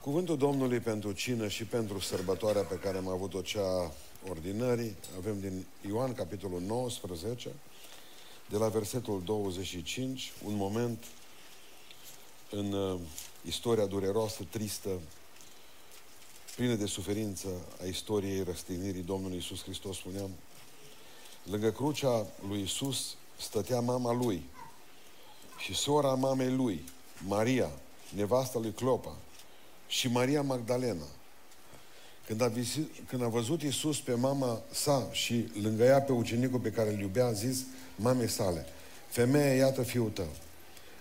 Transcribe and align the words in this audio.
Cuvântul 0.00 0.36
Domnului 0.36 0.78
pentru 0.78 1.12
cină 1.12 1.48
și 1.48 1.64
pentru 1.64 1.98
sărbătoarea 1.98 2.62
pe 2.62 2.74
care 2.74 2.96
am 2.96 3.08
avut-o 3.08 3.40
cea 3.40 3.92
ordinării, 4.28 4.96
avem 5.18 5.40
din 5.40 5.66
Ioan, 5.88 6.14
capitolul 6.14 6.60
19, 6.60 7.52
de 8.48 8.56
la 8.56 8.68
versetul 8.68 9.22
25, 9.24 10.32
un 10.44 10.54
moment 10.54 11.04
în 12.50 12.72
uh, 12.72 12.98
istoria 13.44 13.86
dureroasă, 13.86 14.42
tristă, 14.50 14.90
plină 16.56 16.74
de 16.74 16.86
suferință 16.86 17.48
a 17.82 17.84
istoriei 17.84 18.42
răstignirii 18.42 19.02
Domnului 19.02 19.36
Isus 19.36 19.62
Hristos, 19.62 19.96
spuneam. 19.96 20.30
Lângă 21.42 21.70
crucea 21.70 22.26
lui 22.48 22.62
Isus 22.62 23.16
stătea 23.38 23.80
mama 23.80 24.12
lui 24.12 24.42
și 25.58 25.74
sora 25.74 26.14
mamei 26.14 26.50
lui, 26.50 26.84
Maria, 27.26 27.70
nevasta 28.14 28.58
lui 28.58 28.72
Clopa, 28.72 29.16
și 29.90 30.08
Maria 30.08 30.42
Magdalena. 30.42 31.06
Când 32.26 32.40
a, 32.40 32.46
visit, 32.46 32.88
când 33.08 33.22
a 33.22 33.28
văzut 33.28 33.62
Iisus 33.62 34.00
pe 34.00 34.14
mama 34.14 34.62
sa 34.72 35.08
și 35.12 35.48
lângă 35.62 35.84
ea 35.84 36.00
pe 36.00 36.12
ucenicul 36.12 36.58
pe 36.58 36.70
care 36.70 36.92
îl 36.92 37.00
iubea, 37.00 37.26
a 37.26 37.32
zis 37.32 37.58
mamei 37.96 38.28
sale, 38.28 38.66
femeie, 39.08 39.56
iată 39.56 39.82
fiul 39.82 40.10
tău. 40.10 40.28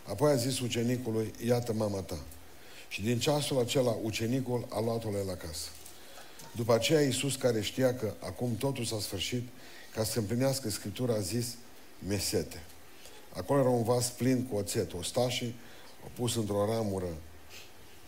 Apoi 0.03 0.31
a 0.31 0.35
zis 0.35 0.59
ucenicului, 0.59 1.33
iată 1.45 1.73
mama 1.73 1.99
ta. 1.99 2.17
Și 2.88 3.02
din 3.02 3.20
ceasul 3.20 3.59
acela, 3.59 3.97
ucenicul 4.03 4.66
a 4.70 4.81
luat-o 4.81 5.09
la 5.09 5.33
casă. 5.33 5.69
După 6.55 6.73
aceea, 6.73 7.02
Iisus, 7.02 7.35
care 7.35 7.61
știa 7.61 7.95
că 7.95 8.13
acum 8.19 8.55
totul 8.55 8.85
s-a 8.85 8.99
sfârșit, 8.99 9.47
ca 9.95 10.03
să 10.03 10.19
împlinească 10.19 10.69
Scriptura, 10.69 11.13
a 11.13 11.19
zis, 11.19 11.55
mesete. 12.08 12.63
Acolo 13.33 13.59
era 13.59 13.69
un 13.69 13.83
vas 13.83 14.09
plin 14.09 14.44
cu 14.44 14.55
oțet. 14.55 14.94
Ostașii 14.94 15.55
au 16.03 16.11
pus 16.16 16.35
într-o 16.35 16.66
ramură 16.66 17.08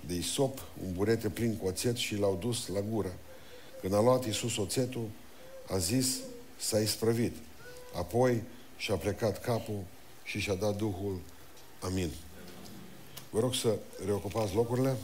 de 0.08 0.14
isop, 0.14 0.60
un 0.86 0.94
burete 0.94 1.30
plin 1.30 1.58
cu 1.58 1.68
oțet 1.68 1.96
și 1.96 2.18
l-au 2.18 2.38
dus 2.42 2.68
la 2.68 2.82
gură. 2.82 3.14
Când 3.82 3.94
a 3.94 4.02
luat 4.02 4.26
Iisus 4.26 4.58
oțetul, 4.58 5.09
a 5.70 5.78
zis, 5.78 6.17
s-a 6.58 6.80
isprăvit. 6.80 7.36
Apoi 7.95 8.44
și-a 8.78 8.95
plecat 8.95 9.42
capul 9.42 9.84
și 10.23 10.40
și-a 10.40 10.56
dat 10.56 10.75
Duhul. 10.75 11.20
Amin. 11.80 12.09
Vă 13.30 13.40
rog 13.40 13.56
să 13.56 13.78
reocupați 14.06 14.56
locurile. 14.56 14.95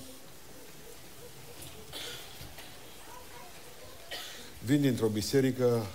Vin 4.66 4.82
dintr-o 4.82 5.08
biserică 5.08 5.86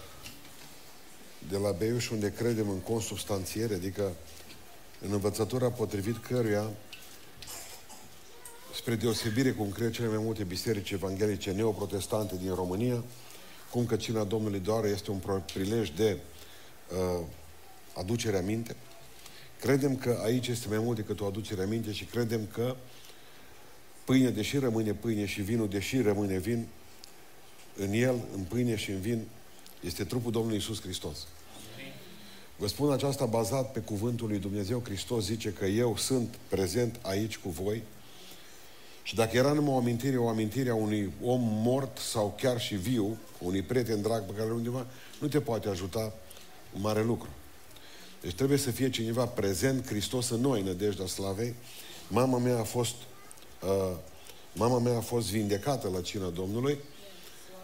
de 1.49 1.57
la 1.57 1.71
Beiuș 1.71 2.11
unde 2.11 2.33
credem 2.33 2.69
în 2.69 2.79
consubstanțiere, 2.79 3.75
adică 3.75 4.13
în 5.01 5.13
învățătura 5.13 5.71
potrivit 5.71 6.17
căruia 6.17 6.71
spre 8.75 8.95
deosebire 8.95 9.51
cum 9.51 9.71
cred 9.71 9.91
cele 9.91 10.09
mai 10.09 10.19
multe 10.19 10.45
biserici 10.45 10.91
evanghelice 10.91 11.51
neoprotestante 11.51 12.37
din 12.37 12.55
România, 12.55 13.05
cum 13.71 13.87
că 13.87 13.97
cina 13.97 14.25
Domnului 14.25 14.61
doar 14.61 14.85
este 14.85 15.11
un 15.11 15.21
prilej 15.53 15.91
de 15.91 16.19
uh, 16.91 17.25
aducere 17.95 18.37
aminte. 18.37 18.77
Credem 19.61 19.97
că 19.97 20.21
aici 20.25 20.49
este 20.49 20.69
mai 20.69 20.79
mult 20.79 20.97
decât 20.97 21.21
o 21.21 21.27
aducere 21.27 21.63
aminte 21.63 21.93
și 21.93 22.05
credem 22.05 22.47
că 22.53 22.77
pâine, 24.05 24.31
deși 24.31 24.59
rămâne 24.59 24.93
pâine 24.93 25.27
și 25.27 25.43
vinul, 25.43 25.69
deși 25.69 26.01
rămâne 26.01 26.39
vin, 26.39 26.67
în 27.77 27.93
el, 27.93 28.21
în 28.37 28.43
pâine 28.43 28.77
și 28.77 28.91
în 28.91 29.01
vin, 29.01 29.27
este 29.81 30.05
trupul 30.05 30.33
Domnului 30.33 30.59
Isus 30.59 30.81
Hristos. 30.81 31.27
Vă 32.57 32.67
spun 32.67 32.93
aceasta 32.93 33.25
bazat 33.25 33.73
pe 33.73 33.81
cuvântul 33.81 34.29
lui 34.29 34.39
Dumnezeu. 34.39 34.83
Hristos 34.85 35.25
zice 35.25 35.53
că 35.53 35.65
eu 35.65 35.97
sunt 35.97 36.39
prezent 36.49 36.99
aici 37.03 37.39
cu 37.39 37.49
voi 37.49 37.83
și 39.03 39.15
dacă 39.15 39.37
era 39.37 39.53
numai 39.53 39.75
o 39.75 39.77
amintire, 39.77 40.17
o 40.17 40.29
amintire 40.29 40.71
a 40.71 40.75
unui 40.75 41.13
om 41.25 41.41
mort 41.43 41.99
sau 41.99 42.35
chiar 42.37 42.61
și 42.61 42.75
viu, 42.75 43.17
unui 43.39 43.63
prieten 43.63 44.03
drag 44.03 44.25
pe 44.25 44.33
care 44.33 44.53
undeva, 44.53 44.87
nu 45.21 45.29
te 45.29 45.41
poate 45.41 45.69
ajuta 45.69 46.13
un 46.75 46.81
mare 46.81 47.03
lucru. 47.03 47.29
Deci 48.21 48.35
trebuie 48.35 48.59
să 48.59 48.71
fie 48.71 48.91
cineva 48.91 49.27
prezent, 49.27 49.87
Hristos 49.87 50.31
în 50.31 50.41
noi, 50.41 50.63
nădejdea 50.63 51.07
slavei. 51.07 51.55
Mama 52.09 52.39
mea 52.39 52.59
a 52.59 52.63
fost 52.63 52.95
uh, 53.63 53.97
mama 54.53 54.79
mea 54.79 54.97
a 54.97 55.01
fost 55.01 55.31
vindecată 55.31 55.91
la 55.95 56.01
cina 56.01 56.29
Domnului 56.29 56.79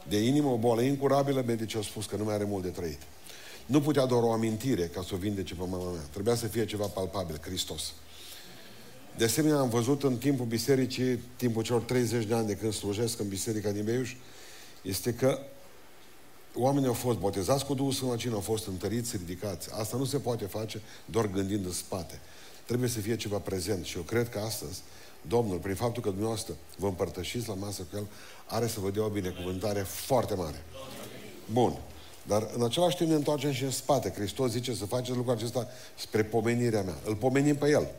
de 0.09 0.19
inimă, 0.19 0.49
o 0.49 0.57
boală 0.57 0.81
incurabilă, 0.81 1.43
medici 1.47 1.75
au 1.75 1.83
spus 1.83 2.07
că 2.07 2.17
nu 2.17 2.25
mai 2.25 2.35
are 2.35 2.45
mult 2.45 2.63
de 2.63 2.69
trăit. 2.69 3.01
Nu 3.67 3.81
putea 3.81 4.07
doar 4.07 4.23
o 4.23 4.33
amintire 4.33 4.87
ca 4.87 5.03
să 5.03 5.15
o 5.15 5.17
vindece 5.17 5.55
pe 5.55 5.65
mama 5.69 5.91
mea. 5.91 6.03
Trebuia 6.11 6.35
să 6.35 6.47
fie 6.47 6.67
ceva 6.67 6.87
palpabil, 6.87 7.39
Hristos. 7.41 7.93
De 9.17 9.25
asemenea, 9.25 9.59
am 9.59 9.69
văzut 9.69 10.03
în 10.03 10.17
timpul 10.17 10.47
bisericii, 10.47 11.23
timpul 11.37 11.63
celor 11.63 11.83
30 11.83 12.25
de 12.25 12.35
ani 12.35 12.47
de 12.47 12.57
când 12.57 12.73
slujesc 12.73 13.21
în 13.21 13.29
biserica 13.29 13.71
din 13.71 13.85
Beiuș, 13.85 14.15
este 14.83 15.15
că 15.15 15.39
oamenii 16.55 16.89
au 16.89 16.95
fost 16.95 17.19
botezați 17.19 17.65
cu 17.65 17.75
Duhul 17.75 17.93
Sfânt 17.93 18.25
la 18.25 18.35
au 18.35 18.41
fost 18.41 18.67
întăriți, 18.67 19.17
ridicați. 19.17 19.69
Asta 19.73 19.97
nu 19.97 20.05
se 20.05 20.19
poate 20.19 20.45
face 20.45 20.81
doar 21.05 21.31
gândind 21.31 21.65
în 21.65 21.73
spate. 21.73 22.21
Trebuie 22.67 22.89
să 22.89 23.01
fie 23.01 23.17
ceva 23.17 23.39
prezent. 23.39 23.85
Și 23.85 23.97
eu 23.97 24.03
cred 24.03 24.29
că 24.29 24.39
astăzi, 24.39 24.81
Domnul, 25.29 25.59
prin 25.59 25.75
faptul 25.75 26.03
că 26.03 26.09
dumneavoastră 26.09 26.55
vă 26.77 26.87
împărtășiți 26.87 27.49
la 27.49 27.55
masă 27.55 27.83
cu 27.83 27.97
El, 27.97 28.07
are 28.47 28.67
să 28.67 28.81
vă 28.81 28.91
dea 28.91 29.05
o 29.05 29.09
binecuvântare 29.09 29.81
foarte 29.81 30.35
mare. 30.35 30.65
Bun. 31.53 31.79
Dar 32.27 32.51
în 32.55 32.65
același 32.65 32.97
timp 32.97 33.09
ne 33.09 33.15
întoarcem 33.15 33.53
și 33.53 33.65
în 33.65 33.71
spate. 33.71 34.11
Hristos 34.11 34.51
zice 34.51 34.75
să 34.75 34.87
faceți 34.87 35.17
lucrul 35.17 35.35
acesta 35.35 35.69
spre 35.99 36.25
pomenirea 36.25 36.83
mea. 36.83 36.97
Îl 37.05 37.15
pomenim 37.15 37.57
pe 37.57 37.69
El. 37.69 37.91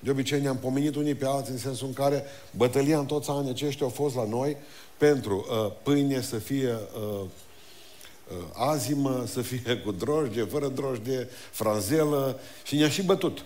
De 0.00 0.10
obicei 0.10 0.40
ne-am 0.40 0.56
pomenit 0.56 0.94
unii 0.94 1.14
pe 1.14 1.26
alții 1.26 1.52
în 1.52 1.58
sensul 1.58 1.86
în 1.86 1.92
care 1.92 2.24
bătălia 2.56 2.98
în 2.98 3.06
toți 3.06 3.30
anii 3.30 3.50
aceștia 3.50 3.86
au 3.86 3.92
fost 3.92 4.14
la 4.14 4.26
noi 4.26 4.56
pentru 4.96 5.46
uh, 5.50 5.72
pâine 5.82 6.20
să 6.20 6.36
fie 6.36 6.70
uh, 6.72 7.20
uh, 7.20 8.36
azimă, 8.52 9.24
să 9.26 9.40
fie 9.40 9.76
cu 9.84 9.92
drojdie, 9.92 10.44
fără 10.44 10.68
drojdie, 10.68 11.28
franzelă 11.50 12.40
și 12.62 12.76
ne-a 12.76 12.88
și 12.88 13.02
bătut. 13.02 13.44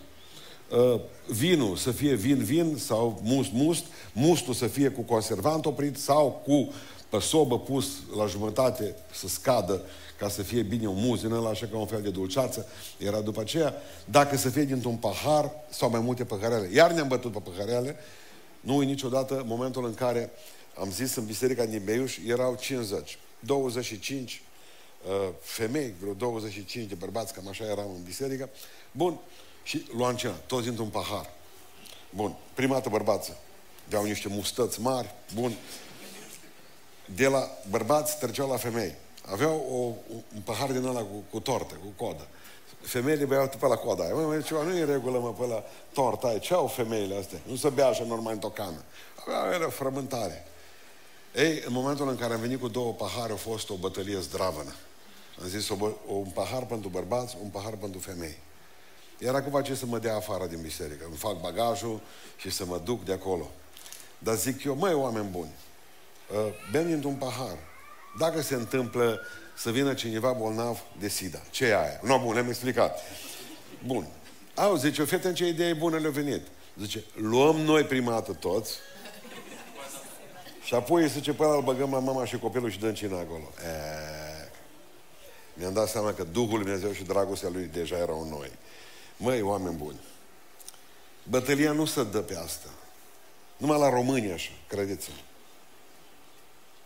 Uh, 0.71 1.01
vinul 1.27 1.77
să 1.77 1.91
fie 1.91 2.15
vin-vin 2.15 2.77
sau 2.77 3.23
must-must, 3.25 3.85
mustul 4.12 4.55
să 4.55 4.67
fie 4.67 4.89
cu 4.89 5.01
conservant 5.01 5.67
oprit 5.67 5.99
sau 5.99 6.43
cu 6.47 6.73
pe 7.09 7.19
sobă 7.19 7.59
pus 7.59 7.87
la 8.17 8.27
jumătate 8.27 8.95
să 9.12 9.29
scadă 9.29 9.83
ca 10.22 10.28
să 10.28 10.43
fie 10.43 10.62
bine 10.62 10.87
un 10.87 10.97
muz 10.97 11.21
din 11.21 11.33
ăla, 11.33 11.49
așa 11.49 11.66
ca 11.66 11.77
un 11.77 11.87
fel 11.87 12.03
de 12.03 12.10
dulceață. 12.10 12.66
Era 12.99 13.21
după 13.21 13.41
aceea, 13.41 13.75
dacă 14.05 14.37
să 14.37 14.50
fie 14.50 14.65
dintr-un 14.65 14.97
pahar 14.97 15.50
sau 15.71 15.91
mai 15.91 16.00
multe 16.00 16.25
paharele. 16.25 16.69
Iar 16.72 16.93
ne-am 16.93 17.09
bătut 17.09 17.33
pe 17.33 17.38
paharele. 17.38 17.97
Nu 18.61 18.77
uit 18.77 18.88
niciodată 18.88 19.43
momentul 19.47 19.84
în 19.84 19.94
care 19.94 20.31
am 20.78 20.91
zis 20.91 21.15
în 21.15 21.25
biserica 21.25 21.65
din 21.65 21.82
Beiuș, 21.84 22.16
erau 22.27 22.55
50, 22.55 23.19
25 23.41 24.43
uh, 25.05 25.28
femei, 25.41 25.94
vreo 26.00 26.12
25 26.12 26.88
de 26.88 26.94
bărbați, 26.94 27.32
cam 27.32 27.49
așa 27.49 27.65
eram 27.65 27.91
în 27.94 28.03
biserică. 28.03 28.50
Bun, 28.93 29.19
și 29.62 29.87
luam 29.97 30.15
cina, 30.15 30.32
toți 30.47 30.65
dintr-un 30.65 30.88
pahar. 30.88 31.31
Bun, 32.11 32.34
prima 32.55 32.75
dată 32.75 32.88
bărbață. 32.88 33.37
Deau 33.88 34.05
niște 34.05 34.28
mustăți 34.28 34.81
mari, 34.81 35.15
bun. 35.34 35.53
De 37.15 37.27
la 37.27 37.50
bărbați 37.71 38.19
treceau 38.19 38.49
la 38.49 38.56
femei 38.56 38.94
aveau 39.31 39.66
o, 39.71 40.15
un 40.34 40.41
pahar 40.44 40.72
din 40.72 40.84
ăla 40.84 41.00
cu, 41.00 41.25
cu 41.31 41.41
tortă, 41.41 41.75
cu 41.75 42.05
codă. 42.05 42.27
Femeile 42.81 43.25
beau 43.25 43.49
pe 43.59 43.66
la 43.66 43.77
coda 43.77 44.05
aia. 44.05 44.15
Mă, 44.15 44.41
ceva 44.41 44.62
nu 44.62 44.77
e 44.77 44.81
în 44.81 44.87
regulă, 44.87 45.19
mă, 45.19 45.33
pe 45.33 45.47
la 45.47 45.65
torta 45.93 46.27
aia. 46.27 46.38
Ce 46.38 46.55
au 46.55 46.66
femeile 46.66 47.16
astea? 47.16 47.38
Nu 47.47 47.56
se 47.56 47.69
bea 47.69 47.87
așa 47.87 48.05
normal 48.05 48.32
în 48.32 48.38
tocană. 48.38 48.84
Aveau 49.27 49.53
era 49.53 49.69
frământare. 49.69 50.47
Ei, 51.34 51.62
în 51.66 51.72
momentul 51.72 52.09
în 52.09 52.16
care 52.16 52.34
am 52.34 52.41
venit 52.41 52.61
cu 52.61 52.69
două 52.69 52.93
pahare, 52.93 53.32
a 53.32 53.37
fost 53.37 53.71
o 53.71 53.75
bătălie 53.75 54.21
zdravănă. 54.21 54.75
Am 55.43 55.49
zis 55.49 55.69
o, 55.69 55.77
un 56.06 56.31
pahar 56.34 56.65
pentru 56.66 56.88
bărbați, 56.88 57.37
un 57.43 57.49
pahar 57.49 57.75
pentru 57.75 58.00
femei. 58.00 58.38
Era 59.19 59.43
cumva 59.43 59.62
ce 59.62 59.75
să 59.75 59.87
mă 59.87 59.99
dea 59.99 60.16
afară 60.16 60.47
din 60.47 60.61
biserică. 60.61 61.05
Îmi 61.06 61.16
fac 61.16 61.41
bagajul 61.41 62.00
și 62.37 62.50
să 62.50 62.65
mă 62.65 62.81
duc 62.84 63.05
de 63.05 63.12
acolo. 63.12 63.50
Dar 64.19 64.34
zic 64.34 64.65
eu, 64.65 64.75
măi, 64.75 64.94
oameni 64.94 65.28
buni, 65.31 65.50
uh, 66.35 66.52
bem 66.70 66.87
dintr-un 66.87 67.14
pahar. 67.14 67.56
Dacă 68.19 68.41
se 68.41 68.55
întâmplă 68.55 69.20
să 69.55 69.70
vină 69.70 69.94
cineva 69.94 70.32
bolnav 70.32 70.82
de 70.99 71.09
SIDA, 71.09 71.43
ce 71.50 71.64
e 71.64 71.79
aia? 71.79 72.00
Nu, 72.03 72.19
bun, 72.19 72.32
le-am 72.32 72.49
explicat. 72.49 72.99
Bun. 73.87 74.06
Au, 74.55 74.76
zice, 74.76 75.03
o 75.03 75.05
fete, 75.05 75.29
în 75.29 75.35
ce 75.35 75.47
idee 75.47 75.73
bună 75.73 75.99
le-a 75.99 76.11
venit? 76.11 76.47
Zice, 76.81 77.05
luăm 77.14 77.56
noi 77.56 77.85
prima 77.85 78.11
dată 78.11 78.32
toți 78.32 78.76
și 80.64 80.75
apoi 80.75 81.09
zice, 81.09 81.32
până 81.32 81.55
îl 81.55 81.62
băgăm 81.62 81.91
la 81.91 81.99
mama 81.99 82.25
și 82.25 82.38
copilul 82.38 82.70
și 82.70 82.79
dăm 82.79 82.94
cina 82.94 83.19
acolo. 83.19 83.50
E... 83.64 84.03
Mi-am 85.55 85.73
dat 85.73 85.88
seama 85.88 86.12
că 86.12 86.25
Duhul 86.25 86.55
Lui 86.55 86.64
Dumnezeu 86.64 86.93
și 86.93 87.03
dragostea 87.03 87.49
Lui 87.49 87.70
deja 87.73 87.97
erau 87.97 88.23
în 88.23 88.29
noi. 88.29 88.50
Măi, 89.17 89.41
oameni 89.41 89.76
buni, 89.76 90.00
bătălia 91.23 91.73
nu 91.73 91.85
se 91.85 92.05
dă 92.05 92.19
pe 92.19 92.37
asta. 92.37 92.69
Numai 93.56 93.79
la 93.79 93.88
România 93.88 94.35
așa, 94.35 94.50
credeți-mă. 94.69 95.17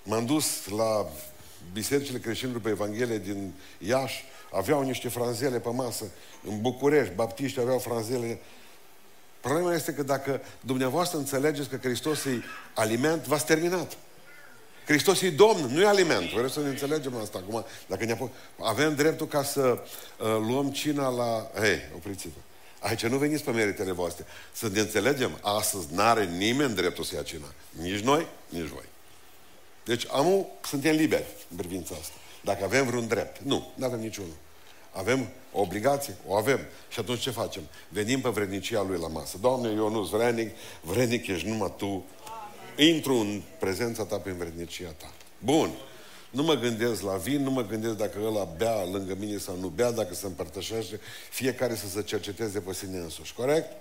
M-am 0.07 0.27
dus 0.27 0.69
la 0.69 1.07
bisericile 1.73 2.19
creștinilor 2.19 2.61
pe 2.61 2.69
Evanghelie 2.69 3.19
din 3.19 3.53
Iași, 3.79 4.25
aveau 4.53 4.83
niște 4.83 5.09
franzele 5.09 5.59
pe 5.59 5.69
masă. 5.69 6.05
În 6.49 6.61
București, 6.61 7.15
baptiști 7.15 7.61
aveau 7.61 7.79
franzele 7.79 8.41
Problema 9.47 9.75
este 9.75 9.93
că 9.93 10.03
dacă 10.03 10.41
dumneavoastră 10.61 11.19
înțelegeți 11.19 11.69
că 11.69 11.77
Hristos 11.77 12.25
e 12.25 12.43
aliment, 12.75 13.27
v-ați 13.27 13.47
terminat. 13.47 13.97
Hristos 14.87 15.21
e 15.21 15.31
Domn, 15.31 15.61
nu 15.73 15.81
e 15.81 15.87
aliment. 15.87 16.31
Vreau 16.31 16.49
să 16.49 16.61
ne 16.61 16.69
înțelegem 16.69 17.17
asta 17.17 17.39
acum. 17.39 17.65
Dacă 17.87 18.05
ne 18.05 18.19
avem 18.61 18.95
dreptul 18.95 19.27
ca 19.27 19.43
să 19.43 19.61
uh, 19.61 20.27
luăm 20.27 20.71
cina 20.71 21.09
la... 21.09 21.51
Hei, 21.61 21.81
opriți-vă. 21.97 22.39
Aici 22.81 23.07
nu 23.07 23.17
veniți 23.17 23.45
pe 23.45 23.51
meritele 23.51 23.93
voastre. 23.93 24.25
Să 24.53 24.69
ne 24.73 24.81
înțelegem, 24.81 25.39
astăzi 25.43 25.87
n-are 25.91 26.25
nimeni 26.25 26.75
dreptul 26.75 27.05
să 27.05 27.15
ia 27.15 27.23
cina. 27.23 27.53
Nici 27.71 28.01
noi, 28.01 28.27
nici 28.49 28.69
voi. 28.69 28.85
Deci 29.87 30.07
amul, 30.11 30.47
suntem 30.65 30.97
liberi 30.97 31.27
în 31.51 31.57
privința 31.57 31.95
asta. 32.01 32.15
Dacă 32.45 32.65
avem 32.65 32.87
vreun 32.87 33.07
drept. 33.07 33.41
Nu, 33.43 33.73
nu 33.75 33.85
avem 33.85 34.01
niciunul. 34.01 34.37
Avem 34.93 35.29
o 35.53 35.61
obligație? 35.61 36.17
O 36.27 36.37
avem. 36.37 36.61
Și 36.89 36.99
atunci 36.99 37.21
ce 37.21 37.31
facem? 37.31 37.63
Venim 37.89 38.21
pe 38.21 38.29
vrednicia 38.29 38.83
lui 38.83 38.99
la 38.99 39.09
masă. 39.09 39.39
Doamne, 39.41 39.69
eu 39.69 39.91
nu 39.91 40.05
sunt 40.05 40.21
vrednic, 40.21 40.51
vrednic 40.81 41.27
ești 41.27 41.49
numai 41.49 41.75
Tu. 41.77 42.05
Intru 42.77 43.15
în 43.15 43.43
prezența 43.59 44.05
Ta 44.05 44.17
prin 44.17 44.37
vrednicia 44.37 44.95
Ta. 44.97 45.13
Bun. 45.39 45.71
Nu 46.31 46.43
mă 46.43 46.55
gândesc 46.55 47.03
la 47.03 47.15
vin, 47.15 47.43
nu 47.43 47.51
mă 47.51 47.63
gândesc 47.63 47.97
dacă 47.97 48.19
ăla 48.25 48.45
bea 48.45 48.85
lângă 48.85 49.15
mine 49.19 49.39
sau 49.39 49.57
nu 49.61 49.69
bea, 49.69 49.91
dacă 49.91 50.15
se 50.15 50.27
împărtășește, 50.27 51.01
fiecare 51.31 51.75
să 51.75 51.89
se 51.89 52.03
cerceteze 52.03 52.61
pe 52.61 52.73
sine 52.73 52.99
însuși. 52.99 53.35
Corect? 53.35 53.73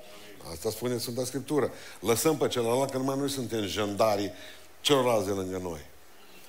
Asta 0.52 0.69
spune 0.69 0.98
Sfânta 0.98 1.24
Scriptură. 1.24 1.72
Lăsăm 2.00 2.38
pe 2.38 2.48
celălalt 2.48 2.92
că 2.92 2.98
numai 2.98 3.18
noi 3.18 3.30
suntem 3.30 3.66
jandarii 3.66 4.31
celorlalți 4.81 5.28
de 5.28 5.34
lângă 5.34 5.57
noi. 5.57 5.80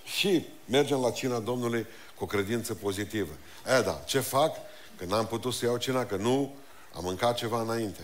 Și 0.07 0.47
mergem 0.65 1.01
la 1.01 1.11
cina 1.11 1.39
Domnului 1.39 1.87
cu 2.15 2.25
o 2.25 2.27
credință 2.27 2.75
pozitivă. 2.75 3.33
E, 3.79 3.83
da, 3.83 4.03
ce 4.07 4.21
fac? 4.21 4.57
Că 4.97 5.05
n-am 5.05 5.27
putut 5.27 5.55
să 5.55 5.65
iau 5.65 5.77
cina, 5.77 6.07
că 6.07 6.17
nu 6.17 6.55
am 6.95 7.05
mâncat 7.05 7.37
ceva 7.37 7.61
înainte. 7.61 8.01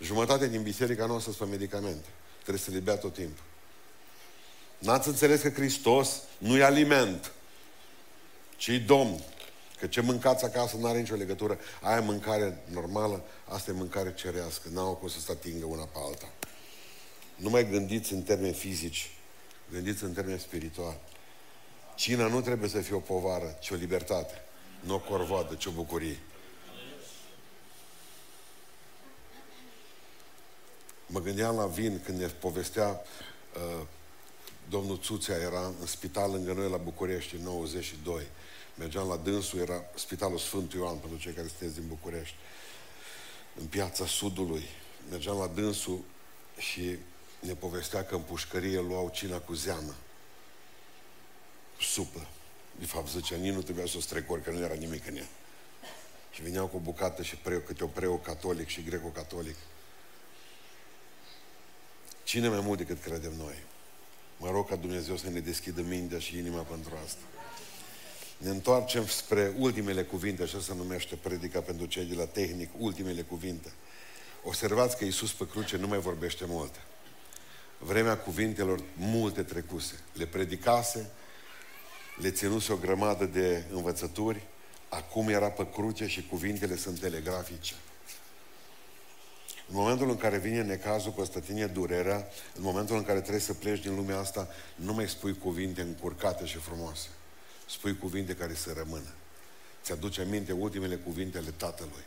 Jumătate 0.00 0.48
din 0.48 0.62
biserica 0.62 1.06
noastră 1.06 1.32
sunt 1.32 1.48
pe 1.48 1.56
medicamente. 1.56 2.08
Trebuie 2.40 2.62
să 2.62 2.70
le 2.70 2.78
bea 2.78 2.96
tot 2.96 3.14
timpul. 3.14 3.44
N-ați 4.78 5.08
înțeles 5.08 5.40
că 5.40 5.50
Hristos 5.50 6.20
nu 6.38 6.56
e 6.56 6.62
aliment, 6.64 7.32
ci 8.56 8.66
e 8.66 8.78
Domn. 8.78 9.20
Că 9.78 9.86
ce 9.86 10.00
mâncați 10.00 10.44
acasă 10.44 10.76
nu 10.76 10.86
are 10.86 10.98
nicio 10.98 11.14
legătură. 11.14 11.58
Aia 11.80 11.96
e 11.96 12.00
mâncare 12.00 12.62
normală, 12.70 13.24
asta 13.44 13.70
e 13.70 13.74
mâncare 13.74 14.14
cerească. 14.14 14.68
N-au 14.72 14.94
cum 14.94 15.08
să 15.08 15.20
se 15.20 15.32
atingă 15.32 15.64
una 15.64 15.82
pe 15.84 15.98
alta. 16.06 16.28
Nu 17.36 17.50
mai 17.50 17.70
gândiți 17.70 18.12
în 18.12 18.22
termeni 18.22 18.54
fizici, 18.54 19.10
gândiți 19.70 20.04
în 20.04 20.12
termeni 20.12 20.40
spirituali. 20.40 20.98
Cina 21.94 22.26
nu 22.26 22.40
trebuie 22.40 22.68
să 22.68 22.80
fie 22.80 22.94
o 22.94 22.98
povară, 22.98 23.56
ci 23.60 23.70
o 23.70 23.74
libertate. 23.74 24.44
Nu 24.80 24.94
o 24.94 24.98
corvoadă, 24.98 25.54
ci 25.54 25.66
o 25.66 25.70
bucurie. 25.70 26.18
Mă 31.06 31.20
gândeam 31.20 31.56
la 31.56 31.66
vin 31.66 32.00
când 32.04 32.18
ne 32.18 32.26
povestea 32.26 33.00
uh, 33.54 33.86
domnul 34.68 34.98
Țuțea, 34.98 35.36
era 35.36 35.66
în 35.80 35.86
spital 35.86 36.30
lângă 36.30 36.52
noi 36.52 36.70
la 36.70 36.76
București 36.76 37.34
în 37.34 37.42
92. 37.42 38.26
Mergeam 38.78 39.08
la 39.08 39.16
dânsul, 39.16 39.58
era 39.58 39.82
Spitalul 39.94 40.38
Sfântul 40.38 40.78
Ioan, 40.78 40.96
pentru 40.96 41.18
cei 41.18 41.32
care 41.32 41.46
sunteți 41.46 41.78
din 41.78 41.88
București, 41.88 42.34
în 43.60 43.66
piața 43.66 44.06
Sudului. 44.06 44.64
Mergeam 45.10 45.38
la 45.38 45.46
dânsul 45.46 46.00
și 46.58 46.96
ne 47.42 47.54
povestea 47.54 48.04
că 48.04 48.14
în 48.14 48.20
pușcărie 48.20 48.80
luau 48.80 49.10
cina 49.14 49.38
cu 49.38 49.54
zeamă 49.54 49.94
supă. 51.80 52.26
De 52.78 52.86
fapt, 52.86 53.08
zicea, 53.08 53.36
nici 53.36 53.52
nu 53.52 53.62
trebuia 53.62 53.86
să 53.86 53.96
o 53.96 54.00
strecori, 54.00 54.42
că 54.42 54.50
nu 54.50 54.58
era 54.58 54.74
nimic 54.74 55.06
în 55.06 55.16
ea. 55.16 55.28
Și 56.30 56.42
veneau 56.42 56.66
cu 56.66 56.76
o 56.76 56.78
bucată 56.78 57.22
și 57.22 57.36
preo, 57.36 57.58
câte 57.58 57.84
o 57.84 57.86
preo 57.86 58.16
catolic 58.16 58.68
și 58.68 58.82
greco-catolic. 58.82 59.56
Cine 62.24 62.48
mai 62.48 62.60
mult 62.60 62.78
decât 62.78 63.02
credem 63.02 63.32
noi? 63.36 63.58
Mă 64.36 64.50
rog 64.50 64.68
ca 64.68 64.76
Dumnezeu 64.76 65.16
să 65.16 65.28
ne 65.28 65.40
deschidă 65.40 65.80
mintea 65.80 66.18
și 66.18 66.38
inima 66.38 66.62
pentru 66.62 66.92
asta. 67.04 67.22
Ne 68.36 68.50
întoarcem 68.50 69.06
spre 69.06 69.54
ultimele 69.58 70.02
cuvinte, 70.02 70.42
așa 70.42 70.60
se 70.60 70.74
numește 70.74 71.16
predica 71.16 71.60
pentru 71.60 71.86
cei 71.86 72.04
de 72.04 72.14
la 72.14 72.26
tehnic, 72.26 72.70
ultimele 72.78 73.22
cuvinte. 73.22 73.72
Observați 74.42 74.96
că 74.96 75.04
Iisus 75.04 75.32
pe 75.32 75.48
cruce 75.48 75.76
nu 75.76 75.86
mai 75.86 75.98
vorbește 75.98 76.44
multe. 76.46 76.78
Vremea 77.84 78.18
cuvintelor 78.18 78.82
multe 78.96 79.42
trecuse. 79.42 80.00
Le 80.12 80.26
predicase, 80.26 81.10
le 82.16 82.30
ținuse 82.30 82.72
o 82.72 82.76
grămadă 82.76 83.24
de 83.24 83.64
învățături, 83.72 84.42
acum 84.88 85.28
era 85.28 85.50
pe 85.50 85.70
cruce 85.70 86.06
și 86.06 86.26
cuvintele 86.26 86.76
sunt 86.76 87.00
telegrafice. 87.00 87.74
În 89.68 89.74
momentul 89.74 90.08
în 90.08 90.16
care 90.16 90.38
vine 90.38 90.62
necazul 90.62 91.12
peste 91.12 91.40
tine 91.40 91.66
durerea, 91.66 92.28
în 92.56 92.62
momentul 92.62 92.96
în 92.96 93.04
care 93.04 93.20
trebuie 93.20 93.40
să 93.40 93.54
pleci 93.54 93.82
din 93.82 93.94
lumea 93.94 94.18
asta, 94.18 94.48
nu 94.74 94.92
mai 94.92 95.08
spui 95.08 95.38
cuvinte 95.38 95.80
încurcate 95.80 96.46
și 96.46 96.56
frumoase. 96.56 97.08
Spui 97.66 97.98
cuvinte 97.98 98.34
care 98.34 98.54
să 98.54 98.72
rămână. 98.76 99.14
Ți-aduce 99.82 100.20
aminte 100.20 100.52
ultimele 100.52 100.94
cuvinte 100.94 101.38
ale 101.38 101.50
tatălui, 101.56 102.04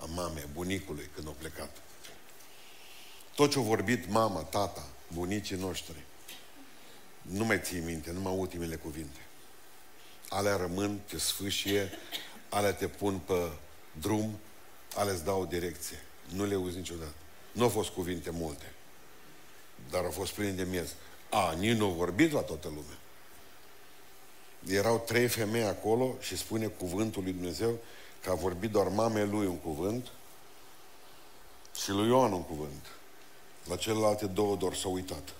a 0.00 0.04
mamei, 0.14 0.42
a 0.42 0.48
bunicului 0.52 1.10
când 1.14 1.26
au 1.26 1.36
plecat. 1.38 1.76
Tot 3.34 3.50
ce 3.50 3.58
au 3.58 3.64
vorbit 3.64 4.10
mama, 4.10 4.40
tata, 4.42 4.88
bunicii 5.12 5.56
noștri, 5.56 6.04
nu 7.22 7.44
mai 7.44 7.60
ții 7.60 7.80
minte, 7.80 8.12
numai 8.12 8.36
ultimele 8.36 8.76
cuvinte 8.76 9.18
alea 10.28 10.56
rămân, 10.56 11.00
te 11.06 11.18
sfâșie, 11.18 11.90
alea 12.48 12.72
te 12.72 12.88
pun 12.88 13.18
pe 13.18 13.52
drum, 14.00 14.38
alea 14.94 15.12
îți 15.12 15.24
dau 15.24 15.40
o 15.40 15.44
direcție. 15.44 16.02
Nu 16.34 16.44
le 16.44 16.54
auzi 16.54 16.76
niciodată. 16.76 17.14
Nu 17.52 17.62
au 17.62 17.68
fost 17.68 17.90
cuvinte 17.90 18.30
multe, 18.30 18.72
dar 19.90 20.04
au 20.04 20.10
fost 20.10 20.32
pline 20.32 20.50
de 20.50 20.62
miez. 20.62 20.94
A, 21.30 21.54
nici 21.58 21.76
nu 21.76 21.84
au 21.84 21.90
vorbit 21.90 22.32
la 22.32 22.40
toată 22.40 22.68
lumea. 22.68 22.98
Erau 24.80 24.98
trei 25.06 25.28
femei 25.28 25.62
acolo 25.62 26.16
și 26.20 26.36
spune 26.36 26.66
cuvântul 26.66 27.22
lui 27.22 27.32
Dumnezeu 27.32 27.78
că 28.22 28.30
a 28.30 28.34
vorbit 28.34 28.70
doar 28.70 28.88
mamei 28.88 29.26
lui 29.26 29.46
un 29.46 29.58
cuvânt 29.58 30.08
și 31.82 31.90
lui 31.90 32.08
Ioan 32.08 32.32
un 32.32 32.44
cuvânt. 32.44 32.86
La 33.68 33.76
celelalte 33.76 34.26
două 34.26 34.56
doar 34.56 34.74
s-au 34.74 34.92
uitat. 34.92 35.34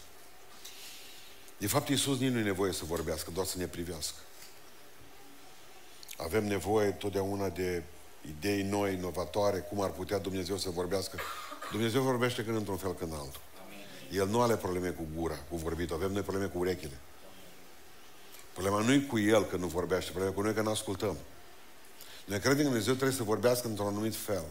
De 1.59 1.67
fapt, 1.67 1.89
Iisus 1.89 2.19
nici 2.19 2.31
nu 2.31 2.39
e 2.39 2.43
nevoie 2.43 2.73
să 2.73 2.85
vorbească, 2.85 3.31
doar 3.31 3.47
să 3.47 3.59
ne 3.59 3.67
privească. 3.67 4.17
Avem 6.17 6.47
nevoie 6.47 6.91
totdeauna 6.91 7.49
de 7.49 7.83
idei 8.29 8.63
noi, 8.63 8.95
inovatoare, 8.95 9.59
cum 9.59 9.81
ar 9.81 9.91
putea 9.91 10.19
Dumnezeu 10.19 10.57
să 10.57 10.71
vorbească. 10.71 11.19
Dumnezeu 11.71 12.03
vorbește 12.03 12.45
când 12.45 12.57
într-un 12.57 12.77
fel, 12.77 12.95
când 12.95 13.13
altul. 13.13 13.41
El 14.13 14.29
nu 14.29 14.43
are 14.43 14.57
probleme 14.57 14.89
cu 14.89 15.07
gura, 15.17 15.37
cu 15.51 15.57
vorbitul. 15.57 15.97
Avem 15.97 16.13
noi 16.13 16.23
probleme 16.23 16.47
cu 16.47 16.59
urechile. 16.59 16.99
Problema 18.53 18.81
nu 18.81 18.93
e 18.93 18.99
cu 18.99 19.19
El 19.19 19.45
că 19.45 19.57
nu 19.57 19.67
vorbește, 19.67 20.11
problema 20.11 20.35
cu 20.35 20.41
noi 20.41 20.55
că 20.55 20.63
nu 20.63 20.71
ascultăm. 20.71 21.17
Noi 22.25 22.39
credem 22.39 22.57
că 22.57 22.63
Dumnezeu 22.63 22.95
trebuie 22.95 23.17
să 23.17 23.23
vorbească 23.23 23.69
într-un 23.69 23.87
anumit 23.87 24.17
fel. 24.17 24.45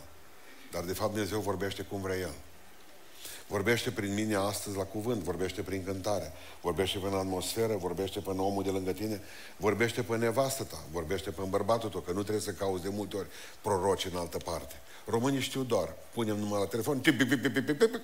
Dar 0.72 0.84
de 0.84 0.94
fapt 0.94 1.12
Dumnezeu 1.12 1.40
vorbește 1.40 1.84
cum 1.84 2.02
vrea 2.02 2.18
El. 2.18 2.34
Vorbește 3.48 3.92
prin 3.92 4.14
mine 4.14 4.36
astăzi 4.36 4.78
la 4.78 4.84
cuvânt, 4.84 5.22
vorbește 5.22 5.62
prin 5.62 5.84
cântare, 5.84 6.34
vorbește 6.62 6.98
prin 6.98 7.14
atmosferă, 7.14 7.76
vorbește 7.76 8.20
prin 8.20 8.40
omul 8.40 8.64
de 8.64 8.70
lângă 8.70 8.92
tine, 8.92 9.22
vorbește 9.58 10.04
pe 10.04 10.18
nevastă 10.18 10.64
ta, 10.64 10.84
vorbește 10.92 11.32
pe 11.32 11.42
bărbatul 11.50 11.90
tău, 11.90 12.02
că 12.02 12.12
nu 12.12 12.22
trebuie 12.22 12.44
să 12.44 12.52
cauți 12.52 12.84
de 12.84 12.90
multe 12.90 13.18
ori 13.18 13.28
proroci 13.62 14.06
în 14.06 14.18
altă 14.18 14.38
parte. 14.38 14.76
Românii 15.06 15.40
știu 15.40 15.64
doar, 15.64 15.94
punem 16.14 16.38
numai 16.38 16.60
la 16.60 16.66
telefon, 16.66 17.02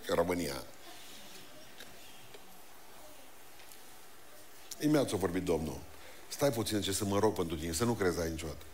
România. 0.07 0.63
Imediat 4.79 5.13
a 5.13 5.15
vorbit 5.15 5.43
Domnul. 5.43 5.79
Stai 6.27 6.51
puțin 6.51 6.81
ce 6.81 6.91
să 6.91 7.05
mă 7.05 7.19
rog 7.19 7.33
pentru 7.33 7.57
tine, 7.57 7.71
să 7.71 7.83
nu 7.83 7.93
crezi 7.93 8.21
ai 8.21 8.29
niciodată. 8.29 8.65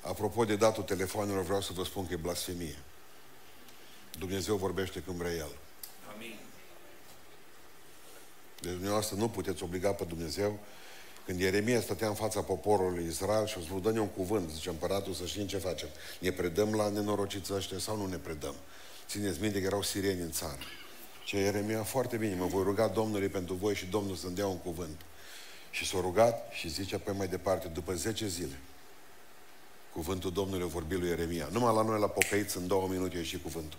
Apropo 0.00 0.44
de 0.44 0.56
datul 0.56 0.82
telefonelor, 0.82 1.42
vreau 1.42 1.60
să 1.60 1.72
vă 1.72 1.84
spun 1.84 2.06
că 2.06 2.12
e 2.12 2.16
blasfemie. 2.16 2.78
Dumnezeu 4.18 4.56
vorbește 4.56 5.02
când 5.02 5.16
vrea 5.16 5.32
El. 5.32 5.50
Amin. 6.14 6.34
Deci 8.60 8.72
dumneavoastră 8.72 9.16
nu 9.16 9.28
puteți 9.28 9.62
obliga 9.62 9.92
pe 9.92 10.04
Dumnezeu. 10.04 10.58
Când 11.26 11.40
Ieremia 11.40 11.80
stătea 11.80 12.08
în 12.08 12.14
fața 12.14 12.42
poporului 12.42 13.06
Israel 13.06 13.46
și 13.46 13.58
o 13.58 13.60
spus, 13.60 13.82
dă 13.82 14.00
un 14.00 14.08
cuvânt, 14.08 14.50
zice 14.50 14.68
împăratul, 14.68 15.12
să 15.12 15.26
știm 15.26 15.46
ce 15.46 15.58
facem. 15.58 15.88
Ne 16.18 16.30
predăm 16.30 16.74
la 16.74 16.88
nenorociți 16.88 17.52
ăștia 17.52 17.78
sau 17.78 17.96
nu 17.96 18.06
ne 18.06 18.16
predăm? 18.16 18.54
Țineți 19.08 19.40
minte 19.40 19.60
că 19.60 19.66
erau 19.66 19.82
sireni 19.82 20.20
în 20.20 20.30
țară. 20.30 20.58
Ce 21.24 21.36
Ieremia, 21.36 21.82
foarte 21.82 22.16
bine, 22.16 22.34
mă 22.34 22.46
voi 22.46 22.62
ruga 22.62 22.88
Domnului 22.88 23.28
pentru 23.28 23.54
voi 23.54 23.74
și 23.74 23.86
Domnul 23.86 24.16
să-mi 24.16 24.34
dea 24.34 24.46
un 24.46 24.58
cuvânt. 24.58 25.00
Și 25.70 25.86
s-a 25.86 26.00
rugat 26.00 26.50
și 26.52 26.68
zice 26.68 26.98
pe 26.98 27.10
mai 27.10 27.28
departe, 27.28 27.68
după 27.68 27.94
10 27.94 28.26
zile, 28.28 28.58
cuvântul 29.92 30.32
Domnului 30.32 30.64
a 30.64 30.68
vorbit 30.68 30.98
lui 30.98 31.08
Ieremia. 31.08 31.48
Numai 31.52 31.74
la 31.74 31.82
noi, 31.82 32.00
la 32.00 32.08
Popeiți, 32.08 32.56
în 32.56 32.66
două 32.66 32.88
minute 32.88 33.16
a 33.16 33.18
ieșit 33.18 33.42
cuvântul. 33.42 33.78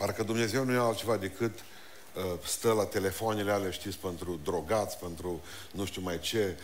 Parcă 0.00 0.22
Dumnezeu 0.22 0.64
nu 0.64 0.72
e 0.72 0.76
altceva 0.76 1.16
decât 1.16 1.58
uh, 1.58 2.22
stă 2.46 2.72
la 2.72 2.84
telefoanele 2.84 3.50
alea, 3.50 3.70
știți, 3.70 3.98
pentru 3.98 4.40
drogați, 4.44 4.98
pentru 4.98 5.40
nu 5.72 5.84
știu 5.84 6.02
mai 6.02 6.18
ce, 6.18 6.56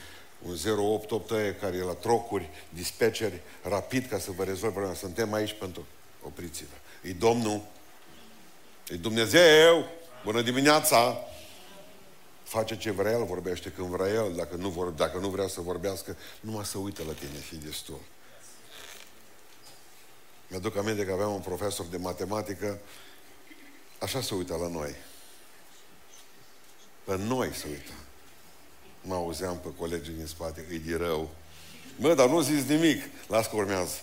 un 0.42 0.56
088 0.78 1.58
care 1.60 1.76
e 1.76 1.82
la 1.82 1.92
trocuri, 1.92 2.50
dispeceri, 2.68 3.40
rapid 3.62 4.08
ca 4.08 4.18
să 4.18 4.30
vă 4.30 4.44
rezolvă 4.44 4.70
problema. 4.70 4.94
Suntem 4.94 5.32
aici 5.32 5.56
pentru 5.58 5.86
opriți-vă. 6.22 7.08
E 7.08 7.12
Domnul, 7.12 7.62
e 8.88 8.94
Dumnezeu, 8.94 9.86
bună 10.24 10.42
dimineața! 10.42 11.16
Face 12.42 12.76
ce 12.76 12.90
vrea 12.90 13.12
El, 13.12 13.24
vorbește 13.24 13.70
când 13.70 13.88
vrea 13.88 14.12
El, 14.12 14.32
dacă 14.36 14.56
nu, 14.56 14.68
vor, 14.68 14.88
dacă 14.88 15.18
nu 15.18 15.28
vrea 15.28 15.48
să 15.48 15.60
vorbească, 15.60 16.16
numai 16.40 16.64
să 16.64 16.78
uită 16.78 17.02
la 17.06 17.12
tine 17.12 17.42
și 17.48 17.56
destul. 17.56 18.00
Mi-aduc 20.48 20.76
aminte 20.76 21.04
că 21.04 21.12
aveam 21.12 21.32
un 21.32 21.40
profesor 21.40 21.86
de 21.86 21.96
matematică, 21.96 22.78
așa 23.98 24.20
se 24.20 24.34
uita 24.34 24.56
la 24.56 24.68
noi. 24.68 24.94
Pe 27.04 27.16
noi 27.16 27.52
se 27.54 27.66
uita. 27.68 27.92
Mă 29.02 29.14
auzeam 29.14 29.58
pe 29.58 29.68
colegii 29.78 30.12
din 30.12 30.26
spate, 30.26 30.66
îi 30.68 30.78
de 30.78 30.96
rău. 30.96 31.30
Mă, 31.96 32.14
dar 32.14 32.28
nu 32.28 32.40
zis 32.40 32.64
nimic. 32.64 33.02
Las 33.28 33.48
că 33.48 33.56
urmează. 33.56 33.94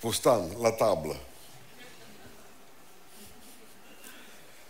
Pustan, 0.00 0.50
la 0.60 0.70
tablă. 0.70 1.20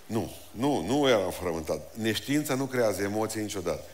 Nu, 0.06 0.34
nu, 0.50 0.86
nu 0.86 1.08
eram 1.08 1.30
frământat. 1.30 1.96
Neștiința 1.96 2.54
nu 2.54 2.64
creează 2.64 3.02
emoții 3.02 3.40
niciodată. 3.40 3.84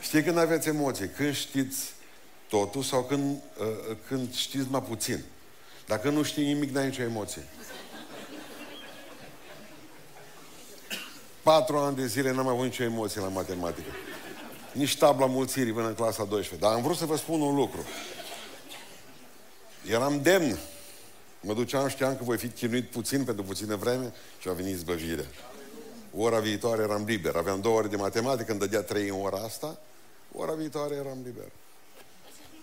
Știi 0.00 0.22
când 0.22 0.38
aveți 0.38 0.68
emoții? 0.68 1.08
Când 1.08 1.34
știți 1.34 1.92
totul 2.48 2.82
sau 2.82 3.02
când, 3.04 3.42
uh, 3.58 3.96
când 4.08 4.34
știți 4.34 4.70
mai 4.70 4.82
puțin. 4.82 5.24
Dacă 5.86 6.10
nu 6.10 6.22
știi 6.22 6.44
nimic, 6.44 6.70
n-ai 6.70 6.86
nicio 6.86 7.02
emoție. 7.02 7.42
Patru 11.44 11.76
ani 11.76 11.96
de 11.96 12.06
zile 12.06 12.32
n-am 12.32 12.46
avut 12.48 12.64
nicio 12.64 12.82
emoție 12.82 13.20
la 13.20 13.28
matematică. 13.28 13.90
Nici 14.72 14.98
tabla 14.98 15.26
mulțirii 15.26 15.72
până 15.72 15.86
în 15.86 15.94
clasa 15.94 16.24
12. 16.24 16.66
Dar 16.66 16.76
am 16.76 16.82
vrut 16.82 16.96
să 16.96 17.06
vă 17.06 17.16
spun 17.16 17.40
un 17.40 17.54
lucru. 17.54 17.84
Eram 19.90 20.22
demn. 20.22 20.58
Mă 21.40 21.54
duceam, 21.54 21.88
știam 21.88 22.16
că 22.16 22.24
voi 22.24 22.36
fi 22.36 22.48
chinuit 22.48 22.90
puțin 22.90 23.24
pentru 23.24 23.44
puțină 23.44 23.76
vreme 23.76 24.12
și 24.40 24.48
a 24.48 24.52
venit 24.52 24.76
zbăvirea. 24.76 25.26
Ora 26.16 26.38
viitoare 26.38 26.82
eram 26.82 27.04
liber. 27.04 27.36
Aveam 27.36 27.60
două 27.60 27.76
ore 27.76 27.88
de 27.88 27.96
matematică, 27.96 28.44
când 28.44 28.58
dădea 28.58 28.82
trei 28.82 29.08
în 29.08 29.20
ora 29.20 29.38
asta, 29.38 29.78
ora 30.32 30.52
viitoare 30.52 30.94
eram 30.94 31.18
liber. 31.24 31.48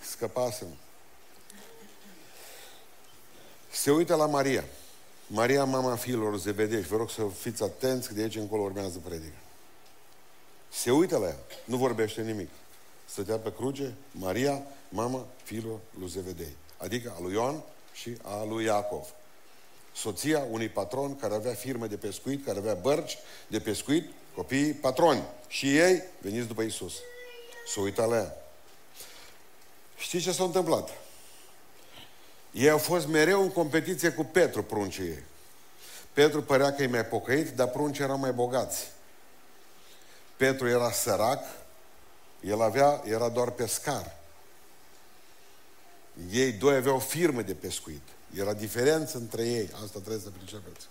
Scăpasem. 0.02 0.68
Se 3.72 3.92
uită 3.92 4.16
la 4.16 4.26
Maria. 4.26 4.64
Maria, 5.34 5.64
mama 5.64 5.96
fiilor 5.96 6.38
Zebedei, 6.38 6.82
și 6.82 6.88
vă 6.88 6.98
rog 6.98 7.10
să 7.10 7.22
fiți 7.40 7.64
atenți 7.64 8.08
că 8.08 8.14
de 8.14 8.22
aici 8.22 8.36
încolo 8.36 8.62
urmează 8.62 9.00
predica. 9.04 9.38
Se 10.70 10.92
uită 10.92 11.18
la 11.18 11.28
ea, 11.28 11.38
nu 11.66 11.78
vorbește 11.78 12.22
nimic. 12.22 12.50
Stătea 13.06 13.38
pe 13.38 13.54
cruce, 13.54 13.94
Maria, 14.12 14.64
mama 14.90 15.26
fiilor 15.44 15.80
lui 16.00 16.10
Zebedei. 16.10 16.56
Adică 16.78 17.14
a 17.18 17.22
lui 17.22 17.34
Ioan 17.34 17.64
și 17.94 18.18
a 18.22 18.44
lui 18.44 18.64
Iacov. 18.64 19.08
Soția 19.96 20.48
unui 20.50 20.70
patron 20.70 21.16
care 21.16 21.34
avea 21.34 21.54
firmă 21.54 21.88
de 21.88 21.98
pescuit, 21.98 22.46
care 22.46 22.58
avea 22.58 22.74
bărci 22.74 23.18
de 23.48 23.60
pescuit, 23.60 24.12
copiii 24.36 24.74
patroni. 24.74 25.24
Și 25.48 25.78
ei 25.78 26.04
veniți 26.22 26.48
după 26.48 26.62
Isus. 26.62 26.94
Se 27.74 27.80
uită 27.80 28.06
la 28.06 28.16
ea. 28.16 28.36
Știți 29.98 30.24
ce 30.24 30.32
s-a 30.32 30.44
întâmplat? 30.44 30.90
Ei 32.52 32.70
au 32.70 32.78
fost 32.78 33.08
mereu 33.08 33.42
în 33.42 33.52
competiție 33.52 34.10
cu 34.10 34.24
Petru, 34.24 34.64
pruncii 34.64 35.04
ei. 35.04 35.24
Petru 36.14 36.42
părea 36.42 36.74
că 36.74 36.84
e 36.84 36.88
mai 36.88 37.06
pocăit, 37.06 37.50
dar 37.50 37.68
pruncii 37.68 38.04
erau 38.04 38.18
mai 38.18 38.32
bogați. 38.32 38.88
Petru 40.38 40.68
era 40.68 40.92
sărac, 40.92 41.44
el 42.42 42.62
avea, 42.62 43.02
era 43.06 43.30
doar 43.30 43.50
pescar. 43.50 44.18
Ei 46.32 46.52
doi 46.52 46.76
aveau 46.76 47.00
firme 47.00 47.42
de 47.42 47.54
pescuit. 47.54 48.02
Era 48.36 48.54
diferență 48.54 49.18
între 49.18 49.48
ei. 49.48 49.70
Asta 49.74 50.00
trebuie 50.00 50.22
să 50.24 50.30
pricepeți. 50.30 50.88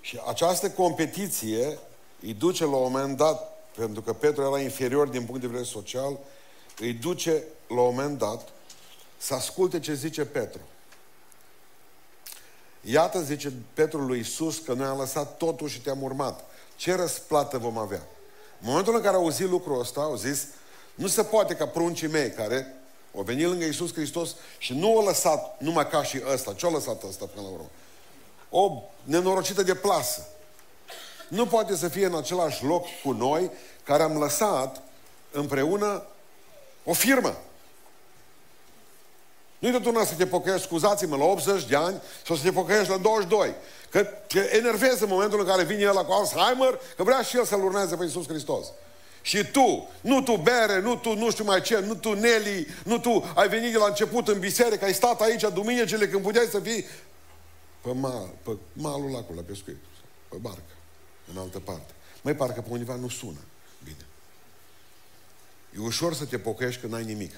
Și 0.00 0.20
această 0.26 0.70
competiție 0.70 1.78
îi 2.22 2.34
duce 2.34 2.64
la 2.64 2.76
un 2.76 2.92
moment 2.92 3.16
dat, 3.16 3.68
pentru 3.76 4.02
că 4.02 4.12
Petru 4.12 4.42
era 4.42 4.60
inferior 4.60 5.08
din 5.08 5.24
punct 5.24 5.40
de 5.40 5.46
vedere 5.46 5.64
social, 5.64 6.18
îi 6.78 6.92
duce 6.92 7.44
la 7.68 7.80
un 7.80 7.94
moment 7.94 8.18
dat 8.18 8.48
să 9.20 9.34
asculte 9.34 9.80
ce 9.80 9.94
zice 9.94 10.24
Petru. 10.24 10.60
Iată, 12.80 13.22
zice 13.22 13.52
Petru 13.74 14.00
lui 14.00 14.18
Isus, 14.18 14.58
că 14.58 14.72
noi 14.72 14.86
am 14.86 14.98
lăsat 14.98 15.36
totul 15.36 15.68
și 15.68 15.80
te-am 15.80 16.02
urmat. 16.02 16.44
Ce 16.76 16.94
răsplată 16.94 17.58
vom 17.58 17.78
avea? 17.78 18.02
În 18.60 18.68
momentul 18.68 18.94
în 18.94 19.02
care 19.02 19.16
au 19.16 19.22
auzit 19.22 19.48
lucrul 19.48 19.80
ăsta, 19.80 20.00
au 20.00 20.16
zis, 20.16 20.46
nu 20.94 21.06
se 21.06 21.24
poate 21.24 21.54
ca 21.54 21.66
pruncii 21.66 22.08
mei 22.08 22.30
care 22.30 22.74
au 23.16 23.22
venit 23.22 23.46
lângă 23.46 23.64
Isus 23.64 23.92
Hristos 23.92 24.34
și 24.58 24.74
nu 24.74 24.96
au 24.96 25.04
lăsat 25.04 25.60
numai 25.60 25.88
ca 25.88 26.02
și 26.02 26.22
ăsta. 26.32 26.52
Ce 26.52 26.66
au 26.66 26.72
lăsat 26.72 27.02
ăsta 27.02 27.24
până 27.34 27.46
la 27.46 27.52
urmă? 27.52 27.70
O 28.50 28.82
nenorocită 29.04 29.62
de 29.62 29.74
plasă. 29.74 30.28
Nu 31.28 31.46
poate 31.46 31.76
să 31.76 31.88
fie 31.88 32.06
în 32.06 32.16
același 32.16 32.64
loc 32.64 32.86
cu 33.02 33.12
noi 33.12 33.50
care 33.84 34.02
am 34.02 34.18
lăsat 34.18 34.82
împreună 35.30 36.02
o 36.84 36.92
firmă. 36.92 37.36
Nu-i 39.60 39.70
de 39.70 39.78
tuna 39.78 40.04
să 40.04 40.14
te 40.14 40.26
pocăiești, 40.26 40.66
scuzați-mă, 40.66 41.16
la 41.16 41.24
80 41.24 41.64
de 41.64 41.76
ani 41.76 42.00
sau 42.26 42.36
să 42.36 42.42
te 42.42 42.52
pocăiești 42.52 42.90
la 42.90 42.96
22. 42.96 43.54
Că 43.90 44.02
te 44.02 44.56
enervezi 44.56 45.02
în 45.02 45.08
momentul 45.08 45.40
în 45.40 45.46
care 45.46 45.64
vine 45.64 45.80
el 45.80 46.04
cu 46.04 46.12
Alzheimer, 46.12 46.80
că 46.96 47.02
vrea 47.02 47.22
și 47.22 47.36
el 47.36 47.44
să-L 47.44 47.64
urmeze 47.64 47.96
pe 47.96 48.04
Iisus 48.04 48.26
Hristos. 48.28 48.66
Și 49.22 49.44
tu, 49.44 49.88
nu 50.00 50.22
tu 50.22 50.36
bere, 50.36 50.80
nu 50.80 50.96
tu 50.96 51.14
nu 51.14 51.30
știu 51.30 51.44
mai 51.44 51.60
ce, 51.60 51.78
nu 51.78 51.94
tu 51.94 52.12
Nelly, 52.12 52.66
nu 52.84 52.98
tu 52.98 53.32
ai 53.34 53.48
venit 53.48 53.72
de 53.72 53.78
la 53.78 53.86
început 53.86 54.28
în 54.28 54.38
biserică, 54.38 54.84
ai 54.84 54.94
stat 54.94 55.20
aici 55.20 55.44
duminicile 55.52 56.08
când 56.08 56.22
puteai 56.22 56.46
să 56.50 56.60
fii 56.60 56.84
pe, 57.80 57.92
mal, 57.92 58.28
pe 58.42 58.50
malul 58.72 59.16
acolo, 59.16 59.36
la 59.36 59.42
pescuit, 59.46 59.76
pe 60.28 60.36
barcă, 60.40 60.74
în 61.32 61.40
altă 61.40 61.58
parte. 61.58 61.92
Mai 62.22 62.36
parcă 62.36 62.60
pe 62.60 62.68
undeva 62.70 62.94
nu 62.94 63.08
sună 63.08 63.40
bine. 63.84 64.06
E 65.76 65.78
ușor 65.78 66.14
să 66.14 66.24
te 66.24 66.38
pocăiești 66.38 66.80
când 66.80 66.94
ai 66.94 67.04
nimic. 67.04 67.34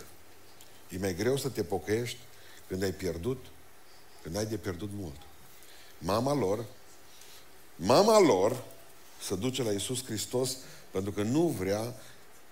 E 0.94 0.98
mai 0.98 1.14
greu 1.14 1.36
să 1.36 1.48
te 1.48 1.64
pocăiești 1.64 2.18
când 2.68 2.82
ai 2.82 2.92
pierdut, 2.92 3.44
când 4.22 4.36
ai 4.36 4.46
de 4.46 4.56
pierdut 4.56 4.90
mult. 4.92 5.16
Mama 5.98 6.34
lor, 6.34 6.64
mama 7.76 8.18
lor 8.18 8.64
să 9.22 9.34
duce 9.34 9.62
la 9.62 9.72
Iisus 9.72 10.04
Hristos 10.04 10.56
pentru 10.90 11.12
că 11.12 11.22
nu 11.22 11.46
vrea 11.46 11.94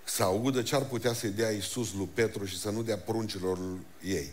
să 0.03 0.23
audă 0.23 0.61
ce 0.61 0.75
ar 0.75 0.85
putea 0.85 1.13
să-i 1.13 1.29
dea 1.29 1.51
Iisus 1.51 1.93
lui 1.93 2.09
Petru 2.13 2.45
și 2.45 2.59
să 2.59 2.69
nu 2.69 2.83
dea 2.83 2.97
pruncilor 2.97 3.59
ei. 4.03 4.31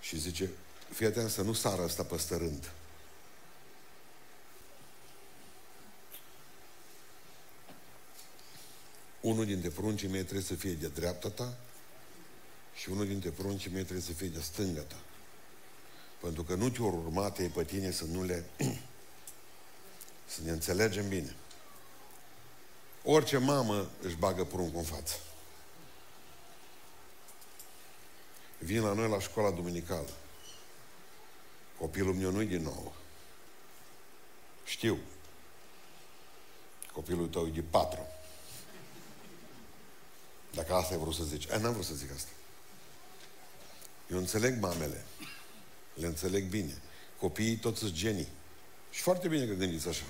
Și 0.00 0.18
zice, 0.18 0.50
fii 0.92 1.06
atent 1.06 1.30
să 1.30 1.42
nu 1.42 1.52
sară 1.52 1.82
asta 1.82 2.02
pe 2.02 2.18
stărând. 2.18 2.70
Unul 9.20 9.44
dintre 9.44 9.68
pruncii 9.68 10.08
mei 10.08 10.22
trebuie 10.22 10.44
să 10.44 10.54
fie 10.54 10.72
de 10.72 10.88
dreapta 10.88 11.28
ta 11.28 11.56
și 12.74 12.90
unul 12.90 13.06
dintre 13.06 13.30
pruncii 13.30 13.70
mei 13.70 13.82
trebuie 13.82 14.04
să 14.04 14.12
fie 14.12 14.28
de 14.28 14.40
stânga 14.40 14.80
ta. 14.80 14.96
Pentru 16.20 16.42
că 16.42 16.54
nu 16.54 16.70
te-au 16.70 17.02
urmat 17.04 17.38
ei 17.38 17.48
pe 17.48 17.64
tine 17.64 17.90
să 17.90 18.04
nu 18.04 18.24
le... 18.24 18.44
să 20.34 20.40
ne 20.44 20.50
înțelegem 20.50 21.08
bine. 21.08 21.34
Orice 23.04 23.36
mamă 23.36 23.90
își 24.02 24.16
bagă 24.16 24.44
pruncul 24.44 24.78
în 24.78 24.84
față. 24.84 25.14
Vin 28.58 28.82
la 28.82 28.92
noi 28.92 29.08
la 29.08 29.20
școala 29.20 29.50
duminicală. 29.50 30.10
Copilul 31.78 32.14
meu 32.14 32.30
nu-i 32.30 32.46
din 32.46 32.62
nou. 32.62 32.92
Știu. 34.64 34.98
Copilul 36.92 37.28
tău 37.28 37.46
e 37.46 37.50
de 37.50 37.62
patru. 37.62 38.06
Dacă 40.54 40.74
asta 40.74 40.94
ai 40.94 41.00
vrut 41.00 41.14
să 41.14 41.24
zici. 41.24 41.44
E, 41.44 41.58
n-am 41.58 41.72
vrut 41.72 41.84
să 41.84 41.94
zic 41.94 42.10
asta. 42.14 42.30
Eu 44.10 44.18
înțeleg 44.18 44.60
mamele. 44.60 45.04
Le 45.94 46.06
înțeleg 46.06 46.48
bine. 46.48 46.82
Copiii 47.18 47.56
toți 47.56 47.78
sunt 47.78 47.92
genii. 47.92 48.28
Și 48.90 49.00
foarte 49.00 49.28
bine 49.28 49.46
că 49.46 49.52
gândiți 49.52 49.88
așa. 49.88 50.04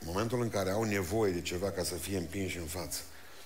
În 0.00 0.06
momentul 0.06 0.40
în 0.42 0.48
care 0.48 0.70
au 0.70 0.82
nevoie 0.82 1.32
de 1.32 1.42
ceva 1.42 1.70
ca 1.70 1.84
să 1.84 1.94
fie 1.94 2.16
împinși 2.16 2.58
în 2.58 2.66
față. 2.66 3.00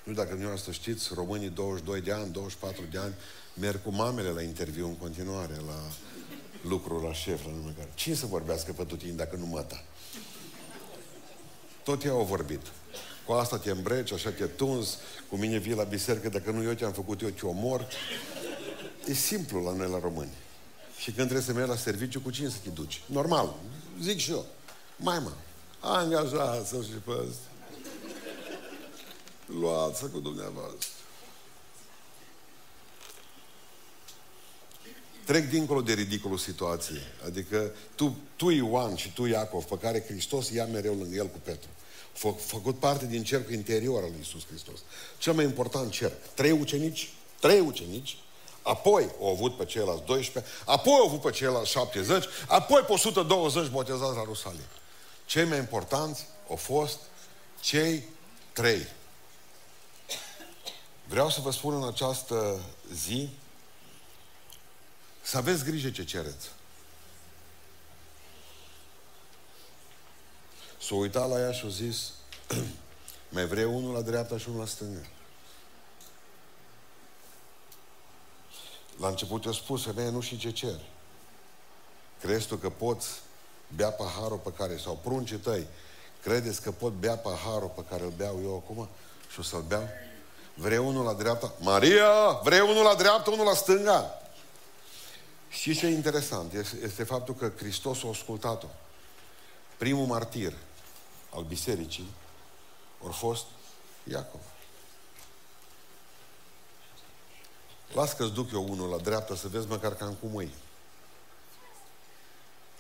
Nu 0.04 0.12
dacă 0.12 0.28
dumneavoastră 0.28 0.72
știți, 0.72 1.14
românii 1.14 1.48
22 1.48 2.00
de 2.00 2.12
ani, 2.12 2.32
24 2.32 2.82
de 2.90 2.98
ani, 2.98 3.14
merg 3.54 3.82
cu 3.82 3.90
mamele 3.90 4.28
la 4.28 4.42
interviu 4.42 4.86
în 4.86 4.96
continuare, 4.96 5.54
la 5.54 5.92
lucru 6.62 7.00
la 7.00 7.12
șef, 7.12 7.44
la 7.44 7.50
nume 7.50 7.74
care. 7.76 7.90
Cine 7.94 8.14
să 8.14 8.26
vorbească 8.26 8.72
pe 8.72 8.84
tutini 8.84 9.16
dacă 9.16 9.36
nu 9.36 9.46
măta? 9.46 9.84
Tot 11.82 12.02
ei 12.02 12.10
au 12.10 12.24
vorbit. 12.24 12.60
Cu 13.26 13.33
asta 13.33 13.59
te 13.59 13.71
îmbreci, 13.71 14.12
așa 14.12 14.30
te 14.30 14.47
tunzi, 14.47 14.97
cu 15.28 15.37
mine 15.37 15.59
vii 15.59 15.75
la 15.75 15.83
biserică, 15.83 16.28
dacă 16.28 16.50
nu 16.50 16.62
eu 16.62 16.73
te-am 16.73 16.92
făcut, 16.92 17.23
eu 17.23 17.28
te 17.28 17.47
omor. 17.47 17.87
E 19.06 19.12
simplu 19.12 19.62
la 19.62 19.73
noi, 19.73 19.90
la 19.90 19.99
români. 19.99 20.33
Și 20.99 21.04
când 21.04 21.28
trebuie 21.28 21.47
să 21.47 21.52
mergi 21.52 21.71
la 21.71 21.76
serviciu, 21.76 22.21
cu 22.21 22.30
cine 22.30 22.49
să 22.49 22.56
te 22.62 22.68
duci? 22.68 23.02
Normal. 23.06 23.54
Zic 24.00 24.18
și 24.18 24.30
eu. 24.30 24.47
Mai 24.97 25.18
mă. 25.18 25.33
Angajați-l 25.80 26.85
și 26.85 26.90
pe 26.90 27.11
ăsta. 27.11 27.47
Luați-l 29.47 30.09
cu 30.09 30.18
dumneavoastră. 30.18 30.88
Trec 35.25 35.49
dincolo 35.49 35.80
de 35.80 35.92
ridicolul 35.92 36.38
situației. 36.38 37.02
Adică 37.25 37.73
tu, 37.95 38.16
tu 38.37 38.50
Ioan 38.50 38.97
și 38.97 39.12
tu 39.12 39.25
Iacov, 39.25 39.64
pe 39.64 39.78
care 39.78 40.04
Hristos 40.09 40.50
ia 40.50 40.66
mereu 40.66 40.95
lângă 40.95 41.16
el 41.16 41.26
cu 41.26 41.38
Petru. 41.42 41.68
Fă, 42.16 42.28
făcut 42.28 42.78
parte 42.78 43.06
din 43.06 43.25
cercul 43.25 43.52
interior 43.52 44.02
al 44.02 44.08
lui 44.08 44.18
Iisus 44.18 44.46
Hristos. 44.46 44.78
Cel 45.18 45.32
mai 45.32 45.44
important 45.44 45.92
cerc. 45.92 46.35
Trei 46.35 46.50
ucenici, 46.50 47.12
trei 47.40 47.61
ucenici, 47.61 48.18
apoi 48.62 49.11
au 49.20 49.30
avut 49.30 49.56
pe 49.56 49.64
ceilalți 49.64 50.04
12, 50.04 50.52
apoi 50.64 50.92
au 50.92 51.06
avut 51.06 51.20
pe 51.20 51.30
ceilalți 51.30 51.70
70, 51.70 52.25
apoi 52.46 52.80
pe 52.80 52.92
120 52.92 53.68
botezați 53.68 54.16
la 54.16 54.25
Rusalim. 54.25 54.68
Cei 55.26 55.44
mai 55.44 55.58
importanți 55.58 56.26
au 56.49 56.56
fost 56.56 56.99
cei 57.61 58.04
trei. 58.52 58.87
Vreau 61.08 61.30
să 61.30 61.40
vă 61.40 61.50
spun 61.50 61.75
în 61.75 61.88
această 61.88 62.61
zi 62.94 63.28
să 65.23 65.37
aveți 65.37 65.64
grijă 65.64 65.90
ce 65.90 66.04
cereți. 66.04 66.46
S-a 70.86 70.94
uitat 70.94 71.28
la 71.28 71.38
ea 71.38 71.52
și 71.52 71.64
a 71.66 71.68
zis, 71.68 72.12
mai 73.34 73.46
vrei 73.46 73.64
unul 73.64 73.94
la 73.94 74.00
dreapta 74.00 74.38
și 74.38 74.48
unul 74.48 74.60
la 74.60 74.66
stânga. 74.66 75.00
La 79.00 79.08
început 79.08 79.44
i-a 79.44 79.52
spus, 79.52 79.84
femeia, 79.84 80.10
nu 80.10 80.20
știi 80.20 80.36
ce 80.36 80.50
cer. 80.50 80.80
Crezi 82.20 82.46
tu 82.46 82.56
că 82.56 82.70
poți 82.70 83.08
bea 83.76 83.90
paharul 83.90 84.38
pe 84.38 84.52
care, 84.52 84.76
sau 84.76 84.98
pruncii 85.02 85.36
tăi, 85.36 85.66
credeți 86.22 86.62
că 86.62 86.70
pot 86.70 86.92
bea 86.92 87.16
paharul 87.16 87.72
pe 87.74 87.84
care 87.88 88.02
îl 88.02 88.12
beau 88.16 88.40
eu 88.42 88.56
acum 88.64 88.88
și 89.32 89.40
o 89.40 89.42
să-l 89.42 89.64
beau? 89.68 89.88
Vrei 90.54 90.78
unul 90.78 91.04
la 91.04 91.12
dreapta? 91.12 91.52
Maria, 91.60 92.40
vrei 92.42 92.60
unul 92.60 92.82
la 92.82 92.94
dreapta, 92.94 93.30
unul 93.30 93.46
la 93.46 93.54
stânga? 93.54 94.22
Și 95.48 95.76
ce 95.76 95.86
e 95.86 95.90
interesant 95.90 96.52
este, 96.52 96.78
este 96.82 97.04
faptul 97.04 97.34
că 97.34 97.52
Hristos 97.56 98.04
a 98.04 98.08
ascultat-o. 98.08 98.66
Primul 99.76 100.06
martir 100.06 100.52
al 101.36 101.42
bisericii 101.42 102.14
a 103.08 103.10
fost 103.10 103.44
Iacov. 104.04 104.40
Las 107.92 108.12
că-ți 108.12 108.32
duc 108.32 108.52
eu 108.52 108.70
unul 108.70 108.88
la 108.88 108.96
dreapta 108.96 109.36
să 109.36 109.48
vezi 109.48 109.66
măcar 109.66 109.94
cam 109.94 110.14
cum 110.14 110.40
e. 110.40 110.50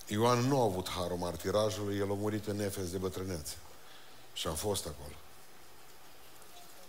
Ioan 0.06 0.38
nu 0.38 0.60
a 0.60 0.64
avut 0.64 0.88
harul 0.88 1.16
martirajului, 1.16 1.96
el 1.96 2.10
a 2.10 2.14
murit 2.14 2.46
în 2.46 2.60
Efes 2.60 2.90
de 2.90 2.98
bătrânețe. 2.98 3.56
Și 4.32 4.46
am 4.46 4.54
fost 4.54 4.86
acolo. 4.86 5.14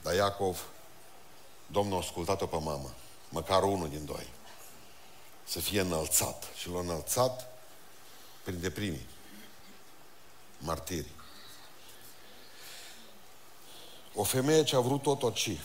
Dar 0.01 0.13
Iacov, 0.13 0.65
Domnul 1.67 1.97
a 1.97 2.01
ascultat-o 2.01 2.45
pe 2.45 2.57
mamă, 2.57 2.93
măcar 3.29 3.63
unul 3.63 3.89
din 3.89 4.05
doi 4.05 4.27
să 5.43 5.59
fie 5.59 5.79
înălțat. 5.79 6.43
Și 6.55 6.69
l-a 6.69 6.79
înălțat 6.79 7.57
printre 8.43 8.69
primii 8.69 9.07
martiri. 10.57 11.11
O 14.19 14.23
femeie 14.23 14.63
ce 14.63 14.75
a 14.75 14.79
vrut 14.79 15.01
tot 15.01 15.23
oci. 15.23 15.59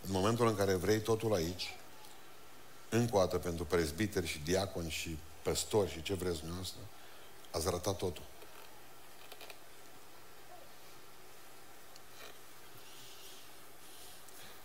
În 0.00 0.10
momentul 0.10 0.46
în 0.46 0.56
care 0.56 0.74
vrei 0.74 1.00
totul 1.00 1.34
aici, 1.34 1.76
încă 2.88 3.16
o 3.16 3.18
dată 3.18 3.38
pentru 3.38 3.64
prezbiteri 3.64 4.26
și 4.26 4.38
diaconi 4.38 4.90
și 4.90 5.18
păstori 5.42 5.90
și 5.90 6.02
ce 6.02 6.14
vreți 6.14 6.38
dumneavoastră, 6.38 6.80
ați 7.50 7.70
ratat 7.70 7.96
totul. 7.96 8.22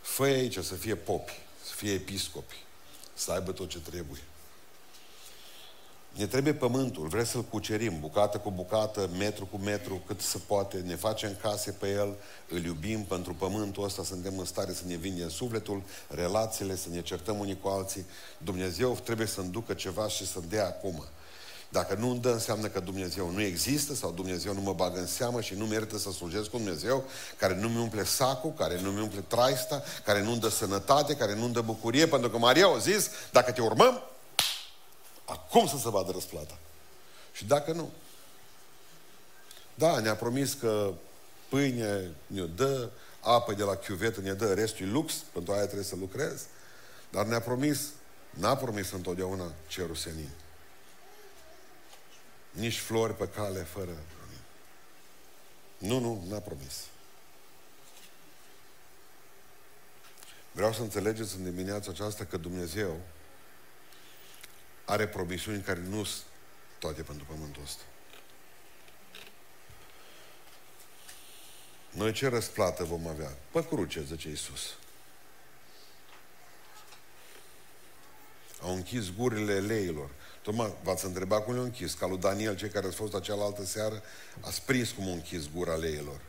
Fă 0.01 0.23
aici 0.23 0.57
să 0.59 0.75
fie 0.75 0.95
popi, 0.95 1.39
să 1.63 1.73
fie 1.73 1.93
episcopi, 1.93 2.63
să 3.13 3.31
aibă 3.31 3.51
tot 3.51 3.69
ce 3.69 3.79
trebuie. 3.79 4.21
Ne 6.15 6.27
trebuie 6.27 6.53
pământul, 6.53 7.07
vrem 7.07 7.25
să-l 7.25 7.41
cucerim, 7.41 7.99
bucată 7.99 8.37
cu 8.37 8.51
bucată, 8.51 9.09
metru 9.17 9.45
cu 9.45 9.57
metru, 9.57 10.01
cât 10.07 10.21
se 10.21 10.37
poate, 10.47 10.77
ne 10.77 10.95
facem 10.95 11.35
case 11.41 11.71
pe 11.71 11.89
el, 11.89 12.15
îl 12.49 12.63
iubim 12.63 13.03
pentru 13.03 13.33
pământul 13.33 13.83
ăsta, 13.83 14.03
suntem 14.03 14.37
în 14.37 14.45
stare 14.45 14.73
să 14.73 14.81
ne 14.87 14.95
vindem 14.95 15.29
sufletul, 15.29 15.81
relațiile, 16.07 16.75
să 16.75 16.87
ne 16.91 17.01
certăm 17.01 17.39
unii 17.39 17.59
cu 17.61 17.67
alții. 17.67 18.05
Dumnezeu 18.37 18.97
trebuie 19.03 19.27
să-mi 19.27 19.51
ducă 19.51 19.73
ceva 19.73 20.07
și 20.07 20.27
să-mi 20.27 20.49
dea 20.49 20.65
acum. 20.65 21.03
Dacă 21.71 21.95
nu 21.99 22.09
îmi 22.09 22.19
dă, 22.19 22.29
înseamnă 22.29 22.67
că 22.67 22.79
Dumnezeu 22.79 23.31
nu 23.31 23.41
există 23.41 23.93
sau 23.93 24.11
Dumnezeu 24.11 24.53
nu 24.53 24.61
mă 24.61 24.73
bagă 24.73 24.99
în 24.99 25.07
seamă 25.07 25.41
și 25.41 25.53
nu 25.53 25.65
merită 25.65 25.97
să 25.97 26.11
slujesc 26.11 26.49
cu 26.49 26.57
Dumnezeu 26.57 27.03
care 27.37 27.55
nu 27.55 27.67
mi 27.67 27.81
umple 27.81 28.03
sacul, 28.03 28.53
care 28.57 28.81
nu 28.81 28.91
mi 28.91 29.01
umple 29.01 29.23
traista, 29.27 29.83
care 30.05 30.23
nu-mi 30.23 30.39
dă 30.39 30.49
sănătate, 30.49 31.15
care 31.15 31.35
nu-mi 31.35 31.53
dă 31.53 31.61
bucurie, 31.61 32.07
pentru 32.07 32.29
că 32.29 32.37
Maria 32.37 32.67
a 32.67 32.77
zis, 32.77 33.09
dacă 33.31 33.51
te 33.51 33.61
urmăm, 33.61 34.01
acum 35.29 35.67
să 35.67 35.77
se 35.77 35.89
vadă 35.89 36.11
răsplata. 36.11 36.57
Și 37.31 37.45
dacă 37.45 37.71
nu, 37.71 37.91
da, 39.75 39.99
ne-a 39.99 40.15
promis 40.15 40.53
că 40.53 40.93
pâine 41.49 42.11
ne 42.27 42.45
dă, 42.45 42.89
apă 43.19 43.53
de 43.53 43.63
la 43.63 43.75
chiuvetă 43.75 44.21
ne 44.21 44.33
dă, 44.33 44.53
restul 44.53 44.87
e 44.87 44.89
lux, 44.89 45.13
pentru 45.13 45.53
aia 45.53 45.63
trebuie 45.63 45.85
să 45.85 45.95
lucrez, 45.95 46.45
dar 47.11 47.25
ne-a 47.25 47.41
promis, 47.41 47.87
n-a 48.29 48.55
promis 48.55 48.91
întotdeauna 48.91 49.51
cerul 49.67 49.95
senin. 49.95 50.29
Nici 52.51 52.79
flori 52.79 53.15
pe 53.15 53.27
cale 53.27 53.59
fără... 53.59 53.91
Nu, 55.77 55.99
nu, 55.99 56.23
n-a 56.29 56.39
promis. 56.39 56.75
Vreau 60.51 60.73
să 60.73 60.81
înțelegeți 60.81 61.35
în 61.35 61.43
dimineața 61.43 61.91
aceasta 61.91 62.25
că 62.25 62.37
Dumnezeu 62.37 62.99
are 64.89 65.07
promisiuni 65.07 65.61
care 65.61 65.79
nu 65.79 66.03
sunt 66.03 66.23
toate 66.79 67.01
pentru 67.01 67.25
pământul 67.25 67.61
ăsta. 67.63 67.81
Noi 71.89 72.11
ce 72.11 72.27
răsplată 72.27 72.83
vom 72.83 73.07
avea? 73.07 73.37
Pe 73.51 73.65
cruce, 73.65 74.03
zice 74.03 74.27
Iisus. 74.29 74.73
Au 78.61 78.75
închis 78.75 79.15
gurile 79.15 79.59
leilor. 79.59 80.09
Tocmai 80.41 80.73
v-ați 80.83 81.05
întrebat 81.05 81.43
cum 81.43 81.53
le-au 81.53 81.65
închis. 81.65 81.93
Ca 81.93 82.07
lui 82.07 82.17
Daniel, 82.17 82.55
cei 82.55 82.69
care 82.69 82.85
au 82.85 82.91
fost 82.91 83.13
la 83.13 83.19
cealaltă 83.19 83.65
seară, 83.65 84.03
a 84.41 84.49
prins 84.65 84.91
cum 84.91 85.05
au 85.05 85.13
închis 85.13 85.49
gura 85.51 85.75
leilor. 85.75 86.21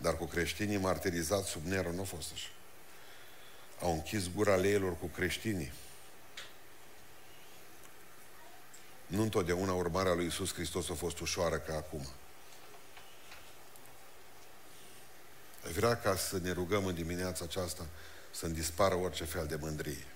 Dar 0.00 0.16
cu 0.16 0.24
creștinii 0.24 0.76
martirizați 0.76 1.48
sub 1.48 1.64
Nero 1.64 1.92
nu 1.92 2.00
a 2.00 2.04
fost 2.04 2.32
așa. 2.32 2.48
Au 3.80 3.92
închis 3.92 4.32
gura 4.34 4.54
leilor 4.54 4.98
cu 4.98 5.06
creștinii. 5.06 5.72
Nu 9.10 9.22
întotdeauna 9.22 9.72
urmarea 9.72 10.14
lui 10.14 10.26
Isus 10.26 10.52
Hristos 10.52 10.90
a 10.90 10.94
fost 10.94 11.18
ușoară 11.18 11.56
ca 11.56 11.76
acum. 11.76 12.06
Vrea 15.74 15.96
ca 15.96 16.16
să 16.16 16.38
ne 16.42 16.52
rugăm 16.52 16.86
în 16.86 16.94
dimineața 16.94 17.44
aceasta 17.44 17.86
să-mi 18.30 18.54
dispară 18.54 18.94
orice 18.94 19.24
fel 19.24 19.46
de 19.46 19.56
mândrie. 19.60 20.06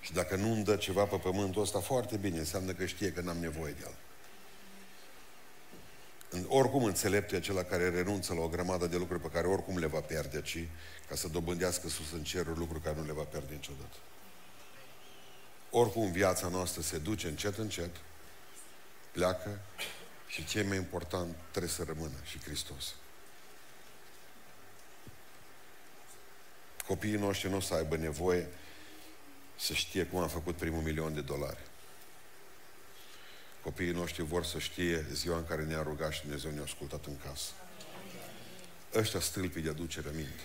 Și 0.00 0.12
dacă 0.12 0.36
nu 0.36 0.52
îmi 0.52 0.64
dă 0.64 0.76
ceva 0.76 1.04
pe 1.04 1.16
pământul 1.16 1.62
ăsta, 1.62 1.80
foarte 1.80 2.16
bine, 2.16 2.38
înseamnă 2.38 2.72
că 2.72 2.86
știe 2.86 3.12
că 3.12 3.20
n-am 3.20 3.36
nevoie 3.36 3.72
de 3.72 3.84
el. 3.84 3.94
Oricum 6.48 6.84
înțelept 6.84 7.32
e 7.32 7.36
acela 7.36 7.62
care 7.62 7.88
renunță 7.88 8.34
la 8.34 8.40
o 8.40 8.48
grămadă 8.48 8.86
de 8.86 8.96
lucruri 8.96 9.22
pe 9.22 9.28
care 9.28 9.46
oricum 9.46 9.78
le 9.78 9.86
va 9.86 10.00
pierde, 10.00 10.42
ci 10.42 10.68
ca 11.08 11.14
să 11.14 11.28
dobândească 11.28 11.88
sus 11.88 12.12
în 12.12 12.22
cerul 12.22 12.58
lucruri 12.58 12.82
care 12.82 12.96
nu 12.96 13.04
le 13.04 13.12
va 13.12 13.22
pierde 13.22 13.54
niciodată. 13.54 13.96
Oricum 15.76 16.10
viața 16.10 16.48
noastră 16.48 16.82
se 16.82 16.98
duce 16.98 17.28
încet, 17.28 17.58
încet, 17.58 17.90
pleacă 19.12 19.60
și 20.26 20.44
ce 20.44 20.62
mai 20.62 20.76
important 20.76 21.36
trebuie 21.50 21.72
să 21.72 21.84
rămână 21.84 22.14
și 22.24 22.38
Hristos. 22.38 22.94
Copiii 26.86 27.16
noștri 27.16 27.50
nu 27.50 27.56
o 27.56 27.60
să 27.60 27.74
aibă 27.74 27.96
nevoie 27.96 28.48
să 29.56 29.72
știe 29.72 30.04
cum 30.04 30.18
am 30.18 30.28
făcut 30.28 30.56
primul 30.56 30.82
milion 30.82 31.14
de 31.14 31.20
dolari. 31.20 31.60
Copiii 33.62 33.92
noștri 33.92 34.22
vor 34.22 34.44
să 34.44 34.58
știe 34.58 35.06
ziua 35.12 35.36
în 35.36 35.46
care 35.46 35.64
ne-a 35.64 35.82
rugat 35.82 36.12
și 36.12 36.20
Dumnezeu 36.20 36.50
ne-a 36.50 36.62
ascultat 36.62 37.06
în 37.06 37.16
casă. 37.18 37.50
Ăștia 38.94 39.20
stâlpii 39.20 39.62
de 39.62 39.68
aducere 39.68 40.10
minte. 40.14 40.44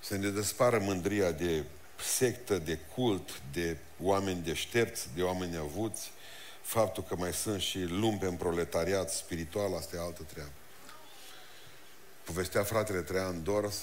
Să 0.00 0.16
ne 0.16 0.28
despară 0.28 0.78
mândria 0.78 1.32
de 1.32 1.64
sectă, 2.00 2.58
de 2.58 2.78
cult, 2.94 3.42
de 3.52 3.76
oameni 4.02 4.42
deștepți, 4.42 5.08
de 5.14 5.22
oameni 5.22 5.56
avuți, 5.56 6.10
faptul 6.62 7.02
că 7.02 7.16
mai 7.16 7.32
sunt 7.32 7.60
și 7.60 7.78
lumpe 7.78 8.26
în 8.26 8.36
proletariat 8.36 9.10
spiritual, 9.10 9.74
asta 9.74 9.96
e 9.96 10.00
altă 10.00 10.22
treabă. 10.32 10.52
Povestea 12.24 12.62
fratele 12.62 13.00
Traian 13.00 13.42
Dors 13.42 13.76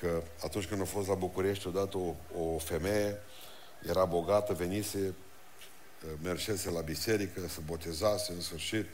că 0.00 0.22
atunci 0.42 0.66
când 0.66 0.80
a 0.80 0.84
fost 0.84 1.08
la 1.08 1.14
București 1.14 1.66
odată 1.66 1.96
o, 1.96 2.14
o 2.40 2.58
femeie, 2.58 3.18
era 3.88 4.04
bogată, 4.04 4.52
venise 4.52 5.14
mergese 6.22 6.70
la 6.70 6.80
biserică, 6.80 7.40
să 7.48 7.60
botezase 7.66 8.32
în 8.32 8.40
sfârșit, 8.40 8.86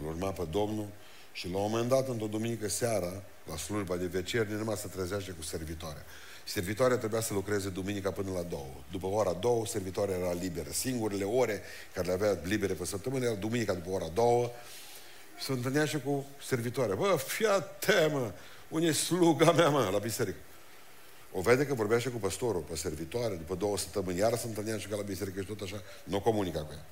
îl 0.00 0.06
urma 0.06 0.30
pe 0.30 0.46
Domnul 0.50 0.88
și 1.32 1.48
la 1.48 1.56
un 1.56 1.70
moment 1.70 1.88
dat, 1.88 2.08
într-o 2.08 2.26
duminică 2.26 2.68
seara, 2.68 3.22
la 3.48 3.56
slujba 3.56 3.96
de 3.96 4.06
vecernie, 4.06 4.56
numai 4.56 4.76
să 4.76 4.88
trezește 4.88 5.30
cu 5.30 5.42
servitoarea. 5.42 6.02
Servitoarea 6.44 6.98
trebuia 6.98 7.20
să 7.20 7.32
lucreze 7.32 7.68
duminica 7.68 8.10
până 8.10 8.30
la 8.30 8.42
două. 8.42 8.74
După 8.90 9.06
ora 9.06 9.32
două, 9.32 9.66
servitoarea 9.66 10.16
era 10.16 10.32
liberă. 10.32 10.70
Singurele 10.72 11.24
ore 11.24 11.62
care 11.94 12.06
le 12.06 12.12
avea 12.12 12.38
libere 12.42 12.72
pe 12.72 12.84
săptămână 12.84 13.24
era 13.24 13.34
duminica 13.34 13.74
după 13.74 13.90
ora 13.90 14.08
două. 14.14 14.50
Și 15.38 15.44
se 15.44 15.52
întâlnea 15.52 15.84
și 15.84 16.00
cu 16.00 16.26
servitoarea. 16.46 16.94
Bă, 16.94 17.16
fia 17.26 17.60
temă, 17.60 18.34
unde 18.68 18.86
e 18.86 18.92
sluga 18.92 19.52
mea, 19.52 19.68
mă, 19.68 19.88
la 19.92 19.98
biserică? 19.98 20.38
O 21.32 21.40
vede 21.40 21.66
că 21.66 21.74
vorbea 21.74 21.98
și 21.98 22.08
cu 22.08 22.16
păstorul, 22.16 22.60
pe 22.60 22.76
servitoare, 22.76 23.34
după 23.34 23.54
două 23.54 23.78
săptămâni, 23.78 24.18
iar 24.18 24.36
se 24.36 24.46
întâlnea 24.46 24.78
și 24.78 24.86
ca 24.86 24.96
la 24.96 25.02
biserică 25.02 25.40
și 25.40 25.46
tot 25.46 25.60
așa, 25.60 25.82
nu 26.04 26.20
comunica 26.20 26.64
cu 26.64 26.72
ea. 26.72 26.84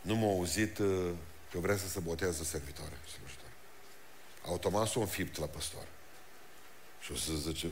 Nu 0.00 0.14
m-a 0.14 0.26
auzit 0.26 0.78
uh, 0.78 1.10
că 1.52 1.58
vrea 1.58 1.76
să 1.76 1.88
se 1.88 2.00
boteze 2.00 2.44
servitoare, 2.44 2.92
slujitoare. 3.16 3.52
Automat 4.46 4.86
s-a 4.86 5.00
înfipt 5.00 5.38
la 5.38 5.46
păstor. 5.46 5.86
Și 7.00 7.12
o 7.12 7.16
să 7.16 7.32
zice, 7.32 7.70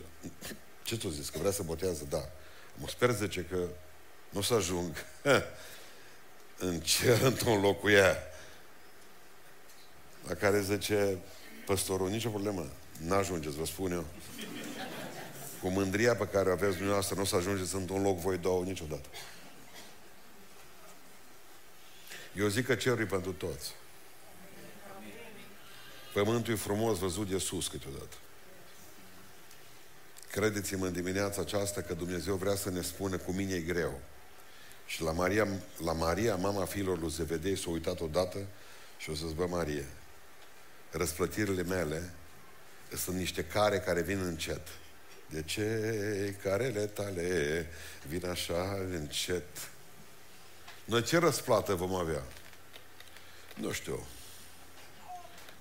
ce 0.82 0.96
tu 0.96 1.08
zis, 1.08 1.28
că 1.28 1.38
vrea 1.38 1.50
să 1.50 1.62
botează? 1.62 2.04
Da. 2.08 2.28
Mă 2.74 2.88
sper, 2.88 3.10
zice, 3.10 3.46
că 3.50 3.66
nu 4.28 4.40
să 4.40 4.54
ajung 4.54 4.96
în 6.58 6.80
cer 6.80 7.22
într-un 7.22 7.60
loc 7.60 7.80
cu 7.80 7.88
ea. 7.88 8.16
La 10.26 10.34
care 10.34 10.60
zice 10.60 11.18
păstorul, 11.66 12.08
nicio 12.08 12.28
problemă, 12.28 12.66
n-ajungeți, 12.98 13.56
vă 13.56 13.64
spun 13.64 13.92
eu. 13.92 14.04
Cu 15.62 15.68
mândria 15.68 16.14
pe 16.14 16.28
care 16.28 16.48
o 16.48 16.52
aveți 16.52 16.74
dumneavoastră, 16.76 17.14
nu 17.14 17.22
o 17.22 17.24
să 17.24 17.36
ajungeți 17.36 17.74
într-un 17.74 18.02
loc 18.02 18.18
voi 18.18 18.38
două 18.38 18.64
niciodată. 18.64 19.08
Eu 22.36 22.48
zic 22.48 22.66
că 22.66 22.74
cerul 22.74 23.00
e 23.00 23.04
pentru 23.04 23.32
toți. 23.32 23.74
Pământul 26.12 26.52
e 26.52 26.56
frumos 26.56 26.98
văzut 26.98 27.28
de 27.28 27.38
sus 27.38 27.68
câteodată. 27.68 28.16
Credeți-mă 30.32 30.86
în 30.86 30.92
dimineața 30.92 31.40
aceasta 31.40 31.80
că 31.80 31.94
Dumnezeu 31.94 32.34
vrea 32.34 32.54
să 32.54 32.70
ne 32.70 32.80
spună 32.80 33.16
cu 33.16 33.32
mine 33.32 33.54
e 33.54 33.60
greu. 33.60 34.00
Și 34.86 35.02
la 35.02 35.12
Maria, 35.12 35.46
la 35.84 35.92
Maria 35.92 36.36
mama 36.36 36.64
fiilor 36.64 37.00
lui 37.00 37.10
Zevedei, 37.10 37.56
s-a 37.56 37.70
uitat 37.70 38.00
odată 38.00 38.38
și 38.98 39.10
o 39.10 39.14
să-ți 39.14 39.34
bă, 39.34 39.46
Marie, 39.46 39.86
răsplătirile 40.90 41.62
mele 41.62 42.14
sunt 42.96 43.16
niște 43.16 43.44
care 43.44 43.78
care 43.78 44.02
vin 44.02 44.20
încet. 44.20 44.66
De 45.30 45.42
ce 45.42 46.36
carele 46.42 46.86
tale 46.86 47.66
vin 48.08 48.26
așa 48.26 48.78
încet? 48.90 49.70
Noi 50.84 51.02
ce 51.02 51.18
răsplată 51.18 51.74
vom 51.74 51.94
avea? 51.94 52.22
Nu 53.54 53.72
știu. 53.72 54.06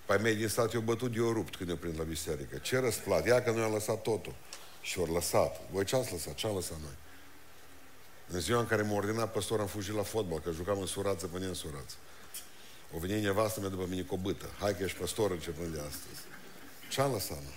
Păi 0.06 0.18
mei 0.18 0.36
din 0.36 0.48
stat 0.48 0.74
eu 0.74 0.82
bătut, 0.82 1.16
eu 1.16 1.32
rupt 1.32 1.56
când 1.56 1.70
eu 1.70 1.76
prind 1.76 2.00
la 2.00 2.04
biserică. 2.04 2.58
Ce 2.58 2.80
răsplată? 2.80 3.28
Ia 3.28 3.44
că 3.44 3.52
noi 3.52 3.64
am 3.64 3.72
lăsat 3.72 4.02
totul. 4.02 4.36
Și 4.82 5.00
ori 5.00 5.12
lăsat. 5.12 5.62
Voi 5.72 5.86
ce 5.86 5.96
ați 5.96 6.12
lăsat? 6.12 6.34
Ce 6.34 6.48
am 6.48 6.56
lăsat 6.56 6.78
noi? 6.80 6.98
În 8.28 8.40
ziua 8.40 8.60
în 8.60 8.68
care 8.68 8.82
m-a 8.82 8.94
ordinat 8.94 9.32
păstor 9.32 9.60
am 9.60 9.68
fugit 9.68 9.96
la 9.96 10.04
fotbal, 10.04 10.40
că 10.40 10.52
jucam 10.52 10.80
în 10.80 10.86
surață 10.86 11.28
până 11.28 11.46
în 11.46 11.54
surață. 11.54 11.96
O 12.96 13.00
veni 13.00 13.22
nevastă 13.22 13.60
mea 13.60 13.70
după 13.70 13.86
mine 13.90 14.02
cu 14.02 14.14
o 14.14 14.18
bâtă. 14.18 14.50
Hai 14.60 14.78
că 14.78 14.84
ești 14.84 14.98
păstor 14.98 15.32
începând 15.32 15.74
de 15.74 15.80
astăzi. 15.80 16.22
Ce 16.90 17.02
am 17.02 17.12
lăsat, 17.12 17.38
mă? 17.38 17.52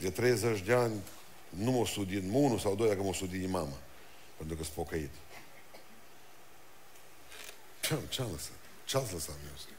De 0.00 0.10
30 0.10 0.60
de 0.60 0.72
ani 0.72 1.02
nu 1.48 1.70
m-a 1.70 1.84
sudit, 1.84 2.22
unul 2.32 2.58
sau 2.58 2.74
doi 2.74 2.88
dacă 2.88 3.02
m-a 3.02 3.12
sudit 3.12 3.48
mama. 3.48 3.78
Pentru 4.36 4.56
că 4.56 4.62
sunt 4.62 4.74
pocăit. 4.74 5.10
Ce-am, 7.80 8.00
ce-am 8.08 8.30
lăsat? 8.30 8.58
Ce-ați 8.84 9.12
lăsat 9.12 9.34
meu 9.44 9.52
ăsta? 9.54 9.70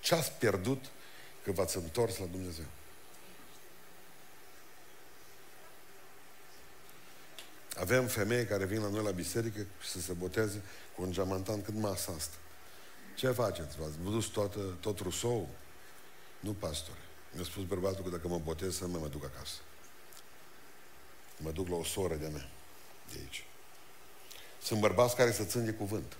Ce 0.00 0.14
ați 0.14 0.32
pierdut 0.32 0.84
că 1.44 1.52
v-ați 1.52 1.76
întors 1.76 2.18
la 2.18 2.26
Dumnezeu? 2.26 2.64
Avem 7.76 8.06
femei 8.06 8.44
care 8.44 8.64
vin 8.64 8.82
la 8.82 8.88
noi 8.88 9.04
la 9.04 9.10
biserică 9.10 9.66
și 9.80 9.88
să 9.88 10.00
se 10.00 10.12
boteze 10.12 10.62
cu 10.96 11.02
un 11.02 11.12
geamantan 11.12 11.62
cât 11.62 11.74
masa 11.74 12.12
asta. 12.12 12.36
Ce 13.16 13.30
faceți? 13.30 13.76
V-ați 13.78 13.98
dus 14.02 14.26
tot, 14.26 14.80
tot 14.80 14.98
rusou? 14.98 15.48
Nu, 16.40 16.52
pastore. 16.52 16.98
Mi-a 17.32 17.44
spus 17.44 17.64
bărbatul 17.64 18.04
că 18.04 18.10
dacă 18.10 18.28
mă 18.28 18.38
botez 18.38 18.76
să 18.76 18.86
mă, 18.86 18.98
mă 18.98 19.08
duc 19.08 19.24
acasă. 19.24 19.56
Mă 21.36 21.50
duc 21.50 21.68
la 21.68 21.74
o 21.74 21.84
soră 21.84 22.14
de 22.14 22.26
mea 22.26 22.48
de 23.12 23.18
aici. 23.18 23.46
Sunt 24.62 24.80
bărbați 24.80 25.16
care 25.16 25.32
să 25.32 25.44
țin 25.44 25.64
de 25.64 25.72
cuvânt. 25.72 26.16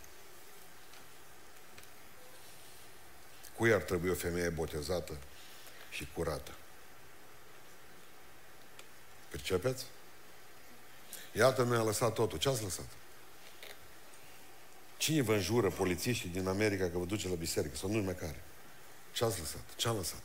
Cui 3.58 3.72
ar 3.72 3.82
trebui 3.82 4.10
o 4.10 4.14
femeie 4.14 4.48
botezată 4.48 5.16
și 5.90 6.08
curată? 6.14 6.50
Percepeți? 9.28 9.84
Iată, 11.32 11.62
noi 11.62 11.78
a 11.78 11.82
lăsat 11.82 12.12
totul. 12.12 12.38
Ce 12.38 12.48
ați 12.48 12.62
lăsat? 12.62 12.88
Cine 14.96 15.22
vă 15.22 15.34
înjură 15.34 15.70
polițiștii 15.70 16.28
din 16.28 16.48
America 16.48 16.90
că 16.90 16.98
vă 16.98 17.04
duce 17.04 17.28
la 17.28 17.34
biserică? 17.34 17.76
Sau 17.76 17.90
nu 17.90 18.02
mai 18.02 18.14
care? 18.14 18.42
Ce 19.12 19.24
ați 19.24 19.38
lăsat? 19.38 19.62
Ce 19.76 19.88
am 19.88 19.96
lăsat? 19.96 20.22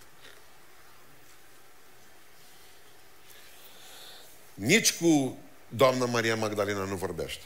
Nici 4.54 4.98
cu 4.98 5.38
doamna 5.68 6.06
Maria 6.06 6.36
Magdalena 6.36 6.84
nu 6.84 6.96
vorbește. 6.96 7.46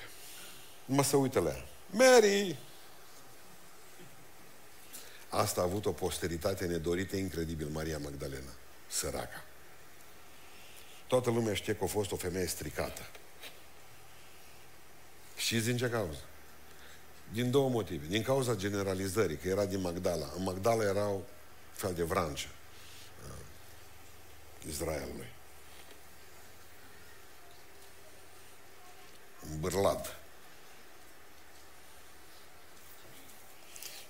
Mă 0.86 1.04
să 1.04 1.16
uită 1.16 1.40
la 1.40 1.50
ea. 1.50 1.66
Mary! 1.90 2.58
Asta 5.30 5.62
a 5.62 5.64
avut 5.64 5.86
o 5.86 5.92
posteritate 5.92 6.66
nedorită 6.66 7.16
incredibil, 7.16 7.68
Maria 7.68 7.98
Magdalena. 7.98 8.52
Săraca. 8.88 9.44
Toată 11.08 11.30
lumea 11.30 11.54
știe 11.54 11.76
că 11.76 11.84
a 11.84 11.88
fost 11.88 12.12
o 12.12 12.16
femeie 12.16 12.46
stricată. 12.46 13.02
Și 15.38 15.60
din 15.60 15.78
ce 15.78 15.90
cauză? 15.90 16.24
Din 17.32 17.52
două 17.52 17.70
motive. 17.70 18.06
Din 18.06 18.24
cauza 18.24 18.56
generalizării, 18.56 19.38
că 19.38 19.48
era 19.48 19.66
din 19.66 19.82
Magdala. 19.82 20.32
În 20.36 20.44
Magdala 20.44 20.84
erau 20.84 21.26
fel 21.72 21.94
de 21.94 22.04
vrancă 22.04 22.42
uh, 23.28 23.36
Israelului. 24.68 25.32
În 29.50 29.60
Bârlad. 29.60 30.18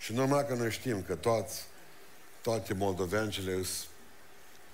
Și 0.07 0.13
normal 0.13 0.43
că 0.43 0.53
noi 0.53 0.71
știm 0.71 1.03
că 1.03 1.15
toți, 1.15 1.65
toate 2.41 2.73
moldoveancele 2.73 3.53
îs, 3.53 3.87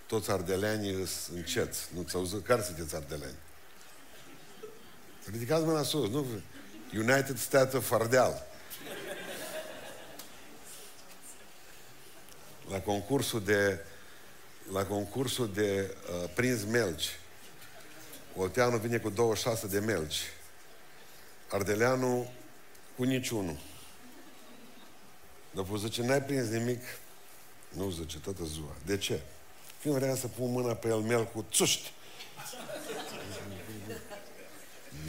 toți 0.06 0.32
ardeleanii 0.32 0.92
îs 0.92 1.28
înceți. 1.36 1.88
Nu-ți 1.94 2.16
auzit? 2.16 2.46
Care 2.46 2.62
sunteți 2.62 2.96
ardeleni? 2.96 3.36
Ridicați 5.32 5.64
mâna 5.64 5.84
sus, 5.84 6.10
nu? 6.10 6.26
United 6.94 7.38
States 7.38 7.74
of 7.74 7.92
Ardeal. 7.92 8.46
La 12.70 12.80
concursul 12.80 13.44
de 13.44 13.80
la 14.72 14.86
concursul 14.86 15.54
de 15.54 15.96
uh, 16.24 16.30
prins 16.34 16.64
melci. 16.64 17.20
Olteanu 18.36 18.78
vine 18.78 18.98
cu 18.98 19.10
26 19.10 19.68
de 19.68 19.80
melci. 19.80 20.20
Ardeleanu 21.50 22.32
cu 22.96 23.04
niciunul. 23.04 23.72
După 25.54 25.78
zice, 25.78 26.02
n-ai 26.02 26.22
prins 26.22 26.48
nimic? 26.48 26.82
Nu, 27.70 27.90
zice, 27.90 28.20
toată 28.20 28.44
ziua. 28.44 28.76
De 28.86 28.98
ce? 28.98 29.22
Când 29.82 29.96
vrea 29.96 30.16
să 30.16 30.28
pun 30.28 30.52
mâna 30.52 30.74
pe 30.74 30.88
el 30.88 31.00
mel 31.00 31.26
cu 31.26 31.46
țuști 31.52 31.92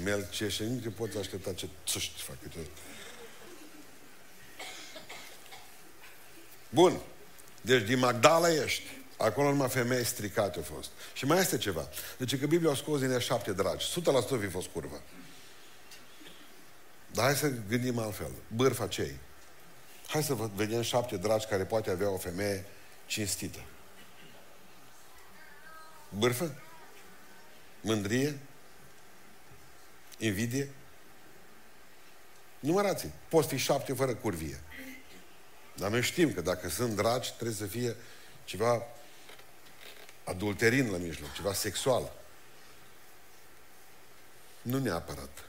melceșe, 0.03 0.65
nu 0.65 0.79
te 0.79 0.89
poți 0.89 1.19
aștepta 1.19 1.53
ce 1.53 1.69
țuști 1.87 2.23
fac 2.23 2.37
tot. 2.37 2.67
Bun. 6.69 7.01
Deci 7.61 7.83
din 7.83 7.99
Magdala 7.99 8.53
ești. 8.53 8.83
Acolo 9.17 9.49
numai 9.49 9.69
femei 9.69 10.05
stricate 10.05 10.57
au 10.57 10.63
fost. 10.77 10.91
Și 11.15 11.25
mai 11.25 11.39
este 11.39 11.59
ceva. 11.59 11.89
Deci 12.19 12.39
că 12.39 12.47
Biblia 12.47 12.71
a 12.71 12.75
scos 12.75 13.01
din 13.01 13.19
șapte 13.19 13.53
dragi. 13.53 13.87
100% 13.87 14.41
fi 14.41 14.49
fost 14.49 14.67
curvă. 14.67 15.03
Dar 17.11 17.25
hai 17.25 17.35
să 17.35 17.53
gândim 17.69 17.99
altfel. 17.99 18.31
Bârfa 18.55 18.87
cei. 18.87 19.19
Hai 20.07 20.23
să 20.23 20.35
vedem 20.35 20.83
șapte 20.83 21.17
dragi 21.17 21.47
care 21.47 21.65
poate 21.65 21.91
avea 21.91 22.11
o 22.11 22.19
femeie 22.19 22.65
cinstită. 23.07 23.59
Bârfă? 26.19 26.63
Mândrie? 27.81 28.39
Invidie? 30.19 30.71
Numărați. 32.61 33.07
Poți 33.29 33.49
fi 33.49 33.57
șapte 33.57 33.95
fără 33.95 34.15
curvie. 34.15 34.61
Dar 35.77 35.91
noi 35.91 36.03
știm 36.03 36.33
că 36.33 36.41
dacă 36.41 36.69
sunt 36.69 36.97
dragi, 36.97 37.33
trebuie 37.33 37.57
să 37.57 37.67
fie 37.67 37.97
ceva 38.45 38.83
adulterin 40.25 40.91
la 40.91 40.97
mijloc, 40.97 41.33
ceva 41.33 41.53
sexual. 41.53 42.13
Nu 44.63 44.79
neapărat. 44.79 45.45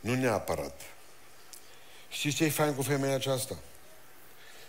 Nu 0.00 0.14
neapărat. 0.14 0.80
Știți 2.12 2.36
ce 2.36 2.44
e 2.44 2.50
fain 2.50 2.74
cu 2.74 2.82
femeia 2.82 3.14
aceasta? 3.14 3.56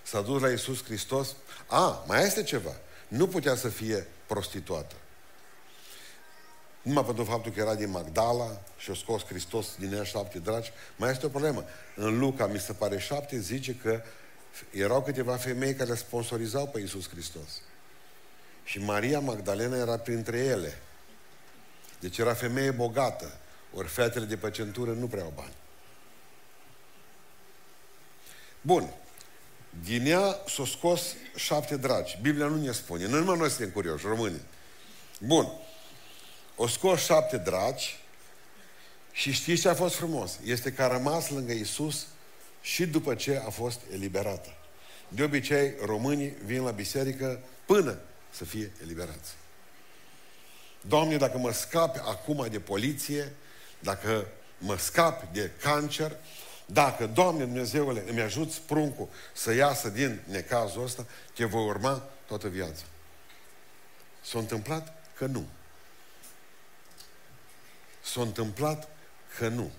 S-a 0.03 0.21
dus 0.21 0.41
la 0.41 0.49
Iisus 0.49 0.83
Hristos. 0.83 1.35
A, 1.67 2.03
mai 2.07 2.23
este 2.23 2.43
ceva. 2.43 2.75
Nu 3.07 3.27
putea 3.27 3.55
să 3.55 3.69
fie 3.69 4.07
prostituată. 4.25 4.95
Numai 6.81 7.05
pentru 7.05 7.23
faptul 7.23 7.51
că 7.51 7.59
era 7.59 7.75
din 7.75 7.89
Magdala 7.89 8.61
și 8.77 8.91
a 8.91 8.93
scos 8.93 9.25
Hristos 9.25 9.67
din 9.79 9.93
ea 9.93 10.03
șapte 10.03 10.39
dragi, 10.39 10.71
mai 10.95 11.11
este 11.11 11.25
o 11.25 11.29
problemă. 11.29 11.65
În 11.95 12.19
Luca, 12.19 12.47
mi 12.47 12.59
se 12.59 12.73
pare 12.73 12.99
șapte, 12.99 13.39
zice 13.39 13.75
că 13.75 14.01
erau 14.71 15.01
câteva 15.01 15.35
femei 15.35 15.75
care 15.75 15.95
sponsorizau 15.95 16.67
pe 16.67 16.79
Iisus 16.79 17.09
Hristos. 17.09 17.61
Și 18.63 18.79
Maria 18.79 19.19
Magdalena 19.19 19.77
era 19.77 19.97
printre 19.97 20.37
ele. 20.37 20.81
Deci 21.99 22.17
era 22.17 22.33
femeie 22.33 22.71
bogată. 22.71 23.37
Ori 23.73 23.87
fetele 23.87 24.25
de 24.25 24.37
pe 24.37 24.51
centură 24.51 24.91
nu 24.91 25.07
prea 25.07 25.23
au 25.23 25.33
bani. 25.35 25.53
Bun. 28.65 28.93
Din 29.83 30.05
ea 30.05 30.37
s-au 30.47 30.65
scos 30.65 31.01
șapte 31.35 31.77
dragi. 31.77 32.17
Biblia 32.21 32.45
nu 32.45 32.61
ne 32.61 32.71
spune. 32.71 33.07
Nu 33.07 33.17
numai 33.17 33.37
noi 33.37 33.49
suntem 33.49 33.69
curioși, 33.69 34.05
români. 34.05 34.41
Bun. 35.19 35.51
O 36.55 36.67
scos 36.67 37.03
șapte 37.03 37.37
dragi 37.37 37.99
și 39.11 39.31
știți 39.31 39.61
ce 39.61 39.69
a 39.69 39.73
fost 39.73 39.95
frumos? 39.95 40.39
Este 40.43 40.71
că 40.71 40.83
a 40.83 40.87
rămas 40.87 41.29
lângă 41.29 41.51
Isus 41.51 42.05
și 42.61 42.85
după 42.85 43.15
ce 43.15 43.41
a 43.45 43.49
fost 43.49 43.79
eliberată. 43.91 44.49
De 45.07 45.23
obicei, 45.23 45.73
românii 45.85 46.33
vin 46.45 46.63
la 46.63 46.71
biserică 46.71 47.39
până 47.65 47.99
să 48.29 48.45
fie 48.45 48.71
eliberați. 48.81 49.31
Doamne, 50.81 51.17
dacă 51.17 51.37
mă 51.37 51.51
scapi 51.51 51.99
acum 51.99 52.47
de 52.51 52.59
poliție, 52.59 53.31
dacă 53.79 54.27
mă 54.57 54.77
scap 54.77 55.33
de 55.33 55.51
cancer, 55.61 56.17
dacă, 56.65 57.07
Doamne 57.07 57.45
Dumnezeule, 57.45 58.03
îmi 58.09 58.21
ajuți 58.21 58.61
pruncul 58.61 59.07
să 59.33 59.53
iasă 59.53 59.89
din 59.89 60.21
necazul 60.29 60.83
ăsta, 60.83 61.05
te 61.33 61.45
voi 61.45 61.65
urma 61.65 62.03
toată 62.27 62.47
viața. 62.47 62.83
S-a 64.21 64.39
întâmplat 64.39 65.03
că 65.17 65.25
nu. 65.25 65.45
S-a 68.03 68.21
întâmplat 68.21 68.89
că 69.37 69.47
nu. 69.47 69.71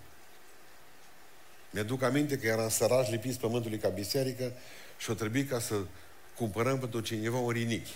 Mi-aduc 1.71 2.03
aminte 2.03 2.39
că 2.39 2.47
eram 2.47 2.69
sărași 2.69 3.11
lipiți 3.11 3.39
pământului 3.39 3.79
ca 3.79 3.89
biserică 3.89 4.53
și 4.99 5.11
o 5.11 5.15
trebuie 5.15 5.47
ca 5.47 5.61
să 5.61 5.75
cumpărăm 6.37 6.79
pentru 6.79 7.01
cineva 7.01 7.39
un 7.39 7.51
rinichi. 7.51 7.93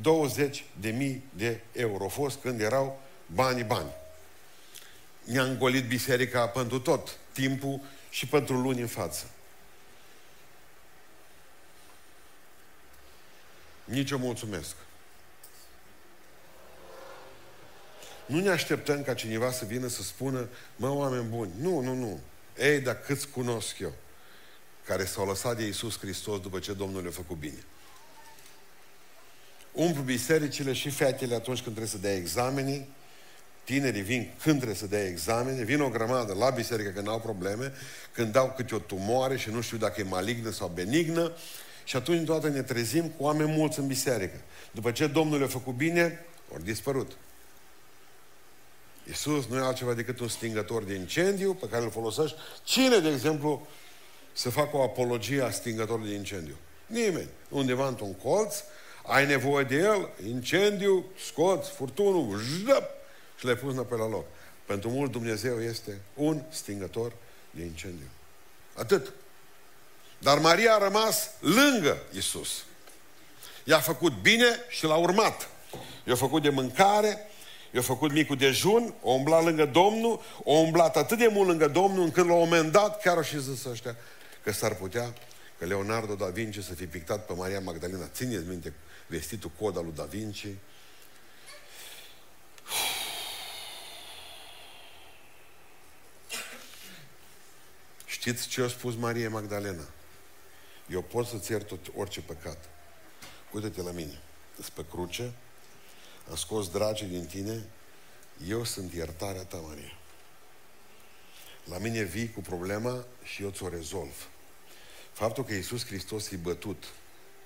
20 0.00 0.64
de 0.80 0.90
mii 0.90 1.24
de 1.36 1.60
euro 1.72 2.04
a 2.04 2.08
fost 2.08 2.38
când 2.40 2.60
erau 2.60 3.00
banii 3.26 3.64
bani. 3.64 3.90
Ne-a 5.24 5.42
îngolit 5.42 5.88
biserica 5.88 6.48
pentru 6.48 6.80
tot 6.80 7.16
timpul 7.40 7.80
și 8.10 8.26
pentru 8.26 8.60
luni 8.60 8.80
în 8.80 8.86
față. 8.86 9.30
Nici 13.84 14.10
o 14.10 14.18
mulțumesc. 14.18 14.74
Nu 18.26 18.40
ne 18.40 18.50
așteptăm 18.50 19.02
ca 19.02 19.14
cineva 19.14 19.50
să 19.50 19.64
vină 19.64 19.86
să 19.86 20.02
spună, 20.02 20.48
mă, 20.76 20.88
oameni 20.88 21.28
buni. 21.28 21.50
Nu, 21.58 21.80
nu, 21.80 21.94
nu. 21.94 22.20
Ei, 22.58 22.80
dar 22.80 23.00
câți 23.00 23.28
cunosc 23.28 23.78
eu 23.78 23.92
care 24.84 25.04
s-au 25.04 25.26
lăsat 25.26 25.56
de 25.56 25.64
Iisus 25.64 25.98
Hristos 25.98 26.40
după 26.40 26.58
ce 26.58 26.72
Domnul 26.72 27.02
le-a 27.02 27.10
făcut 27.10 27.36
bine. 27.36 27.64
Umplu 29.72 30.02
bisericile 30.02 30.72
și 30.72 30.90
fetele 30.90 31.34
atunci 31.34 31.62
când 31.62 31.76
trebuie 31.76 31.86
să 31.86 31.98
dea 31.98 32.14
examenii, 32.14 32.88
tinerii 33.68 34.02
vin 34.02 34.30
când 34.42 34.56
trebuie 34.56 34.76
să 34.76 34.86
dea 34.86 35.06
examene, 35.06 35.62
vin 35.62 35.80
o 35.80 35.88
grămadă 35.88 36.34
la 36.34 36.50
biserică 36.50 36.90
când 36.90 37.08
au 37.08 37.20
probleme, 37.20 37.72
când 38.12 38.32
dau 38.32 38.52
câte 38.56 38.74
o 38.74 38.78
tumoare 38.78 39.36
și 39.36 39.50
nu 39.50 39.60
știu 39.60 39.76
dacă 39.76 40.00
e 40.00 40.04
malignă 40.04 40.50
sau 40.50 40.70
benignă, 40.74 41.32
și 41.84 41.96
atunci 41.96 42.26
toate 42.26 42.48
ne 42.48 42.62
trezim 42.62 43.08
cu 43.08 43.22
oameni 43.22 43.50
mulți 43.50 43.78
în 43.78 43.86
biserică. 43.86 44.40
După 44.70 44.90
ce 44.90 45.06
Domnul 45.06 45.38
le-a 45.38 45.48
făcut 45.48 45.74
bine, 45.74 46.24
ori 46.52 46.64
dispărut. 46.64 47.12
Iisus 49.06 49.46
nu 49.46 49.56
e 49.56 49.60
altceva 49.60 49.94
decât 49.94 50.20
un 50.20 50.28
stingător 50.28 50.84
de 50.84 50.94
incendiu 50.94 51.54
pe 51.54 51.68
care 51.68 51.84
îl 51.84 51.90
folosești. 51.90 52.36
Cine, 52.64 52.98
de 52.98 53.08
exemplu, 53.08 53.66
să 54.32 54.50
facă 54.50 54.76
o 54.76 54.82
apologie 54.82 55.42
a 55.42 55.50
stingătorului 55.50 56.10
de 56.10 56.16
incendiu? 56.16 56.56
Nimeni. 56.86 57.28
Undeva 57.48 57.88
într-un 57.88 58.14
colț, 58.14 58.54
ai 59.06 59.26
nevoie 59.26 59.64
de 59.64 59.76
el, 59.76 60.08
incendiu, 60.26 61.04
scoți 61.26 61.70
furtunul, 61.70 62.38
jăp, 62.38 62.96
și 63.38 63.44
le-ai 63.44 63.56
pus 63.56 63.72
înapoi 63.72 63.98
la 63.98 64.08
loc. 64.08 64.26
Pentru 64.66 64.90
mult 64.90 65.10
Dumnezeu 65.10 65.62
este 65.62 66.00
un 66.14 66.42
stingător 66.48 67.12
de 67.50 67.64
incendiu. 67.64 68.06
Atât. 68.74 69.12
Dar 70.18 70.38
Maria 70.38 70.74
a 70.74 70.78
rămas 70.78 71.30
lângă 71.40 72.02
Isus. 72.12 72.64
I-a 73.64 73.80
făcut 73.80 74.12
bine 74.22 74.46
și 74.68 74.84
l-a 74.84 74.96
urmat. 74.96 75.48
I-a 76.04 76.14
făcut 76.14 76.42
de 76.42 76.48
mâncare, 76.48 77.18
i-a 77.70 77.82
făcut 77.82 78.12
micul 78.12 78.36
dejun, 78.36 78.94
o 79.02 79.10
umblat 79.10 79.44
lângă 79.44 79.64
Domnul, 79.64 80.20
o 80.42 80.52
umblat 80.52 80.96
atât 80.96 81.18
de 81.18 81.26
mult 81.26 81.48
lângă 81.48 81.68
Domnul, 81.68 82.04
încât 82.04 82.26
la 82.26 82.32
un 82.32 82.38
moment 82.38 82.72
dat 82.72 83.02
chiar 83.02 83.24
și 83.24 83.40
zis 83.40 83.64
ăștia 83.64 83.96
că 84.44 84.52
s-ar 84.52 84.74
putea 84.74 85.12
că 85.58 85.64
Leonardo 85.64 86.14
da 86.14 86.26
Vinci 86.26 86.62
să 86.62 86.74
fi 86.74 86.86
pictat 86.86 87.26
pe 87.26 87.32
Maria 87.32 87.60
Magdalena. 87.60 88.08
Țineți 88.12 88.46
minte 88.46 88.72
vestitul 89.06 89.50
cod 89.60 89.76
al 89.76 89.84
lui 89.84 89.92
Da 89.96 90.04
Vinci. 90.04 90.46
Știți 98.18 98.48
ce 98.48 98.62
a 98.62 98.68
spus 98.68 98.94
Maria 98.94 99.30
Magdalena? 99.30 99.84
Eu 100.90 101.02
pot 101.02 101.26
să-ți 101.26 101.50
iert 101.50 101.66
tot, 101.66 101.86
orice 101.96 102.20
păcat. 102.20 102.64
Uite-te 103.52 103.82
la 103.82 103.90
mine. 103.90 104.20
Sunt 104.54 104.68
pe 104.68 104.84
cruce, 104.90 105.32
am 106.28 106.36
scos 106.36 106.70
dragi 106.70 107.04
din 107.04 107.26
tine, 107.26 107.64
eu 108.46 108.64
sunt 108.64 108.92
iertarea 108.92 109.44
ta, 109.44 109.56
Maria. 109.56 109.98
La 111.64 111.78
mine 111.78 112.02
vii 112.02 112.30
cu 112.32 112.40
problema 112.40 113.04
și 113.22 113.42
eu 113.42 113.50
ți-o 113.50 113.68
rezolv. 113.68 114.28
Faptul 115.12 115.44
că 115.44 115.52
Iisus 115.54 115.86
Hristos 115.86 116.30
e 116.30 116.36
bătut 116.36 116.84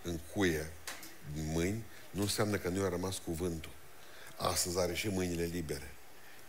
în 0.03 0.19
cuie, 0.35 0.73
în 1.37 1.53
mâini, 1.53 1.85
nu 2.11 2.23
înseamnă 2.23 2.57
că 2.57 2.69
nu 2.69 2.83
i-a 2.83 2.89
rămas 2.89 3.19
cuvântul. 3.19 3.73
Astăzi 4.37 4.79
are 4.79 4.95
și 4.95 5.09
mâinile 5.09 5.45
libere. 5.45 5.95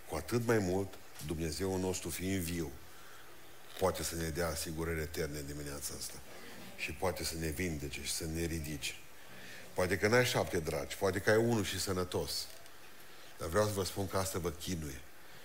Cu 0.09 0.15
atât 0.15 0.45
mai 0.45 0.57
mult, 0.57 0.93
Dumnezeu 1.25 1.77
nostru 1.77 2.09
fiind 2.09 2.41
viu, 2.41 2.71
poate 3.79 4.03
să 4.03 4.15
ne 4.15 4.29
dea 4.29 4.47
asigurări 4.47 5.01
eterne 5.01 5.43
dimineața 5.47 5.93
asta. 5.99 6.17
Și 6.75 6.91
poate 6.91 7.23
să 7.23 7.35
ne 7.39 7.47
vindece 7.47 8.03
și 8.03 8.11
să 8.11 8.25
ne 8.33 8.45
ridice. 8.45 8.93
Poate 9.73 9.97
că 9.97 10.07
n-ai 10.07 10.25
șapte 10.25 10.59
dragi, 10.59 10.95
poate 10.95 11.19
că 11.19 11.29
ai 11.29 11.37
unul 11.37 11.63
și 11.63 11.79
sănătos. 11.79 12.47
Dar 13.37 13.47
vreau 13.47 13.65
să 13.65 13.71
vă 13.73 13.83
spun 13.83 14.07
că 14.07 14.17
asta 14.17 14.39
vă 14.39 14.49
chinuie. 14.49 15.01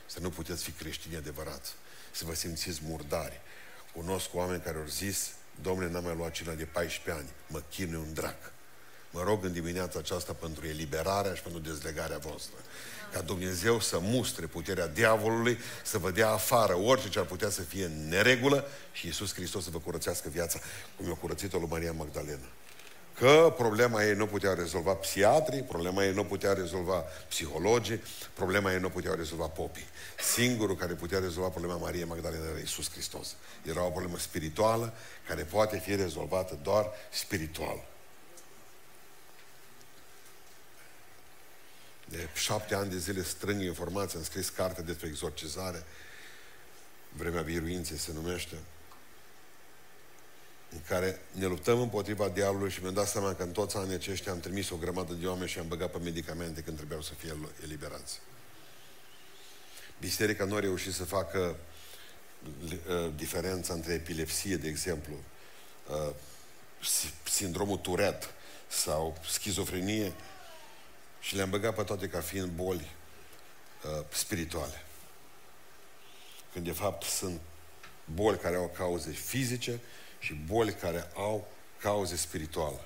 Să 0.07 0.21
nu 0.21 0.31
puteți 0.31 0.62
fi 0.62 0.71
creștini 0.71 1.17
adevărați. 1.17 1.73
Să 2.11 2.25
vă 2.25 2.35
simțiți 2.35 2.81
murdari. 2.83 3.41
Cunosc 3.95 4.35
oameni 4.35 4.62
care 4.62 4.79
au 4.79 4.87
zis, 4.87 5.31
domnule, 5.62 5.91
n-am 5.91 6.05
mai 6.05 6.17
luat 6.17 6.33
cina 6.33 6.53
de 6.53 6.64
14 6.64 7.23
ani, 7.23 7.29
mă 7.47 7.62
chinuie 7.71 7.97
un 7.97 8.12
drac. 8.12 8.53
Mă 9.11 9.23
rog 9.23 9.45
în 9.45 9.53
dimineața 9.53 9.99
aceasta 9.99 10.33
pentru 10.33 10.67
eliberarea 10.67 11.35
și 11.35 11.43
pentru 11.43 11.61
dezlegarea 11.61 12.19
voastră. 12.19 12.57
Ca 13.12 13.21
Dumnezeu 13.21 13.81
să 13.81 13.99
mustre 14.01 14.47
puterea 14.47 14.87
diavolului, 14.87 15.59
să 15.85 15.99
vă 15.99 16.11
dea 16.11 16.31
afară 16.31 16.77
orice 16.77 17.09
ce 17.09 17.18
ar 17.18 17.25
putea 17.25 17.51
să 17.51 17.62
fie 17.62 17.85
în 17.85 18.09
neregulă 18.09 18.64
și 18.92 19.07
Iisus 19.07 19.35
Hristos 19.35 19.64
să 19.64 19.71
vă 19.71 19.79
curățească 19.79 20.29
viața, 20.29 20.59
cum 20.97 21.07
i-a 21.07 21.14
curățit-o 21.14 21.59
lui 21.59 21.68
Maria 21.71 21.92
Magdalena. 21.92 22.47
Că 23.18 23.55
problema 23.57 24.05
ei 24.05 24.14
nu 24.14 24.27
putea 24.27 24.55
rezolva 24.55 24.92
psiatrii, 24.92 25.62
problema 25.62 26.05
ei 26.05 26.12
nu 26.12 26.25
putea 26.25 26.53
rezolva 26.53 27.05
psihologii, 27.29 28.03
problema 28.35 28.73
ei 28.73 28.81
nu 28.81 28.90
putea 28.90 29.14
rezolva 29.14 29.47
popii. 29.47 29.87
Singurul 30.35 30.77
care 30.77 30.94
putea 30.94 31.18
rezolva 31.18 31.49
problema 31.49 31.77
Mariei 31.77 32.05
Magdalena 32.05 32.44
era 32.44 32.59
Iisus 32.59 32.90
Hristos. 32.90 33.37
Era 33.62 33.85
o 33.85 33.90
problemă 33.90 34.18
spirituală 34.18 34.92
care 35.29 35.42
poate 35.42 35.79
fi 35.79 35.94
rezolvată 35.94 36.59
doar 36.62 36.87
spiritual. 37.11 37.85
De 42.11 42.29
șapte 42.35 42.75
ani 42.75 42.90
de 42.90 42.99
zile 42.99 43.23
strâng 43.23 43.62
informații, 43.62 44.18
am 44.18 44.25
scris 44.25 44.49
carte 44.49 44.83
despre 44.83 45.07
exorcizare, 45.07 45.85
vremea 47.12 47.42
biruinței 47.42 47.97
se 47.97 48.12
numește, 48.12 48.57
în 50.71 50.79
care 50.88 51.21
ne 51.33 51.47
luptăm 51.47 51.81
împotriva 51.81 52.29
diavolului 52.29 52.71
și 52.71 52.81
mi-am 52.81 52.94
dat 52.94 53.09
seama 53.09 53.35
că 53.35 53.42
în 53.42 53.51
toți 53.51 53.77
anii 53.77 53.94
aceștia 53.94 54.33
am 54.33 54.40
trimis 54.40 54.71
o 54.71 54.77
grămadă 54.77 55.12
de 55.12 55.27
oameni 55.27 55.49
și 55.49 55.59
am 55.59 55.68
băgat 55.68 55.90
pe 55.90 55.99
medicamente 55.99 56.61
când 56.61 56.77
trebuiau 56.77 57.03
să 57.03 57.12
fie 57.14 57.37
eliberați. 57.62 58.21
Biserica 60.01 60.44
nu 60.44 60.55
a 60.55 60.61
reușit 60.61 60.94
să 60.94 61.05
facă 61.05 61.57
uh, 62.64 63.12
diferența 63.16 63.75
între 63.75 63.92
epilepsie, 63.92 64.57
de 64.57 64.68
exemplu, 64.68 65.14
uh, 65.90 66.14
sindromul 67.25 67.77
Tourette 67.77 68.27
sau 68.68 69.18
schizofrenie 69.31 70.12
și 71.20 71.37
le-am 71.37 71.50
băgat 71.50 71.74
pe 71.74 71.83
toate 71.83 72.09
ca 72.09 72.20
fiind 72.20 72.48
boli 72.48 72.90
uh, 73.85 74.04
spirituale. 74.09 74.83
când 76.52 76.64
de 76.64 76.72
fapt 76.72 77.02
sunt 77.02 77.40
boli 78.14 78.38
care 78.38 78.57
au 78.57 78.72
cauze 78.76 79.11
fizice 79.11 79.81
și 80.18 80.35
boli 80.46 80.72
care 80.72 81.11
au 81.14 81.48
cauze 81.81 82.16
spirituale. 82.16 82.81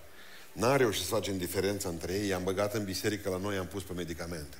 N-a 0.52 0.76
reușit 0.76 1.02
să 1.02 1.08
facem 1.08 1.38
diferența 1.38 1.88
între 1.88 2.12
ei, 2.12 2.26
i-am 2.28 2.44
băgat 2.44 2.74
în 2.74 2.84
biserică 2.84 3.28
la 3.28 3.36
noi, 3.36 3.54
i-am 3.54 3.66
pus 3.66 3.82
pe 3.82 3.92
medicamente. 3.92 4.56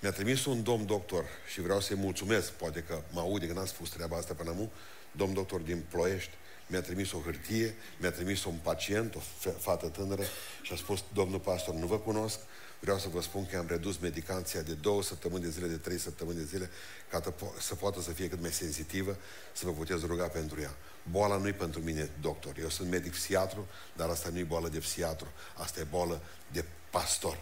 Mi-a 0.00 0.12
trimis 0.12 0.44
un 0.44 0.62
domn 0.62 0.86
doctor 0.86 1.24
și 1.52 1.60
vreau 1.60 1.80
să-i 1.80 1.96
mulțumesc, 1.96 2.50
poate 2.50 2.82
că 2.82 3.02
mă 3.12 3.20
aude 3.20 3.46
că 3.46 3.52
n-a 3.52 3.64
spus 3.64 3.88
treaba 3.88 4.16
asta 4.16 4.34
până 4.34 4.50
acum, 4.50 4.70
domn 5.12 5.34
doctor 5.34 5.60
din 5.60 5.84
Ploiești, 5.88 6.30
mi-a 6.66 6.80
trimis 6.80 7.12
o 7.12 7.18
hârtie, 7.18 7.74
mi-a 7.96 8.10
trimis 8.10 8.44
un 8.44 8.54
pacient, 8.62 9.14
o 9.14 9.20
fată 9.58 9.88
tânără 9.88 10.22
și 10.62 10.72
a 10.72 10.76
spus, 10.76 11.04
domnul 11.12 11.38
pastor, 11.38 11.74
nu 11.74 11.86
vă 11.86 11.98
cunosc, 11.98 12.38
vreau 12.80 12.98
să 12.98 13.08
vă 13.08 13.22
spun 13.22 13.46
că 13.46 13.56
am 13.56 13.66
redus 13.68 13.98
medicația 13.98 14.60
de 14.60 14.72
două 14.72 15.02
săptămâni 15.02 15.42
de 15.42 15.50
zile, 15.50 15.66
de 15.66 15.76
trei 15.76 15.98
săptămâni 15.98 16.38
de 16.38 16.44
zile, 16.44 16.70
ca 17.10 17.22
să 17.58 17.74
poată 17.74 18.00
să 18.00 18.10
fie 18.10 18.28
cât 18.28 18.40
mai 18.40 18.52
sensitivă, 18.52 19.16
să 19.52 19.64
vă 19.64 19.72
puteți 19.72 20.06
ruga 20.06 20.26
pentru 20.26 20.60
ea. 20.60 20.74
Boala 21.10 21.36
nu 21.36 21.48
e 21.48 21.52
pentru 21.52 21.80
mine, 21.80 22.10
doctor. 22.20 22.54
Eu 22.60 22.68
sunt 22.68 22.90
medic 22.90 23.12
psiatru, 23.12 23.66
dar 23.96 24.08
asta 24.08 24.28
nu 24.32 24.38
e 24.38 24.42
boală 24.42 24.68
de 24.68 24.78
psiatru. 24.78 25.32
Asta 25.54 25.80
e 25.80 25.86
boală 25.90 26.22
de 26.52 26.64
pastor. 26.90 27.38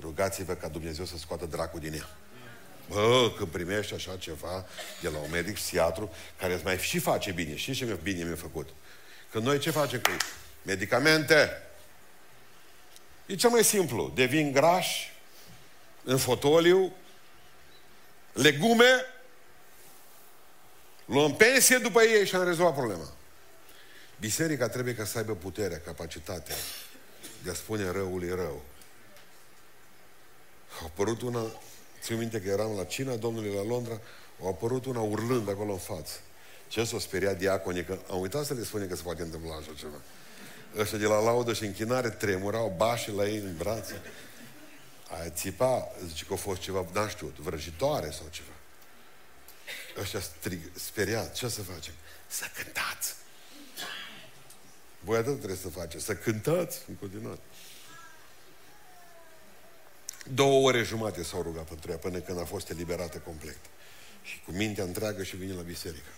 Rugați-vă 0.00 0.54
ca 0.54 0.68
Dumnezeu 0.68 1.04
să 1.04 1.16
scoată 1.16 1.46
dracul 1.46 1.80
din 1.80 1.92
ea. 1.92 2.08
Bă, 2.88 3.32
când 3.36 3.48
primești 3.48 3.94
așa 3.94 4.16
ceva 4.16 4.66
de 5.00 5.08
la 5.08 5.18
un 5.18 5.30
medic 5.30 5.54
psiatru, 5.54 6.12
care 6.38 6.54
îți 6.54 6.64
mai 6.64 6.78
și 6.78 6.98
face 6.98 7.32
bine. 7.32 7.56
Și 7.56 7.72
ce 7.72 7.98
bine 8.02 8.24
mi-a 8.24 8.34
făcut? 8.34 8.68
Când 9.30 9.44
noi 9.44 9.58
ce 9.58 9.70
facem 9.70 10.00
cu 10.00 10.10
ei? 10.10 10.18
Medicamente. 10.62 11.62
E 13.26 13.34
cel 13.34 13.50
mai 13.50 13.64
simplu. 13.64 14.12
Devin 14.14 14.52
grași, 14.52 15.12
în 16.04 16.18
fotoliu, 16.18 16.92
legume, 18.32 19.04
luăm 21.04 21.34
pensie 21.34 21.76
după 21.76 22.02
ei 22.02 22.26
și 22.26 22.34
am 22.34 22.44
rezolvat 22.44 22.74
problema. 22.74 23.12
Biserica 24.20 24.68
trebuie 24.68 24.94
ca 24.94 25.04
să 25.04 25.18
aibă 25.18 25.34
puterea, 25.34 25.80
capacitatea 25.80 26.54
de 27.42 27.50
a 27.50 27.54
spune 27.54 27.90
răului 27.90 28.28
rău. 28.28 28.62
A 30.80 30.84
apărut 30.84 31.22
una, 31.22 31.46
țin 32.02 32.18
minte 32.18 32.40
că 32.40 32.48
eram 32.48 32.76
la 32.76 32.84
cina 32.84 33.16
Domnului 33.16 33.54
la 33.54 33.62
Londra, 33.62 34.00
a 34.42 34.46
apărut 34.46 34.84
una 34.84 35.00
urlând 35.00 35.48
acolo 35.48 35.72
în 35.72 35.78
față. 35.78 36.12
Ce 36.68 36.84
s-o 36.84 36.98
speria 36.98 37.34
diaconii, 37.34 37.84
că 37.84 37.98
am 38.10 38.20
uitat 38.20 38.44
să 38.44 38.54
le 38.54 38.64
spune 38.64 38.84
că 38.84 38.96
se 38.96 39.02
poate 39.02 39.22
întâmpla 39.22 39.54
așa 39.54 39.72
ceva. 39.78 39.96
Ăștia 40.76 40.98
de 40.98 41.06
la 41.06 41.20
laudă 41.20 41.52
și 41.52 41.64
închinare 41.64 42.10
tremurau 42.10 42.74
bașii 42.76 43.12
la 43.12 43.26
ei 43.26 43.36
în 43.36 43.56
brațe. 43.56 44.00
Aia 45.10 45.30
țipa, 45.30 45.88
zice 46.06 46.24
că 46.24 46.32
a 46.32 46.36
fost 46.36 46.60
ceva, 46.60 46.86
n-am 46.92 47.08
știut, 47.08 47.36
vrăjitoare 47.36 48.10
sau 48.10 48.26
ceva. 48.30 48.48
Ăștia 50.00 50.20
strig, 50.20 50.60
speriat, 50.74 51.34
ce 51.34 51.48
să 51.48 51.62
facem? 51.62 51.92
Să 52.26 52.44
cântați! 52.62 53.14
Voi 55.00 55.18
atât 55.18 55.36
trebuie 55.36 55.58
să 55.58 55.68
faceți, 55.68 56.04
să 56.04 56.14
cântați 56.14 56.78
în 56.88 56.94
continuare. 56.94 57.40
Două 60.32 60.68
ore 60.68 60.82
jumate 60.82 61.22
s-au 61.22 61.42
rugat 61.42 61.64
pentru 61.64 61.90
ea 61.90 61.96
până 61.96 62.18
când 62.18 62.40
a 62.40 62.44
fost 62.44 62.70
eliberată 62.70 63.18
complet. 63.18 63.58
Și 64.22 64.40
cu 64.44 64.50
mintea 64.50 64.84
întreagă 64.84 65.22
și 65.22 65.36
vine 65.36 65.52
la 65.52 65.62
biserică. 65.62 66.08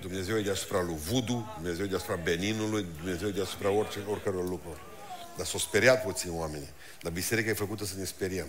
Dumnezeu 0.00 0.38
e 0.38 0.42
deasupra 0.42 0.82
lui 0.82 0.96
Vudu, 0.96 1.52
Dumnezeu 1.54 1.84
e 1.84 1.88
deasupra 1.88 2.16
Beninului, 2.16 2.86
Dumnezeu 2.96 3.28
e 3.28 3.32
deasupra 3.32 3.70
orice, 3.70 4.04
oricăror 4.08 4.48
lucruri. 4.48 4.80
Dar 5.36 5.46
s-au 5.46 5.58
speriat 5.58 6.02
puțin 6.02 6.30
oamenii. 6.32 6.70
Dar 7.02 7.12
biserica 7.12 7.50
e 7.50 7.54
făcută 7.54 7.84
să 7.84 7.96
ne 7.96 8.04
speriem. 8.04 8.48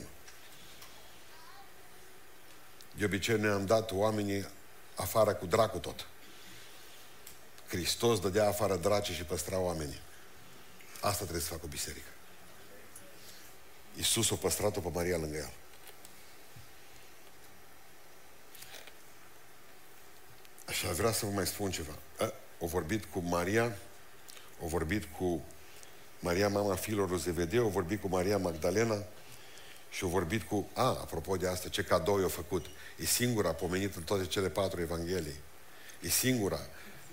De 2.98 3.06
obicei 3.06 3.40
ne-am 3.40 3.66
dat 3.66 3.92
oamenii 3.92 4.48
afară 4.96 5.34
cu 5.34 5.46
dracu 5.46 5.78
tot. 5.78 6.08
Hristos 7.68 8.20
dădea 8.20 8.48
afară 8.48 8.76
draci 8.76 9.12
și 9.12 9.24
păstra 9.24 9.60
oamenii. 9.60 10.02
Asta 11.02 11.22
trebuie 11.22 11.42
să 11.42 11.48
facă 11.48 11.62
o 11.66 11.68
biserică. 11.68 12.10
Iisus 13.96 14.32
a 14.32 14.36
păstrat-o 14.36 14.80
pe 14.80 14.90
Maria 14.94 15.18
lângă 15.18 15.38
el. 15.38 15.54
Așa 20.70 20.92
vrea 20.92 21.12
să 21.12 21.26
vă 21.26 21.32
mai 21.32 21.48
spun 21.48 21.72
ceva. 21.72 21.96
O 22.60 22.68
vorbit 22.68 23.06
cu 23.06 23.20
Maria, 23.20 23.78
o 24.60 24.68
vorbit 24.68 25.04
cu 25.18 25.44
Maria, 26.20 26.48
mama 26.48 26.76
fiilor 26.76 27.20
Zevedeu, 27.20 27.66
o 27.66 27.70
vorbit 27.70 28.02
cu 28.02 28.08
Maria 28.08 28.38
Magdalena 28.38 29.04
și 29.90 30.04
o 30.04 30.08
vorbit 30.08 30.42
cu... 30.42 30.70
A, 30.74 30.84
apropo 30.84 31.36
de 31.36 31.48
asta, 31.48 31.70
ce 31.70 31.84
cadou 31.84 32.20
i-a 32.20 32.28
făcut. 32.28 32.66
E 32.98 33.06
singura 33.06 33.54
pomenit 33.54 33.96
în 33.96 34.04
toate 34.04 34.26
cele 34.26 34.50
patru 34.50 34.82
evanghelii. 34.82 35.36
E 36.02 36.10
singura, 36.10 36.60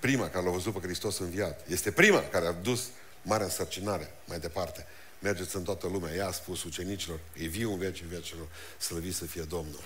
prima 0.00 0.28
care 0.28 0.44
l-a 0.44 0.50
văzut 0.50 0.72
pe 0.72 0.86
Hristos 0.86 1.18
înviat. 1.18 1.66
Este 1.68 1.92
prima 1.92 2.20
care 2.20 2.46
a 2.46 2.52
dus 2.52 2.88
marea 3.22 3.46
însărcinare 3.46 4.14
mai 4.24 4.38
departe. 4.38 4.86
Mergeți 5.18 5.56
în 5.56 5.62
toată 5.62 5.86
lumea. 5.86 6.14
Ea 6.14 6.26
a 6.26 6.32
spus 6.32 6.62
ucenicilor, 6.64 7.18
e 7.32 7.46
viu 7.46 7.72
în 7.72 7.78
vecii 7.78 8.06
vecilor, 8.06 8.46
slăvit 8.78 9.14
să 9.14 9.24
fie 9.24 9.42
Domnul. 9.42 9.84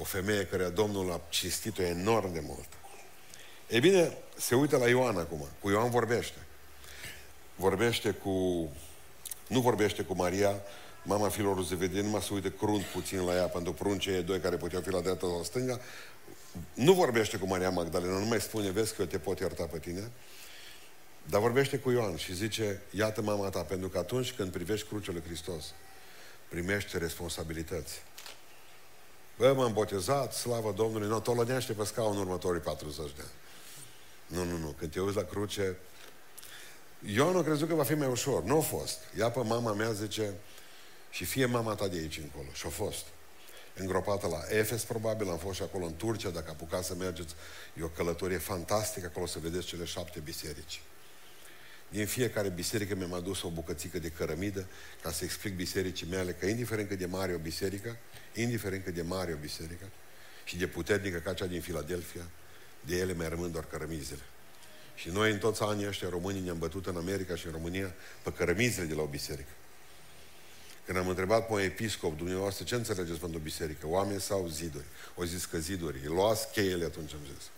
O 0.00 0.04
femeie 0.04 0.46
care 0.46 0.64
Domnul 0.68 1.12
a 1.12 1.20
cinstit-o 1.28 1.82
enorm 1.82 2.32
de 2.32 2.40
mult. 2.42 2.68
E 3.66 3.78
bine, 3.78 4.16
se 4.36 4.54
uită 4.54 4.76
la 4.76 4.88
Ioan 4.88 5.16
acum. 5.16 5.48
Cu 5.60 5.70
Ioan 5.70 5.90
vorbește. 5.90 6.38
Vorbește 7.56 8.10
cu... 8.10 8.68
Nu 9.48 9.60
vorbește 9.60 10.02
cu 10.02 10.14
Maria, 10.14 10.60
mama 11.02 11.28
fiilor 11.28 11.64
Zevedei, 11.64 12.02
numai 12.02 12.22
se 12.22 12.34
uită 12.34 12.50
crunt 12.50 12.82
puțin 12.82 13.24
la 13.24 13.34
ea, 13.34 13.46
pentru 13.46 13.72
pruncei 13.72 14.22
doi 14.22 14.40
care 14.40 14.56
puteau 14.56 14.82
fi 14.82 14.90
la 14.90 15.00
dreapta 15.00 15.26
sau 15.26 15.36
la 15.36 15.44
stânga. 15.44 15.80
Nu 16.74 16.92
vorbește 16.92 17.36
cu 17.36 17.46
Maria 17.46 17.70
Magdalena, 17.70 18.18
nu 18.18 18.24
mai 18.24 18.40
spune, 18.40 18.70
vezi 18.70 18.94
că 18.94 19.02
eu 19.02 19.06
te 19.06 19.18
pot 19.18 19.38
ierta 19.38 19.64
pe 19.64 19.78
tine. 19.78 20.10
Dar 21.24 21.40
vorbește 21.40 21.78
cu 21.78 21.90
Ioan 21.90 22.16
și 22.16 22.34
zice, 22.34 22.82
iată 22.90 23.22
mama 23.22 23.48
ta, 23.48 23.62
pentru 23.62 23.88
că 23.88 23.98
atunci 23.98 24.32
când 24.32 24.52
privești 24.52 24.86
crucea 24.86 25.12
lui 25.12 25.22
Hristos, 25.26 25.64
primește 26.48 26.98
responsabilități. 26.98 28.02
Bă, 29.38 29.52
m-am 29.52 29.72
botezat, 29.72 30.32
slavă 30.32 30.72
Domnului, 30.72 31.08
nu, 31.08 31.20
tolănește 31.20 31.72
pe 31.72 31.84
scaun 31.84 32.16
următorii 32.16 32.60
40 32.60 32.96
de 32.96 33.22
ani. 33.22 33.30
Nu, 34.26 34.50
nu, 34.50 34.58
nu, 34.58 34.74
când 34.78 34.92
te 34.92 35.00
uiți 35.00 35.16
la 35.16 35.22
cruce, 35.22 35.76
Ioan 37.04 37.36
a 37.36 37.42
crezut 37.42 37.68
că 37.68 37.74
va 37.74 37.82
fi 37.82 37.94
mai 37.94 38.08
ușor. 38.08 38.42
Nu 38.42 38.56
a 38.56 38.60
fost. 38.60 38.98
Ia 39.18 39.30
pe 39.30 39.40
mama 39.42 39.72
mea, 39.72 39.92
zice, 39.92 40.34
și 41.10 41.24
fie 41.24 41.46
mama 41.46 41.74
ta 41.74 41.88
de 41.88 41.96
aici 41.96 42.18
încolo. 42.18 42.48
Și 42.52 42.66
a 42.66 42.68
fost. 42.68 43.04
Îngropată 43.74 44.26
la 44.26 44.56
Efes, 44.56 44.84
probabil, 44.84 45.30
am 45.30 45.38
fost 45.38 45.56
și 45.56 45.62
acolo 45.62 45.84
în 45.84 45.96
Turcia, 45.96 46.30
dacă 46.30 46.50
apucați 46.50 46.86
să 46.86 46.94
mergeți, 46.94 47.34
e 47.80 47.82
o 47.82 47.88
călătorie 47.88 48.38
fantastică 48.38 49.06
acolo 49.06 49.26
să 49.26 49.38
vedeți 49.38 49.66
cele 49.66 49.84
șapte 49.84 50.20
biserici. 50.20 50.80
Din 51.88 52.06
fiecare 52.06 52.48
biserică 52.48 52.94
mi-am 52.94 53.12
adus 53.12 53.42
o 53.42 53.48
bucățică 53.48 53.98
de 53.98 54.08
cărămidă 54.08 54.66
ca 55.02 55.10
să 55.10 55.24
explic 55.24 55.56
bisericii 55.56 56.06
mele 56.10 56.32
că 56.32 56.46
indiferent 56.46 56.88
cât 56.88 56.98
de 56.98 57.06
mare 57.06 57.34
o 57.34 57.38
biserică, 57.38 57.96
indiferent 58.34 58.84
cât 58.84 58.94
de 58.94 59.02
mare 59.02 59.32
o 59.32 59.36
biserică 59.36 59.84
și 60.44 60.56
de 60.56 60.66
puternică 60.66 61.18
ca 61.18 61.32
cea 61.32 61.46
din 61.46 61.60
Filadelfia, 61.60 62.28
de 62.80 62.96
ele 62.96 63.12
mai 63.12 63.28
rămân 63.28 63.52
doar 63.52 63.64
cărămizele. 63.64 64.22
Și 64.94 65.08
noi 65.08 65.30
în 65.30 65.38
toți 65.38 65.62
anii 65.62 65.86
ăștia 65.86 66.08
românii 66.08 66.40
ne-am 66.40 66.58
bătut 66.58 66.86
în 66.86 66.96
America 66.96 67.36
și 67.36 67.46
în 67.46 67.52
România 67.52 67.94
pe 68.22 68.32
cărămizele 68.32 68.86
de 68.86 68.94
la 68.94 69.02
o 69.02 69.06
biserică. 69.06 69.50
Când 70.86 70.98
am 70.98 71.08
întrebat 71.08 71.46
pe 71.46 71.52
un 71.52 71.60
episcop, 71.60 72.16
dumneavoastră, 72.16 72.64
ce 72.64 72.74
înțelegeți 72.74 73.18
pentru 73.18 73.38
biserică? 73.38 73.86
Oameni 73.86 74.20
sau 74.20 74.48
ziduri? 74.48 74.84
O 75.14 75.24
zis 75.24 75.44
că 75.44 75.58
ziduri. 75.58 75.98
Îi 76.02 76.08
luați 76.08 76.50
cheile 76.50 76.84
atunci, 76.84 77.12
am 77.12 77.20
zis. 77.34 77.50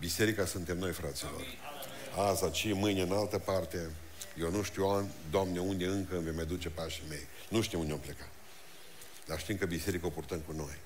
Biserica 0.00 0.46
suntem 0.46 0.78
noi, 0.78 0.92
fraților. 0.92 1.44
Azi, 2.16 2.44
aici, 2.44 2.72
mâine, 2.72 3.02
în 3.02 3.12
altă 3.12 3.38
parte. 3.38 3.90
Eu 4.38 4.50
nu 4.50 4.62
știu, 4.62 5.08
Doamne, 5.30 5.58
unde 5.58 5.86
încă 5.86 6.16
îmi 6.16 6.34
mai 6.34 6.44
duce 6.44 6.68
pașii 6.68 7.02
mei. 7.08 7.26
Nu 7.48 7.60
știu 7.60 7.80
unde 7.80 7.92
am 7.92 7.98
plecat. 7.98 8.28
Dar 9.26 9.38
știm 9.38 9.56
că 9.56 9.66
biserica 9.66 10.06
o 10.06 10.10
purtăm 10.10 10.38
cu 10.38 10.52
noi. 10.52 10.78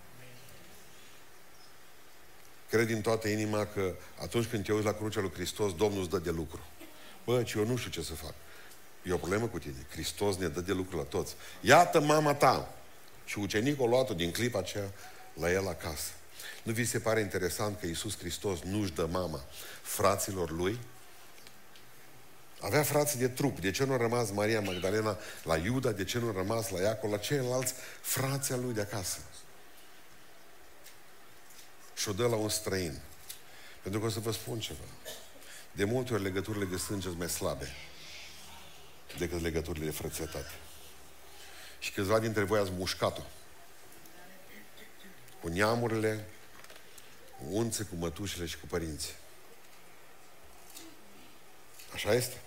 Cred 2.70 2.86
din 2.86 3.00
toată 3.00 3.28
inima 3.28 3.66
că 3.66 3.94
atunci 4.20 4.46
când 4.46 4.64
te 4.64 4.72
uiți 4.72 4.84
la 4.84 4.92
crucea 4.92 5.20
lui 5.20 5.32
Hristos, 5.32 5.74
Domnul 5.74 6.00
îți 6.00 6.10
dă 6.10 6.18
de 6.18 6.30
lucru. 6.30 6.60
Bă, 7.24 7.42
ce 7.42 7.58
eu 7.58 7.66
nu 7.66 7.76
știu 7.76 7.90
ce 7.90 8.02
să 8.02 8.14
fac. 8.14 8.34
E 9.02 9.12
o 9.12 9.16
problemă 9.16 9.46
cu 9.46 9.58
tine. 9.58 9.86
Hristos 9.90 10.36
ne 10.36 10.48
dă 10.48 10.60
de 10.60 10.72
lucru 10.72 10.96
la 10.96 11.02
toți. 11.02 11.34
Iată 11.60 12.00
mama 12.00 12.34
ta. 12.34 12.74
Și 13.24 13.38
ucenicul 13.38 13.86
a 13.86 13.88
luat-o 13.88 14.14
din 14.14 14.30
clipa 14.30 14.58
aceea 14.58 14.92
la 15.34 15.50
el 15.50 15.68
acasă. 15.68 16.10
Nu 16.64 16.72
vi 16.72 16.84
se 16.84 17.00
pare 17.00 17.20
interesant 17.20 17.80
că 17.80 17.86
Iisus 17.86 18.18
Hristos 18.18 18.60
nu-și 18.60 18.92
dă 18.92 19.06
mama 19.06 19.44
fraților 19.82 20.50
lui? 20.50 20.78
Avea 22.60 22.82
frații 22.82 23.18
de 23.18 23.28
trup. 23.28 23.60
De 23.60 23.70
ce 23.70 23.84
nu 23.84 23.92
a 23.92 23.96
rămas 23.96 24.30
Maria 24.30 24.60
Magdalena 24.60 25.18
la 25.42 25.56
Iuda? 25.56 25.92
De 25.92 26.04
ce 26.04 26.18
nu 26.18 26.28
a 26.28 26.32
rămas 26.32 26.70
la 26.70 26.80
Iacov? 26.80 27.10
La 27.10 27.16
ceilalți 27.16 27.74
frații 28.00 28.54
al 28.54 28.60
lui 28.60 28.74
de 28.74 28.80
acasă? 28.80 29.18
Și 31.94 32.08
o 32.08 32.12
dă 32.12 32.26
la 32.26 32.36
un 32.36 32.48
străin. 32.48 33.00
Pentru 33.82 34.00
că 34.00 34.06
o 34.06 34.10
să 34.10 34.20
vă 34.20 34.32
spun 34.32 34.60
ceva. 34.60 34.84
De 35.72 35.84
multe 35.84 36.12
ori 36.12 36.22
legăturile 36.22 36.64
de 36.64 36.76
sânge 36.76 37.06
sunt 37.06 37.18
mai 37.18 37.28
slabe 37.28 37.68
decât 39.18 39.40
legăturile 39.40 39.84
de 39.84 39.90
frățetate. 39.90 40.52
Și 41.78 41.92
câțiva 41.92 42.18
dintre 42.18 42.42
voi 42.42 42.60
ați 42.60 42.70
mușcat-o. 42.70 43.22
Cu 45.40 45.48
neamurile, 45.48 46.28
cu 47.38 47.44
unțe, 47.48 47.84
cu 47.84 47.94
mătușile 47.94 48.46
și 48.46 48.58
cu 48.58 48.66
părinții. 48.66 49.14
Așa 51.92 52.12
este. 52.12 52.40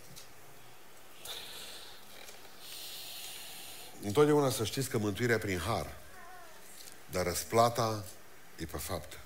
Întotdeauna 4.01 4.49
să 4.49 4.63
știți 4.63 4.89
că 4.89 4.97
mântuirea 4.97 5.37
prin 5.37 5.59
har, 5.59 5.97
dar 7.11 7.25
răsplata 7.25 8.05
e 8.57 8.65
pe 8.65 8.77
faptă. 8.77 9.17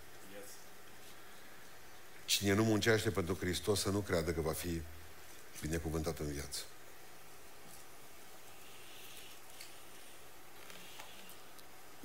Cine 2.25 2.53
nu 2.53 2.63
muncește 2.63 3.11
pentru 3.11 3.35
Hristos 3.35 3.79
să 3.79 3.89
nu 3.89 3.99
creadă 3.99 4.31
că 4.31 4.41
va 4.41 4.53
fi 4.53 4.81
binecuvântat 5.61 6.19
în 6.19 6.31
viață. 6.31 6.59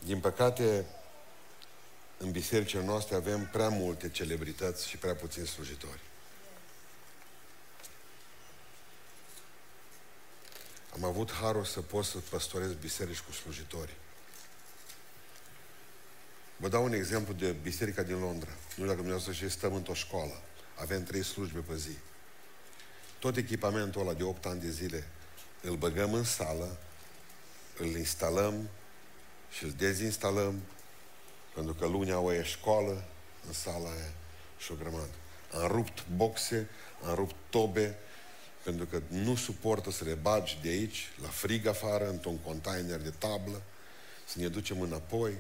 Din 0.05 0.21
păcate, 0.21 0.87
în 2.19 2.31
bisericile 2.31 2.85
noastre 2.85 3.15
avem 3.15 3.49
prea 3.53 3.69
multe 3.69 4.11
celebrități 4.11 4.89
și 4.89 4.97
prea 4.97 5.15
puțini 5.15 5.47
slujitori. 5.47 6.01
Am 10.93 11.05
avut 11.05 11.33
harul 11.33 11.65
să 11.65 11.81
pot 11.81 12.05
să 12.05 12.19
păstorez 12.19 12.73
biserici 12.73 13.21
cu 13.21 13.33
slujitori. 13.33 13.97
Vă 16.57 16.69
dau 16.69 16.85
un 16.85 16.93
exemplu 16.93 17.33
de 17.35 17.51
biserica 17.53 18.03
din 18.03 18.19
Londra. 18.19 18.51
Nu 18.77 18.85
dacă 18.85 18.97
dumneavoastră 18.97 19.33
și 19.33 19.49
stăm 19.49 19.75
într-o 19.75 19.95
școală. 19.95 20.43
Avem 20.75 21.05
trei 21.05 21.23
slujbe 21.23 21.61
pe 21.61 21.77
zi. 21.77 21.97
Tot 23.19 23.37
echipamentul 23.37 24.01
ăla 24.01 24.15
de 24.15 24.23
8 24.23 24.47
ani 24.47 24.61
de 24.61 24.71
zile 24.71 25.07
îl 25.63 25.77
băgăm 25.77 26.13
în 26.13 26.25
sală, 26.25 26.79
îl 27.79 27.87
instalăm 27.87 28.69
și 29.51 29.65
îl 29.65 29.71
dezinstalăm, 29.71 30.63
pentru 31.57 31.75
că 31.75 31.87
lunea 31.87 32.19
o 32.19 32.33
e 32.33 32.43
școală 32.43 33.05
în 33.47 33.53
sala 33.53 33.89
aia 33.91 34.13
și 34.59 34.73
o 34.73 34.75
grămadă. 34.75 35.15
Am 35.53 35.67
rupt 35.67 36.07
boxe, 36.17 36.69
am 37.05 37.15
rupt 37.15 37.35
tobe, 37.51 37.99
pentru 38.63 38.87
că 38.87 39.03
nu 39.09 39.35
suportă 39.35 39.91
să 39.91 40.05
le 40.05 40.15
bagi 40.15 40.59
de 40.63 40.69
aici, 40.69 41.13
la 41.23 41.29
frig 41.29 41.67
afară, 41.67 42.09
într-un 42.09 42.39
container 42.39 43.01
de 43.01 43.13
tablă, 43.19 43.63
să 44.27 44.39
ne 44.41 44.49
ducem 44.49 44.81
înapoi. 44.81 45.33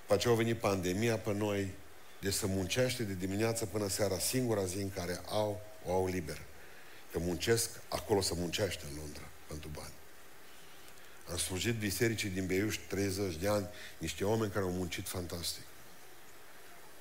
După 0.00 0.14
aceea 0.14 0.34
a 0.34 0.36
venit 0.36 0.58
pandemia 0.58 1.18
pe 1.18 1.32
noi, 1.32 1.74
de 2.20 2.30
să 2.30 2.46
muncește 2.46 3.02
de 3.02 3.14
dimineață 3.14 3.66
până 3.66 3.88
seara, 3.88 4.18
singura 4.18 4.64
zi 4.64 4.76
în 4.76 4.90
care 4.90 5.20
au, 5.28 5.60
o 5.86 5.92
au 5.92 6.06
liber. 6.06 6.38
Că 7.12 7.18
muncesc, 7.18 7.70
acolo 7.88 8.20
să 8.20 8.34
muncește 8.34 8.84
în 8.90 8.96
Londra, 8.96 9.28
pentru 9.46 9.68
bani. 9.74 9.99
Am 11.30 11.36
slujit 11.36 11.74
bisericii 11.74 12.28
din 12.28 12.46
Beiuș 12.46 12.76
30 12.88 13.36
de 13.36 13.48
ani, 13.48 13.66
niște 13.98 14.24
oameni 14.24 14.52
care 14.52 14.64
au 14.64 14.70
muncit 14.70 15.08
fantastic. 15.08 15.62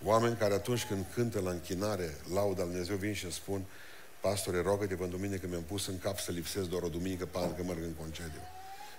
Oameni 0.03 0.35
care 0.37 0.53
atunci 0.53 0.85
când 0.85 1.05
cântă 1.13 1.39
la 1.39 1.49
închinare, 1.49 2.17
lauda 2.33 2.63
Dumnezeu, 2.63 2.95
vin 2.95 3.13
și 3.13 3.23
îmi 3.23 3.33
spun, 3.33 3.65
pastore, 4.19 4.61
rogă-te 4.61 4.95
pentru 4.95 5.17
mine 5.17 5.35
că 5.35 5.47
mi-am 5.47 5.63
pus 5.63 5.87
în 5.87 5.99
cap 5.99 6.19
să 6.19 6.31
lipsesc 6.31 6.69
doar 6.69 6.81
o 6.81 6.89
duminică 6.89 7.25
pentru 7.25 7.53
că 7.53 7.63
merg 7.63 7.83
în 7.83 7.93
concediu. 7.93 8.41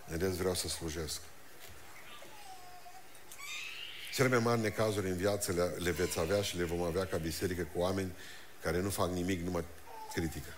În 0.09 0.18
rest 0.18 0.37
vreau 0.37 0.55
să 0.55 0.68
slujesc. 0.68 1.20
Cele 4.14 4.28
mai 4.28 4.39
mari 4.39 4.61
necazuri 4.61 5.09
în 5.09 5.16
viață 5.16 5.53
le, 5.53 5.74
le 5.78 5.91
veți 5.91 6.18
avea 6.18 6.43
și 6.43 6.57
le 6.57 6.64
vom 6.64 6.83
avea 6.83 7.07
ca 7.07 7.16
biserică 7.16 7.68
cu 7.72 7.81
oameni 7.81 8.12
care 8.62 8.81
nu 8.81 8.91
fac 8.91 9.11
nimic, 9.11 9.41
numai 9.41 9.64
critică. 10.14 10.55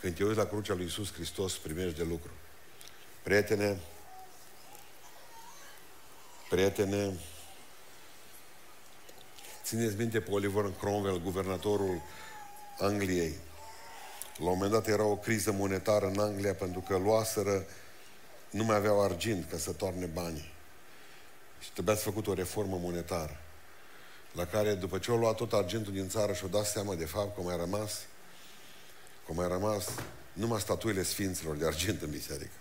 Când 0.00 0.16
te 0.16 0.24
uiți 0.24 0.36
la 0.36 0.46
crucea 0.46 0.74
lui 0.74 0.84
Iisus 0.84 1.12
Hristos, 1.12 1.58
primești 1.58 1.96
de 1.98 2.02
lucru. 2.02 2.30
Prietene, 3.24 3.78
prietene, 6.48 7.12
țineți 9.62 9.96
minte 9.96 10.20
pe 10.20 10.30
Oliver 10.30 10.70
Cromwell, 10.78 11.20
guvernatorul 11.22 12.00
Angliei. 12.78 13.34
La 14.36 14.44
un 14.44 14.52
moment 14.52 14.70
dat 14.70 14.86
era 14.86 15.04
o 15.04 15.16
criză 15.16 15.52
monetară 15.52 16.06
în 16.06 16.18
Anglia 16.18 16.54
pentru 16.54 16.80
că 16.80 16.98
luaseră, 16.98 17.66
nu 18.50 18.64
mai 18.64 18.76
aveau 18.76 19.02
argint 19.02 19.50
ca 19.50 19.58
să 19.58 19.72
toarne 19.72 20.06
banii. 20.06 20.52
Și 21.60 21.72
trebuia 21.72 21.94
să 21.94 22.02
făcut 22.02 22.26
o 22.26 22.34
reformă 22.34 22.78
monetară. 22.82 23.40
La 24.32 24.46
care, 24.46 24.74
după 24.74 24.98
ce 24.98 25.10
au 25.10 25.18
luat 25.18 25.36
tot 25.36 25.52
argintul 25.52 25.92
din 25.92 26.08
țară 26.08 26.32
și 26.32 26.42
au 26.42 26.48
dat 26.48 26.66
seama 26.66 26.94
de 26.94 27.06
fapt 27.06 27.34
că 27.34 27.40
mai 27.40 27.56
rămas, 27.56 28.00
că 29.26 29.32
mai 29.32 29.48
rămas 29.48 29.88
numai 30.32 30.60
statuile 30.60 31.02
sfinților 31.02 31.56
de 31.56 31.66
argint 31.66 32.02
în 32.02 32.10
biserică. 32.10 32.52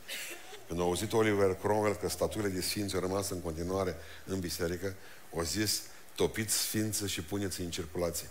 Când 0.68 0.80
a 0.80 0.84
auzit 0.84 1.14
Oliver 1.14 1.54
Cromwell 1.54 1.96
că 1.96 2.10
statuile 2.10 2.48
de 2.48 2.62
sfinți 2.62 2.96
au 2.96 3.02
rămas 3.02 3.30
în 3.30 3.40
continuare 3.42 3.96
în 4.26 4.40
biserică, 4.40 4.96
au 5.36 5.44
zis, 5.44 5.82
topiți 6.16 6.54
sfință 6.54 7.08
și 7.08 7.22
puneți 7.22 7.62
în 7.62 7.70
circulație. 7.70 8.28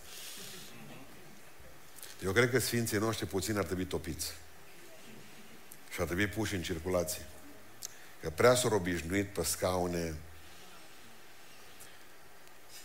Eu 2.25 2.33
cred 2.33 2.51
că 2.51 2.59
sfinții 2.59 2.99
noștri 2.99 3.27
puțin 3.27 3.57
ar 3.57 3.65
trebui 3.65 3.85
topiți. 3.85 4.33
Și 5.91 6.01
ar 6.01 6.07
trebui 6.07 6.27
puși 6.27 6.55
în 6.55 6.63
circulație. 6.63 7.23
Că 8.21 8.31
prea 8.31 8.55
s-au 8.55 8.75
obișnuit 8.75 9.29
pe 9.29 9.43
scaune. 9.43 10.15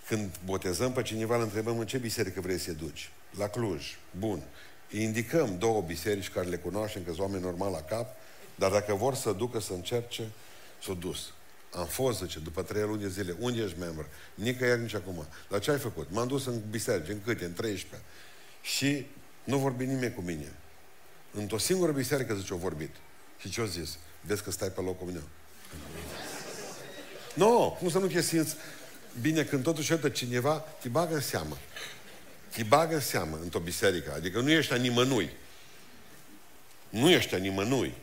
Când 0.08 0.40
botezăm 0.46 0.94
pe 0.94 1.02
cineva, 1.02 1.36
îl 1.36 1.42
întrebăm 1.42 1.80
în 1.80 1.88
ce 1.88 1.98
biserică 1.98 2.42
vrei 2.42 2.58
să 2.58 2.72
duci. 2.72 3.12
La 3.38 3.48
Cluj. 3.48 3.98
Bun. 4.18 4.44
Îi 4.92 5.04
indicăm 5.04 5.58
două 5.58 5.82
biserici 5.82 6.30
care 6.30 6.48
le 6.48 6.58
cunoaștem, 6.58 7.04
că 7.04 7.10
sunt 7.10 7.22
oameni 7.22 7.44
normal 7.44 7.72
la 7.72 7.82
cap, 7.82 8.16
dar 8.58 8.72
dacă 8.72 8.94
vor 8.94 9.16
să 9.16 9.32
ducă 9.32 9.60
să 9.60 9.74
încerce, 9.74 10.30
s-au 10.84 10.94
dus. 10.94 11.32
Am 11.74 11.86
fost, 11.86 12.20
zice, 12.20 12.40
după 12.40 12.62
trei 12.62 12.82
luni 12.82 13.02
de 13.02 13.10
zile. 13.10 13.36
Unde 13.40 13.62
ești 13.62 13.80
membru? 13.80 14.08
Nicăieri 14.36 14.82
nici 14.82 14.94
acum. 14.94 15.28
Dar 15.50 15.60
ce 15.60 15.72
ai 15.72 15.78
făcut? 15.78 16.08
M-am 16.12 16.28
dus 16.28 16.46
în 16.46 16.62
biserici, 16.70 17.10
în 17.10 17.22
câte? 17.22 17.46
În 17.46 17.54
13. 17.54 18.08
Și 18.62 19.06
nu 19.44 19.58
vorbi 19.58 19.86
nimeni 19.86 20.14
cu 20.14 20.22
mine. 20.22 20.54
Într-o 21.32 21.58
singură 21.58 21.92
biserică, 21.92 22.36
zice, 22.36 22.54
o 22.54 22.58
vorbit. 22.58 22.96
Și 23.40 23.50
ce-o 23.50 23.66
zis? 23.66 23.98
Vezi 24.22 24.44
că 24.44 24.52
stai 24.52 24.70
pe 24.70 24.82
locul 24.82 25.08
meu. 25.08 25.24
Nu, 27.34 27.50
no, 27.50 27.72
cum 27.72 27.90
să 27.90 27.98
nu 27.98 28.08
te 28.08 28.22
simți 28.22 28.56
bine 29.22 29.44
când 29.44 29.64
totuși 29.64 29.92
uite 29.92 30.10
cineva 30.10 30.54
te 30.82 30.90
bagă 30.90 31.14
în 31.14 31.22
seamă. 31.22 31.58
Te 32.56 32.64
bagă 32.64 32.94
în 32.94 33.02
seamă 33.02 33.40
într-o 33.42 33.60
biserică. 33.60 34.14
Adică 34.16 34.40
nu 34.40 34.50
ești 34.50 34.74
a 34.74 34.76
nimănui. 34.76 35.30
Nu 36.90 37.10
ești 37.10 37.36
a 37.36 37.38
nimănui. 37.38 37.94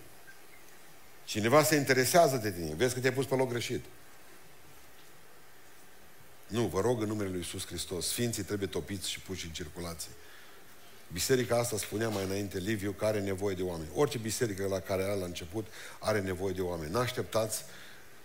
Cineva 1.25 1.62
se 1.62 1.75
interesează 1.75 2.37
de 2.37 2.53
tine. 2.53 2.75
Vezi 2.75 2.95
că 2.95 3.01
te-ai 3.01 3.12
pus 3.12 3.27
pe 3.27 3.35
loc 3.35 3.49
greșit. 3.49 3.85
Nu, 6.47 6.66
vă 6.66 6.81
rog 6.81 7.03
în 7.03 7.09
numele 7.09 7.29
Lui 7.29 7.39
Iisus 7.39 7.66
Hristos, 7.66 8.07
Sfinții 8.07 8.43
trebuie 8.43 8.68
topiți 8.68 9.11
și 9.11 9.20
puși 9.20 9.47
în 9.47 9.53
circulație. 9.53 10.11
Biserica 11.12 11.59
asta 11.59 11.77
spunea 11.77 12.09
mai 12.09 12.25
înainte 12.25 12.59
Liviu 12.59 12.93
că 12.93 13.05
are 13.05 13.20
nevoie 13.20 13.55
de 13.55 13.62
oameni. 13.62 13.89
Orice 13.95 14.18
biserică 14.18 14.66
la 14.66 14.81
care 14.81 15.03
are 15.03 15.14
la 15.14 15.25
început 15.25 15.66
are 15.99 16.20
nevoie 16.20 16.53
de 16.53 16.61
oameni. 16.61 16.93
N-așteptați 16.93 17.62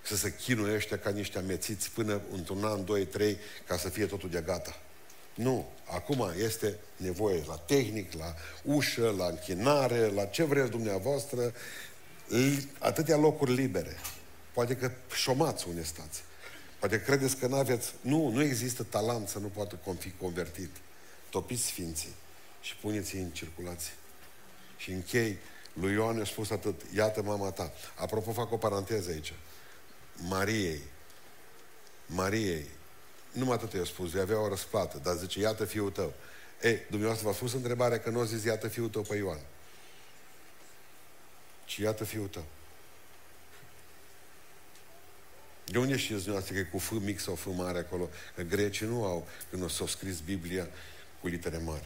să 0.01 0.15
se 0.15 0.35
chinuie 0.35 0.75
ăștia 0.75 0.97
ca 0.97 1.09
niște 1.09 1.37
amețiți 1.37 1.91
până 1.91 2.21
într-un 2.31 2.63
an, 2.63 2.85
doi, 2.85 3.05
trei, 3.05 3.37
ca 3.67 3.77
să 3.77 3.89
fie 3.89 4.05
totul 4.05 4.29
de 4.29 4.41
gata. 4.45 4.79
Nu. 5.33 5.71
Acum 5.85 6.31
este 6.37 6.75
nevoie 6.97 7.43
la 7.47 7.55
tehnic, 7.55 8.13
la 8.13 8.35
ușă, 8.63 9.13
la 9.17 9.25
închinare, 9.25 10.07
la 10.07 10.25
ce 10.25 10.43
vreți 10.43 10.69
dumneavoastră, 10.69 11.53
atâtea 12.79 13.17
locuri 13.17 13.53
libere. 13.53 13.97
Poate 14.53 14.75
că 14.75 14.91
șomați 15.15 15.67
unde 15.67 15.83
stați. 15.83 16.21
Poate 16.79 17.01
credeți 17.01 17.37
că 17.37 17.47
nu 17.47 17.55
aveți... 17.55 17.93
Nu, 18.01 18.29
nu 18.29 18.43
există 18.43 18.83
talent 18.83 19.27
să 19.27 19.39
nu 19.39 19.47
poată 19.47 19.79
fi 19.99 20.11
convertit. 20.21 20.69
Topiți 21.29 21.65
Sfinții 21.65 22.15
și 22.61 22.75
puneți-i 22.75 23.19
în 23.19 23.29
circulație. 23.29 23.93
Și 24.77 24.91
închei, 24.91 25.37
lui 25.73 25.93
Ioan 25.93 26.19
a 26.19 26.23
spus 26.23 26.49
atât, 26.49 26.81
iată 26.95 27.21
mama 27.21 27.51
ta. 27.51 27.71
Apropo, 27.95 28.31
fac 28.31 28.51
o 28.51 28.57
paranteză 28.57 29.09
aici. 29.09 29.33
Mariei, 30.27 30.81
Mariei, 32.05 32.65
numai 33.31 33.55
atât 33.55 33.73
i-a 33.73 33.83
spus, 33.83 34.11
vei 34.11 34.21
avea 34.21 34.39
o 34.39 34.47
răsplată, 34.47 34.99
dar 35.03 35.15
zice, 35.15 35.39
iată 35.39 35.65
fiul 35.65 35.91
tău. 35.91 36.13
Ei, 36.61 36.79
dumneavoastră 36.89 37.27
v-a 37.27 37.35
spus 37.35 37.53
întrebarea 37.53 37.99
că 37.99 38.09
nu 38.09 38.19
a 38.19 38.23
zis, 38.23 38.43
iată 38.43 38.67
fiul 38.67 38.89
tău 38.89 39.01
pe 39.01 39.15
Ioan. 39.15 39.39
Ci 41.69 41.77
iată 41.77 42.03
fiul 42.03 42.27
tău. 42.27 42.45
De 45.65 45.77
unde 45.77 45.97
știți 45.97 46.23
dumneavoastră 46.23 46.53
că 46.53 46.59
e 46.59 46.63
cu 46.63 46.77
F 46.77 46.91
mic 46.91 47.19
sau 47.19 47.35
F 47.35 47.45
mare 47.45 47.77
acolo? 47.77 48.09
Că 48.35 48.41
grecii 48.41 48.85
nu 48.85 49.05
au, 49.05 49.27
când 49.49 49.63
o 49.63 49.67
s-au 49.67 49.87
scris 49.87 50.19
Biblia 50.19 50.67
cu 51.21 51.27
litere 51.27 51.57
mari. 51.57 51.85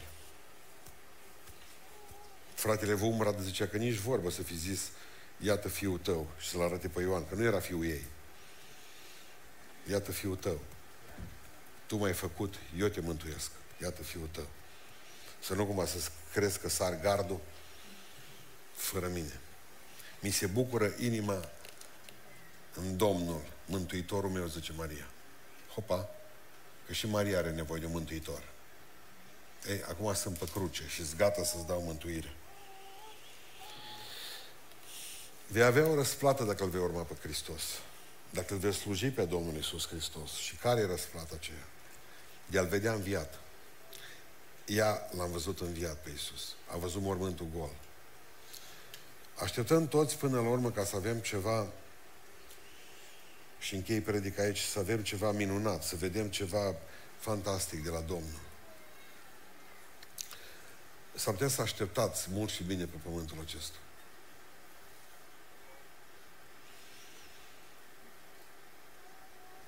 Fratele 2.54 2.94
Vumrad 2.94 3.40
zicea 3.40 3.68
că 3.68 3.78
nici 3.78 3.96
vorbă 3.96 4.30
să 4.30 4.44
fi 4.44 4.58
zis 4.58 4.82
iată 5.38 5.68
fiul 5.68 5.98
tău 5.98 6.28
și 6.40 6.50
să-l 6.50 6.62
arate 6.62 6.88
pe 6.88 7.02
Ioan, 7.02 7.28
că 7.28 7.36
nu 7.36 7.44
era 7.44 7.60
fiul 7.60 7.86
ei. 7.86 8.06
Iată 9.90 10.12
fiul 10.12 10.36
tău. 10.36 10.60
Tu 11.86 11.96
m-ai 11.96 12.14
făcut, 12.14 12.56
eu 12.78 12.88
te 12.88 13.00
mântuiesc. 13.00 13.52
Iată 13.82 14.04
fiul 14.04 14.30
tău. 14.32 14.48
Să 15.40 15.54
nu 15.54 15.66
cumva 15.66 15.86
să 15.86 16.10
crezi 16.34 16.60
că 16.60 16.70
sar 16.70 17.00
gardul 17.00 17.40
fără 18.74 19.08
mine. 19.08 19.42
Mi 20.24 20.32
se 20.32 20.48
bucură 20.48 20.94
inima 21.00 21.50
în 22.74 22.98
Domnul, 22.98 23.42
Mântuitorul 23.66 24.30
meu, 24.30 24.46
zice 24.46 24.74
Maria. 24.76 25.08
Hopa, 25.74 26.10
că 26.86 26.94
și 26.94 27.08
Maria 27.08 27.38
are 27.38 27.52
nevoie 27.52 27.80
de 27.80 27.86
un 27.86 27.92
mântuitor. 27.92 28.44
Ei, 29.70 29.84
acum 29.84 30.14
sunt 30.14 30.38
pe 30.38 30.46
cruce 30.52 30.84
și 30.88 31.06
sunt 31.06 31.18
gata 31.18 31.44
să-ți 31.44 31.68
dau 31.68 31.82
mântuire. 31.82 32.34
Vei 35.48 35.64
avea 35.64 35.88
o 35.88 35.96
răsplată 35.96 36.44
dacă 36.44 36.64
îl 36.64 36.70
vei 36.70 36.82
urma 36.82 37.02
pe 37.02 37.14
Hristos. 37.22 37.62
Dacă 38.30 38.54
îl 38.54 38.60
vei 38.60 38.74
sluji 38.74 39.10
pe 39.10 39.26
Domnul 39.26 39.56
Isus 39.56 39.88
Hristos. 39.88 40.32
Și 40.32 40.56
care 40.56 40.82
e 40.82 40.86
răsplata 40.86 41.36
aceea? 41.36 41.68
De 42.46 42.58
a-L 42.58 42.68
vedea 42.68 42.94
înviat. 42.94 43.40
Ea 44.66 45.10
l-am 45.18 45.32
văzut 45.32 45.62
înviat 45.62 45.98
pe 46.04 46.10
Isus. 46.10 46.56
A 46.68 46.78
văzut 46.78 47.02
mormântul 47.02 47.48
gol. 47.58 47.72
Așteptăm 49.36 49.88
toți 49.88 50.18
până 50.18 50.42
la 50.42 50.50
urmă 50.50 50.72
ca 50.72 50.84
să 50.84 50.96
avem 50.96 51.20
ceva 51.20 51.68
și 53.60 53.76
închei 53.76 54.02
predica 54.02 54.42
aici, 54.42 54.60
să 54.60 54.80
avem 54.80 55.04
ceva 55.04 55.32
minunat, 55.32 55.84
să 55.84 55.96
vedem 55.96 56.30
ceva 56.30 56.76
fantastic 57.18 57.84
de 57.84 57.90
la 57.90 58.00
Domnul. 58.02 58.40
S-ar 61.16 61.34
putea 61.34 61.48
să 61.48 61.62
așteptați 61.62 62.28
mult 62.30 62.50
și 62.50 62.64
bine 62.64 62.86
pe 62.86 62.98
pământul 63.04 63.38
acesta. 63.42 63.78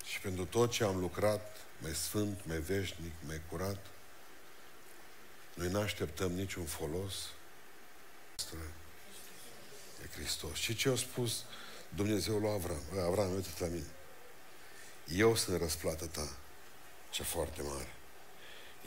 Și 0.03 0.20
pentru 0.20 0.45
tot 0.45 0.72
ce 0.72 0.84
am 0.84 0.99
lucrat, 0.99 1.57
mai 1.82 1.93
sfânt, 1.93 2.45
mai 2.45 2.57
veșnic, 2.57 3.13
mai 3.28 3.41
curat, 3.49 3.86
noi 5.53 5.70
nu 5.70 5.80
așteptăm 5.80 6.32
niciun 6.32 6.66
folos. 6.66 7.13
E 10.06 10.16
Hristos. 10.16 10.58
Și 10.58 10.76
ce 10.76 10.89
a 10.89 10.95
spus 10.95 11.43
Dumnezeu 11.89 12.38
lui 12.38 12.49
Avram? 12.49 12.82
Avram, 13.06 13.34
uite 13.34 13.49
la 13.60 13.68
mine. 13.68 13.88
Eu 15.08 15.36
sunt 15.36 15.62
răsplată 15.62 16.06
ta. 16.06 16.30
Ce 17.10 17.24
foarte 17.24 17.62
mare. 17.62 17.93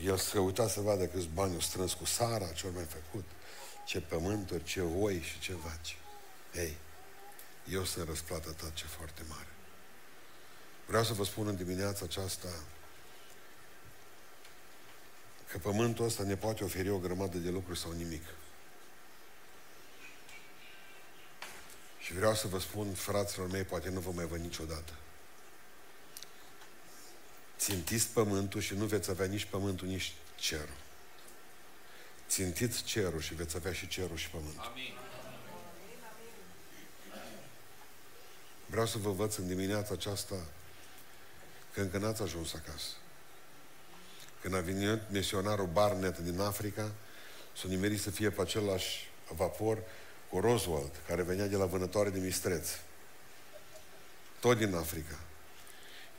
El 0.04 0.16
să 0.16 0.38
uita 0.38 0.68
să 0.68 0.80
vadă 0.80 1.06
câți 1.06 1.26
bani 1.26 1.54
au 1.54 1.60
strâns 1.60 1.92
cu 1.92 2.04
Sara, 2.04 2.52
ce 2.52 2.66
au 2.66 2.72
mai 2.72 2.84
făcut, 2.84 3.24
ce 3.86 4.00
pământuri, 4.00 4.64
ce 4.64 4.80
oi 4.80 5.20
și 5.20 5.38
ce 5.38 5.54
vaci. 5.54 5.96
Ei, 6.54 6.76
eu 7.70 7.84
sunt 7.84 8.08
răsplată 8.08 8.50
ta, 8.50 8.70
ce 8.74 8.84
foarte 8.86 9.22
mare. 9.28 9.48
Vreau 10.86 11.04
să 11.04 11.12
vă 11.12 11.24
spun 11.24 11.46
în 11.46 11.56
dimineața 11.56 12.04
aceasta 12.04 12.48
că 15.50 15.58
pământul 15.58 16.04
ăsta 16.04 16.22
ne 16.22 16.36
poate 16.36 16.64
oferi 16.64 16.90
o 16.90 16.98
grămadă 16.98 17.38
de 17.38 17.50
lucruri 17.50 17.78
sau 17.78 17.92
nimic. 17.92 18.22
Și 22.08 22.14
vreau 22.14 22.34
să 22.34 22.46
vă 22.46 22.58
spun, 22.58 22.92
fraților 22.94 23.50
mei, 23.50 23.62
poate 23.62 23.88
nu 23.88 24.00
vă 24.00 24.10
mai 24.10 24.24
văd 24.24 24.40
niciodată. 24.40 24.92
Țintiți 27.58 28.08
pământul 28.08 28.60
și 28.60 28.74
nu 28.74 28.84
veți 28.84 29.10
avea 29.10 29.26
nici 29.26 29.44
pământul, 29.44 29.88
nici 29.88 30.14
cerul. 30.36 30.76
Țintiți 32.28 32.82
cerul 32.82 33.20
și 33.20 33.34
veți 33.34 33.56
avea 33.56 33.72
și 33.72 33.88
cerul 33.88 34.16
și 34.16 34.30
pământul. 34.30 34.70
Amin. 34.70 34.94
Vreau 38.66 38.86
să 38.86 38.98
vă 38.98 39.10
văd 39.10 39.34
în 39.38 39.46
dimineața 39.46 39.94
aceasta 39.94 40.36
că 41.72 41.80
încă 41.80 41.98
n-ați 41.98 42.22
ajuns 42.22 42.54
acasă. 42.54 42.88
Când 44.40 44.54
a 44.54 44.60
venit 44.60 45.00
misionarul 45.10 45.66
Barnett 45.66 46.18
din 46.18 46.40
Africa, 46.40 46.90
s-a 47.56 47.68
nimerit 47.68 48.00
să 48.00 48.10
fie 48.10 48.30
pe 48.30 48.40
același 48.40 49.10
vapor 49.34 49.78
cu 50.30 50.40
Roswald, 50.40 50.90
care 51.06 51.22
venea 51.22 51.46
de 51.46 51.56
la 51.56 51.64
vânătoare 51.64 52.10
de 52.10 52.18
mistreți. 52.18 52.80
Tot 54.40 54.58
din 54.58 54.74
Africa. 54.74 55.18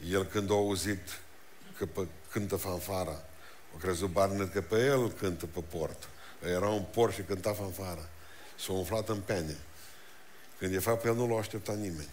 El 0.10 0.26
când 0.26 0.52
a 0.52 0.54
auzit 0.54 1.20
că 1.78 1.86
pe, 1.86 2.08
cântă 2.32 2.56
fanfara, 2.56 3.24
a 3.76 3.78
crezut 3.80 4.10
Barnett 4.10 4.54
că 4.54 4.62
pe 4.62 4.86
el 4.86 5.12
cântă 5.12 5.46
pe 5.46 5.60
port. 5.62 6.10
Era 6.44 6.68
un 6.68 6.84
port 6.94 7.14
și 7.14 7.22
cânta 7.22 7.54
fanfara. 7.54 8.10
S-a 8.60 8.72
umflat 8.72 9.10
în 9.10 9.22
pene. 9.22 9.58
Când 10.58 10.72
de 10.72 10.80
fapt 10.80 11.02
pe 11.02 11.08
el 11.08 11.16
nu 11.16 11.28
l-a 11.28 11.38
așteptat 11.38 11.78
nimeni. 11.78 12.10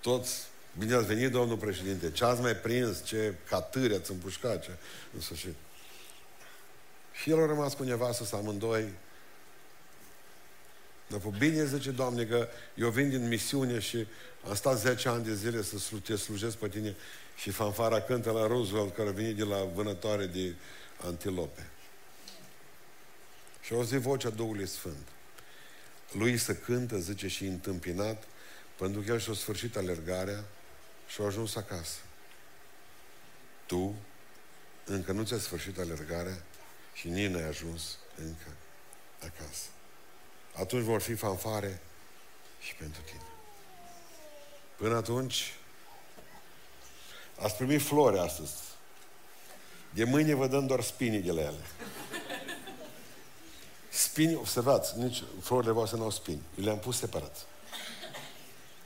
Toți 0.00 0.48
Bine 0.78 0.94
ați 0.94 1.06
venit, 1.06 1.30
domnul 1.30 1.56
președinte. 1.56 2.10
Ce 2.10 2.24
ați 2.24 2.40
mai 2.40 2.56
prins? 2.56 3.04
Ce 3.04 3.34
catâri 3.48 3.94
ați 3.94 4.10
împușcat? 4.10 4.62
Ce... 4.62 4.70
În 5.14 5.20
sfârșit. 5.20 5.54
Și 7.12 7.30
el 7.30 7.42
a 7.42 7.46
rămas 7.46 7.74
cu 7.74 7.82
nevastă 7.82 8.24
să 8.24 8.36
amândoi. 8.36 8.92
După 11.08 11.34
bine 11.38 11.64
zice, 11.64 11.90
Doamne, 11.90 12.24
că 12.24 12.48
eu 12.74 12.90
vin 12.90 13.08
din 13.08 13.28
misiune 13.28 13.78
și 13.78 14.06
am 14.48 14.54
stat 14.54 14.78
10 14.78 15.08
ani 15.08 15.24
de 15.24 15.34
zile 15.34 15.62
să 15.62 15.76
te 16.02 16.16
slujesc 16.16 16.56
pe 16.56 16.68
tine 16.68 16.96
și 17.36 17.50
fanfara 17.50 18.00
cântă 18.00 18.30
la 18.30 18.46
Roosevelt 18.46 18.94
care 18.94 19.08
a 19.08 19.12
venit 19.12 19.36
de 19.36 19.44
la 19.44 19.64
vânătoare 19.64 20.26
de 20.26 20.54
antilope. 21.04 21.66
Și 23.60 23.72
au 23.72 23.82
zis 23.82 24.00
vocea 24.00 24.30
Duhului 24.30 24.66
Sfânt. 24.66 25.06
Lui 26.12 26.36
să 26.36 26.54
cântă, 26.54 26.98
zice, 26.98 27.28
și 27.28 27.44
întâmpinat, 27.44 28.22
pentru 28.76 29.00
că 29.00 29.12
el 29.12 29.18
și-a 29.18 29.32
sfârșit 29.32 29.76
alergarea, 29.76 30.44
și 31.08 31.20
au 31.20 31.26
ajuns 31.26 31.56
acasă. 31.56 31.98
Tu 33.66 33.94
încă 34.84 35.12
nu 35.12 35.24
ți-ai 35.24 35.40
sfârșit 35.40 35.78
alergarea 35.78 36.42
și 36.94 37.08
nici 37.08 37.30
n-ai 37.30 37.48
ajuns 37.48 37.98
încă 38.16 38.52
acasă. 39.18 39.68
Atunci 40.60 40.84
vor 40.84 41.00
fi 41.00 41.14
fanfare 41.14 41.80
și 42.60 42.74
pentru 42.74 43.00
tine. 43.02 43.22
Până 44.76 44.96
atunci, 44.96 45.54
ați 47.38 47.56
primit 47.56 47.82
flori 47.82 48.18
astăzi. 48.18 48.54
De 49.90 50.04
mâine 50.04 50.34
vă 50.34 50.46
dăm 50.46 50.66
doar 50.66 50.82
spinii 50.82 51.20
de 51.20 51.32
la 51.32 51.40
ele. 51.40 51.66
Spini, 53.88 54.34
observați, 54.34 54.98
nici 54.98 55.22
florile 55.40 55.72
voastre 55.72 55.98
nu 55.98 56.04
au 56.04 56.10
spini. 56.10 56.42
le-am 56.54 56.78
pus 56.78 56.98
separat. 56.98 57.46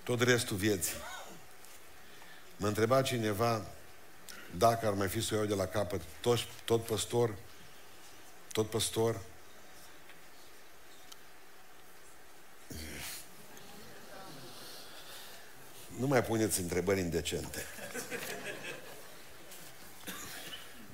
Tot 0.03 0.23
restul 0.23 0.57
vieții 0.57 0.95
Mă 2.57 2.67
întreba 2.67 3.03
cineva 3.03 3.65
dacă 4.57 4.87
ar 4.87 4.93
mai 4.93 5.09
fi 5.09 5.21
să 5.21 5.35
o 5.35 5.37
iau 5.37 5.47
de 5.47 5.55
la 5.55 5.67
capăt, 5.67 6.01
tot, 6.21 6.39
tot 6.65 6.85
păstor, 6.85 7.35
tot 8.53 8.71
păstor, 8.71 9.21
nu 16.03 16.09
mai 16.09 16.23
puneți 16.23 16.61
întrebări 16.61 17.01
indecente. 17.01 17.59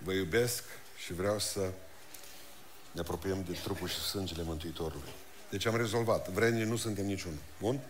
Vă 0.02 0.12
iubesc 0.12 0.62
și 1.04 1.12
vreau 1.12 1.38
să 1.38 1.61
ne 2.92 3.00
apropiem 3.00 3.44
de 3.48 3.59
trupul 3.62 3.88
și 3.88 4.00
sângele 4.00 4.42
Mântuitorului. 4.42 5.12
Deci 5.50 5.66
am 5.66 5.76
rezolvat. 5.76 6.28
Vrenii 6.28 6.64
nu 6.64 6.76
suntem 6.76 7.06
niciunul. 7.06 7.38
Bun? 7.61 7.80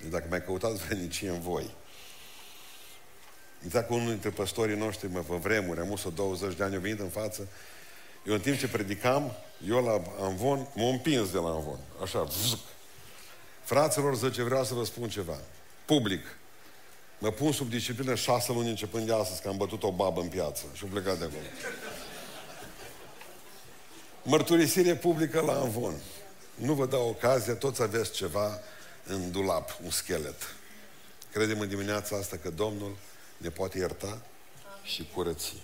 Deci 0.00 0.10
dacă 0.10 0.26
mai 0.28 0.44
căutați 0.44 0.86
vrenicie 0.86 1.28
în 1.28 1.40
voi, 1.40 1.74
Exact 3.64 3.86
cu 3.86 3.94
unul 3.94 4.08
dintre 4.08 4.30
păstorii 4.30 4.76
noștri, 4.76 5.08
mă, 5.08 5.20
pe 5.20 5.34
vremuri, 5.34 5.80
am 5.80 5.90
120 5.90 6.56
de 6.56 6.62
ani, 6.62 6.74
au 6.74 6.80
venit 6.80 7.00
în 7.00 7.08
față. 7.08 7.48
Eu 8.26 8.34
în 8.34 8.40
timp 8.40 8.58
ce 8.58 8.68
predicam, 8.68 9.32
eu 9.68 9.84
la 9.84 10.02
Anvon, 10.20 10.68
m-am 10.74 10.88
împins 10.88 11.30
de 11.30 11.38
la 11.38 11.48
Anvon. 11.48 11.78
Așa, 12.02 12.22
vzuc. 12.22 12.60
Fraților, 13.62 14.16
zice, 14.16 14.42
vreau 14.42 14.64
să 14.64 14.74
vă 14.74 14.84
spun 14.84 15.08
ceva. 15.08 15.38
Public. 15.96 16.24
Mă 17.18 17.30
pun 17.30 17.52
sub 17.52 17.68
disciplină 17.68 18.14
șase 18.14 18.52
luni 18.52 18.68
începând 18.68 19.06
de 19.06 19.14
astăzi, 19.14 19.42
că 19.42 19.48
am 19.48 19.56
bătut 19.56 19.82
o 19.82 19.92
babă 19.92 20.20
în 20.20 20.28
piață 20.28 20.64
și 20.72 20.84
am 20.84 20.90
plecat 20.90 21.18
de 21.18 21.24
acolo. 21.24 21.42
Mărturisire 24.22 24.96
publică 24.96 25.40
la 25.40 25.52
Anvon. 25.52 25.94
Nu 26.54 26.74
vă 26.74 26.86
dau 26.86 27.08
ocazia, 27.08 27.54
toți 27.54 27.82
aveți 27.82 28.12
ceva 28.12 28.60
în 29.04 29.30
dulap, 29.30 29.78
un 29.82 29.90
schelet. 29.90 30.54
Credem 31.32 31.60
în 31.60 31.68
dimineața 31.68 32.16
asta 32.16 32.36
că 32.36 32.50
Domnul 32.50 32.96
ne 33.36 33.48
poate 33.48 33.78
ierta 33.78 34.22
și 34.82 35.08
curăți. 35.14 35.54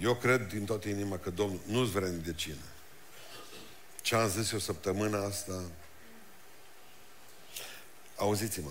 Eu 0.00 0.14
cred 0.14 0.48
din 0.48 0.64
toată 0.64 0.88
inima 0.88 1.18
că 1.18 1.30
Domnul 1.30 1.60
nu-ți 1.66 1.90
vrea 1.90 2.08
de 2.08 2.34
cină. 2.34 2.66
Ce 4.02 4.14
am 4.14 4.28
zis 4.28 4.52
eu 4.52 4.58
săptămâna 4.58 5.24
asta, 5.24 5.62
auziți-mă, 8.16 8.70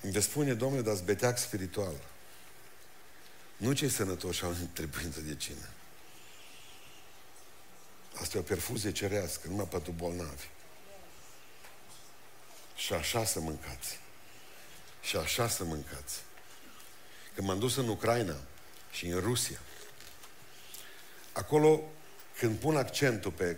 îmi 0.00 0.22
spune, 0.22 0.54
Domnule, 0.54 0.82
dar 0.82 0.96
beteac 1.04 1.38
spiritual. 1.38 1.94
Nu 3.56 3.72
cei 3.72 3.88
sănătoși 3.88 4.44
au 4.44 4.54
trebuință 4.72 5.20
de 5.20 5.34
cină. 5.34 5.68
Asta 8.20 8.36
e 8.36 8.40
o 8.40 8.42
perfuzie 8.42 8.92
cerească, 8.92 9.48
numai 9.48 9.68
pentru 9.68 9.92
bolnavi. 9.92 10.48
Și 12.76 12.92
așa 12.92 13.24
să 13.24 13.40
mâncați 13.40 13.98
și 15.06 15.16
așa 15.16 15.48
să 15.48 15.64
mâncați. 15.64 16.22
Când 17.34 17.46
m-am 17.46 17.58
dus 17.58 17.76
în 17.76 17.88
Ucraina 17.88 18.36
și 18.90 19.06
în 19.06 19.20
Rusia, 19.20 19.58
acolo, 21.32 21.92
când 22.38 22.58
pun 22.58 22.76
accentul 22.76 23.30
pe 23.30 23.56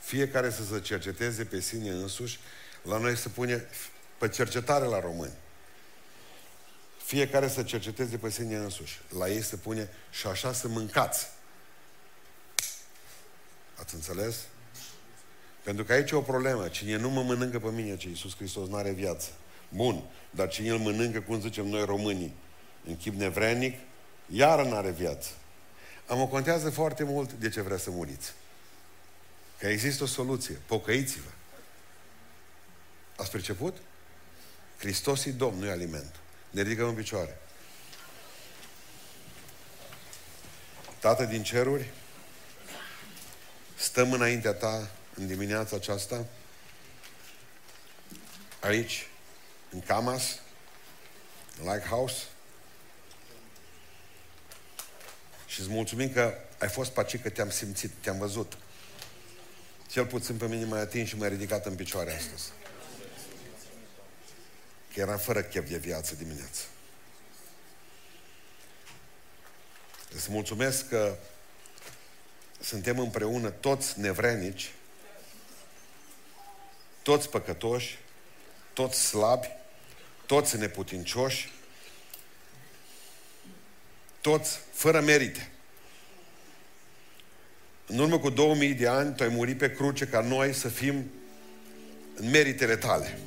fiecare 0.00 0.50
să 0.50 0.64
se 0.64 0.80
cerceteze 0.80 1.44
pe 1.44 1.60
sine 1.60 1.90
însuși, 1.90 2.38
la 2.82 2.98
noi 2.98 3.16
se 3.16 3.28
pune 3.28 3.68
pe 4.18 4.28
cercetare 4.28 4.84
la 4.84 5.00
români. 5.00 5.32
Fiecare 7.04 7.48
să 7.48 7.62
cerceteze 7.62 8.16
pe 8.16 8.30
sine 8.30 8.56
însuși. 8.56 9.00
La 9.18 9.28
ei 9.28 9.42
se 9.42 9.56
pune 9.56 9.88
și 10.10 10.26
așa 10.26 10.52
să 10.52 10.68
mâncați. 10.68 11.28
Ați 13.74 13.94
înțeles? 13.94 14.36
Pentru 15.62 15.84
că 15.84 15.92
aici 15.92 16.10
e 16.10 16.16
o 16.16 16.20
problemă. 16.20 16.68
Cine 16.68 16.96
nu 16.96 17.10
mă 17.10 17.22
mănâncă 17.22 17.58
pe 17.58 17.70
mine, 17.70 17.96
ce 17.96 18.08
Iisus 18.08 18.36
Hristos 18.36 18.68
nu 18.68 18.76
are 18.76 18.90
viață. 18.90 19.28
Bun, 19.68 20.04
dar 20.30 20.48
cine 20.48 20.70
îl 20.70 20.78
mănâncă, 20.78 21.20
cum 21.20 21.40
zicem 21.40 21.66
noi 21.66 21.84
românii, 21.84 22.34
în 22.86 22.96
chip 22.96 23.14
nevrenic, 23.14 23.78
iară 24.26 24.62
nu 24.62 24.76
are 24.76 24.90
viață. 24.90 25.28
Am 26.06 26.20
o 26.20 26.26
contează 26.26 26.70
foarte 26.70 27.04
mult 27.04 27.32
de 27.32 27.48
ce 27.48 27.60
vrea 27.60 27.76
să 27.76 27.90
muriți. 27.90 28.32
Că 29.58 29.66
există 29.66 30.02
o 30.02 30.06
soluție. 30.06 30.60
Pocăiți-vă. 30.66 31.30
Ați 33.16 33.30
priceput? 33.30 33.76
Hristos 34.78 35.24
e 35.24 35.30
Domn, 35.30 35.58
nu 35.58 35.66
e 35.66 35.70
aliment. 35.70 36.14
Ne 36.50 36.62
ridicăm 36.62 36.88
în 36.88 36.94
picioare. 36.94 37.38
Tată 40.98 41.24
din 41.24 41.42
ceruri, 41.42 41.90
stăm 43.76 44.12
înaintea 44.12 44.52
Ta 44.52 44.90
în 45.14 45.26
dimineața 45.26 45.76
aceasta, 45.76 46.24
aici, 48.60 49.06
în 49.70 49.80
Camas, 49.80 50.38
în 51.60 51.72
Lighthouse, 51.72 52.22
și 55.46 55.60
îți 55.60 55.68
mulțumim 55.68 56.12
că 56.12 56.34
ai 56.58 56.68
fost 56.68 56.90
paci 56.90 57.20
că 57.20 57.30
te-am 57.30 57.50
simțit, 57.50 57.90
te-am 58.00 58.18
văzut. 58.18 58.56
Cel 59.90 60.06
puțin 60.06 60.36
pe 60.36 60.46
mine 60.46 60.64
m-ai 60.64 60.80
atins 60.80 61.08
și 61.08 61.16
m-ai 61.16 61.28
ridicat 61.28 61.66
în 61.66 61.74
picioare 61.74 62.16
astăzi. 62.16 62.57
Că 64.92 65.00
eram 65.00 65.18
fără 65.18 65.42
chef 65.42 65.68
de 65.68 65.76
viață 65.76 66.14
dimineață. 66.14 66.62
Îți 70.14 70.30
mulțumesc 70.30 70.88
că 70.88 71.16
suntem 72.60 72.98
împreună 72.98 73.50
toți 73.50 74.00
nevrenici, 74.00 74.72
toți 77.02 77.28
păcătoși, 77.28 77.98
toți 78.72 79.00
slabi, 79.00 79.48
toți 80.26 80.56
neputincioși, 80.56 81.52
toți 84.20 84.58
fără 84.72 85.00
merite. 85.00 85.50
În 87.86 87.98
urmă 87.98 88.18
cu 88.18 88.30
2000 88.30 88.74
de 88.74 88.88
ani, 88.88 89.14
tu 89.14 89.22
ai 89.22 89.28
murit 89.28 89.58
pe 89.58 89.72
cruce 89.72 90.06
ca 90.06 90.20
noi 90.20 90.52
să 90.52 90.68
fim 90.68 91.10
în 92.14 92.30
meritele 92.30 92.76
tale. 92.76 93.18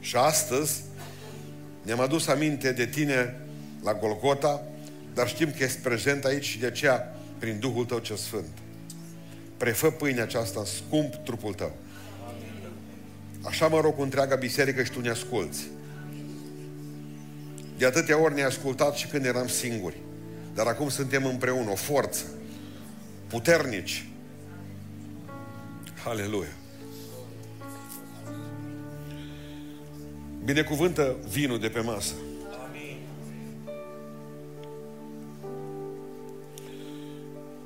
Și 0.00 0.16
astăzi 0.16 0.80
ne-am 1.82 2.00
adus 2.00 2.26
aminte 2.26 2.72
de 2.72 2.86
tine 2.86 3.40
la 3.82 3.94
Golgota, 3.94 4.62
dar 5.14 5.28
știm 5.28 5.50
că 5.50 5.64
ești 5.64 5.78
prezent 5.78 6.24
aici 6.24 6.44
și 6.44 6.58
de 6.58 6.66
aceea, 6.66 7.14
prin 7.38 7.58
Duhul 7.58 7.84
tău 7.84 7.98
cel 7.98 8.16
Sfânt, 8.16 8.48
prefă 9.56 9.90
pâinea 9.90 10.22
aceasta 10.22 10.64
scump 10.64 11.14
trupul 11.14 11.54
tău. 11.54 11.72
Așa 13.42 13.66
mă 13.66 13.80
rog 13.80 13.94
cu 13.94 14.02
întreaga 14.02 14.34
biserică 14.34 14.82
și 14.82 14.90
tu 14.90 15.00
ne 15.00 15.10
asculți. 15.10 15.66
De 17.78 17.86
atâtea 17.86 18.22
ori 18.22 18.34
ne-ai 18.34 18.46
ascultat 18.46 18.94
și 18.94 19.06
când 19.06 19.24
eram 19.24 19.48
singuri. 19.48 19.96
Dar 20.54 20.66
acum 20.66 20.88
suntem 20.88 21.26
împreună, 21.26 21.70
o 21.70 21.74
forță, 21.74 22.24
puternici. 23.28 24.08
Aleluia! 26.04 26.59
Binecuvântă 30.44 31.16
vinul 31.28 31.58
de 31.58 31.68
pe 31.68 31.80
masă. 31.80 32.14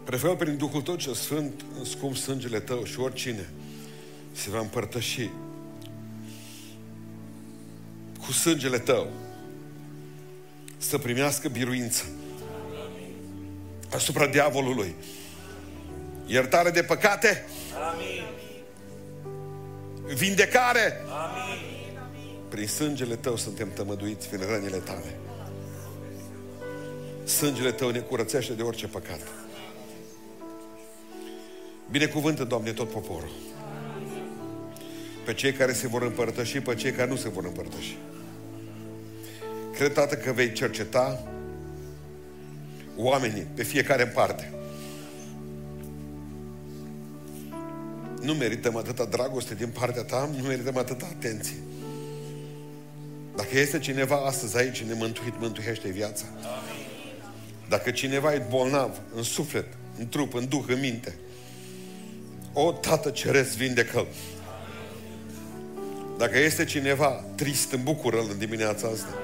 Prefer 0.04 0.34
prin 0.34 0.56
Duhul 0.56 0.82
tău 0.82 0.96
ce 0.96 1.12
Sfânt 1.12 1.64
în 1.78 1.84
scump 1.84 2.16
sângele 2.16 2.60
tău 2.60 2.84
și 2.84 3.00
oricine 3.00 3.48
se 4.32 4.50
va 4.50 4.58
împărtăși 4.58 5.30
cu 8.26 8.32
sângele 8.32 8.78
tău 8.78 9.10
să 10.76 10.98
primească 10.98 11.48
biruință 11.48 12.04
asupra 13.94 14.26
diavolului. 14.26 14.94
Iertare 16.26 16.70
de 16.70 16.82
păcate. 16.82 17.44
Amin. 17.92 18.24
Vindecare. 20.14 21.00
Amin. 21.08 21.73
Prin 22.55 22.66
sângele 22.66 23.16
tău 23.16 23.36
suntem 23.36 23.70
tămăduiți 23.72 24.28
prin 24.28 24.46
rănile 24.48 24.76
tale. 24.76 25.16
Sângele 27.24 27.72
tău 27.72 27.90
ne 27.90 27.98
curățește 27.98 28.52
de 28.52 28.62
orice 28.62 28.86
păcat. 28.86 29.20
Binecuvântă, 31.90 32.44
Doamne, 32.44 32.72
tot 32.72 32.88
poporul. 32.88 33.30
Pe 35.24 35.34
cei 35.34 35.52
care 35.52 35.72
se 35.72 35.86
vor 35.86 36.02
împărtăși, 36.02 36.61
pe 36.61 36.74
cei 36.74 36.92
care 36.92 37.11
nu 37.11 37.16
se 37.16 37.28
vor 37.28 37.44
împărtăși. 37.44 37.98
Cred, 39.72 39.92
Tată, 39.92 40.14
că 40.16 40.32
vei 40.32 40.52
cerceta 40.52 41.32
oamenii 42.96 43.46
pe 43.55 43.62
fiecare 43.62 44.02
în 44.02 44.11
parte. 44.14 44.52
Nu 48.20 48.34
merităm 48.34 48.76
atâta 48.76 49.05
dragoste 49.05 49.55
din 49.55 49.68
partea 49.68 50.02
ta, 50.02 50.30
nu 50.36 50.46
merităm 50.46 50.76
atâta 50.76 51.07
atenție. 51.16 51.57
Dacă 53.37 53.59
este 53.59 53.78
cineva 53.78 54.16
astăzi 54.16 54.57
aici 54.57 54.82
nemântuit, 54.82 55.35
mântuiește 55.39 55.89
viața. 55.89 56.24
Dacă 57.68 57.91
cineva 57.91 58.35
e 58.35 58.47
bolnav 58.49 59.01
în 59.14 59.22
suflet, 59.22 59.66
în 59.99 60.09
trup, 60.09 60.35
în 60.35 60.49
duh, 60.49 60.64
în 60.66 60.80
minte, 60.80 61.14
o, 62.53 62.72
Tată 62.72 63.11
Ceresc, 63.11 63.57
vindecă-l. 63.57 64.07
Dacă 66.18 66.39
este 66.39 66.64
cineva 66.64 67.24
trist, 67.35 67.72
îmbucură-l 67.72 68.26
în 68.30 68.39
dimineața 68.39 68.89
asta. 68.89 69.14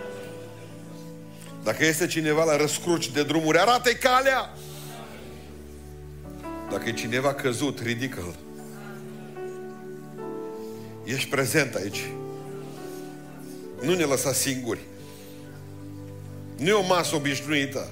Dacă 1.65 1.85
este 1.85 2.07
cineva 2.07 2.45
la 2.45 2.57
răscruci 2.57 3.11
de 3.11 3.25
drumuri, 3.25 3.59
arată-i 3.59 3.95
calea! 3.95 4.55
Dacă 6.71 6.89
e 6.89 6.93
cineva 6.93 7.35
căzut, 7.35 7.81
ridică-l. 7.81 8.35
Ești 11.05 11.29
prezent 11.29 11.75
aici. 11.75 12.01
Nu 13.81 13.95
ne 13.95 14.05
lăsa 14.05 14.33
singuri. 14.33 14.81
Nu 16.57 16.69
e 16.69 16.73
o 16.73 16.87
masă 16.87 17.15
obișnuită. 17.15 17.89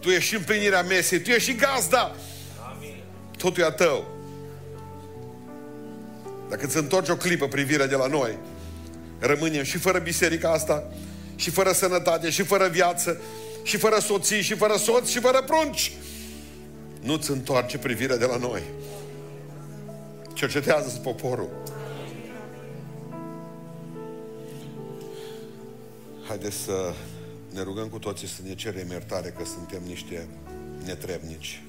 Tu 0.00 0.08
ești 0.08 0.28
și 0.28 0.34
împlinirea 0.34 0.82
mesei, 0.82 1.20
tu 1.20 1.30
ești 1.30 1.50
și 1.50 1.56
gazda. 1.56 2.14
Totul 3.36 3.62
e 3.62 3.66
a 3.66 3.70
tău. 3.70 4.06
Dacă 6.48 6.66
îți 6.66 6.76
întorci 6.76 7.08
o 7.08 7.16
clipă 7.16 7.48
privirea 7.48 7.86
de 7.86 7.94
la 7.94 8.06
noi, 8.06 8.38
rămânem 9.18 9.62
și 9.62 9.78
fără 9.78 9.98
biserica 9.98 10.50
asta, 10.50 10.84
și 11.36 11.50
fără 11.50 11.72
sănătate, 11.72 12.30
și 12.30 12.42
fără 12.42 12.68
viață, 12.68 13.20
și 13.62 13.76
fără 13.76 13.98
soții, 13.98 14.42
și 14.42 14.54
fără 14.54 14.76
soți, 14.76 15.10
și 15.10 15.20
fără 15.20 15.42
prunci. 15.42 15.92
Nu-ți 17.00 17.30
întoarce 17.30 17.78
privirea 17.78 18.16
de 18.16 18.24
la 18.24 18.36
noi. 18.36 18.62
Cercetează-ți 20.34 21.00
poporul. 21.00 21.48
Haideți 26.30 26.56
să 26.56 26.94
ne 27.52 27.62
rugăm 27.62 27.88
cu 27.88 27.98
toții 27.98 28.28
să 28.28 28.42
ne 28.44 28.54
cerem 28.54 28.88
iertare 28.90 29.28
că 29.28 29.44
suntem 29.44 29.82
niște 29.86 30.28
netrebnici. 30.84 31.62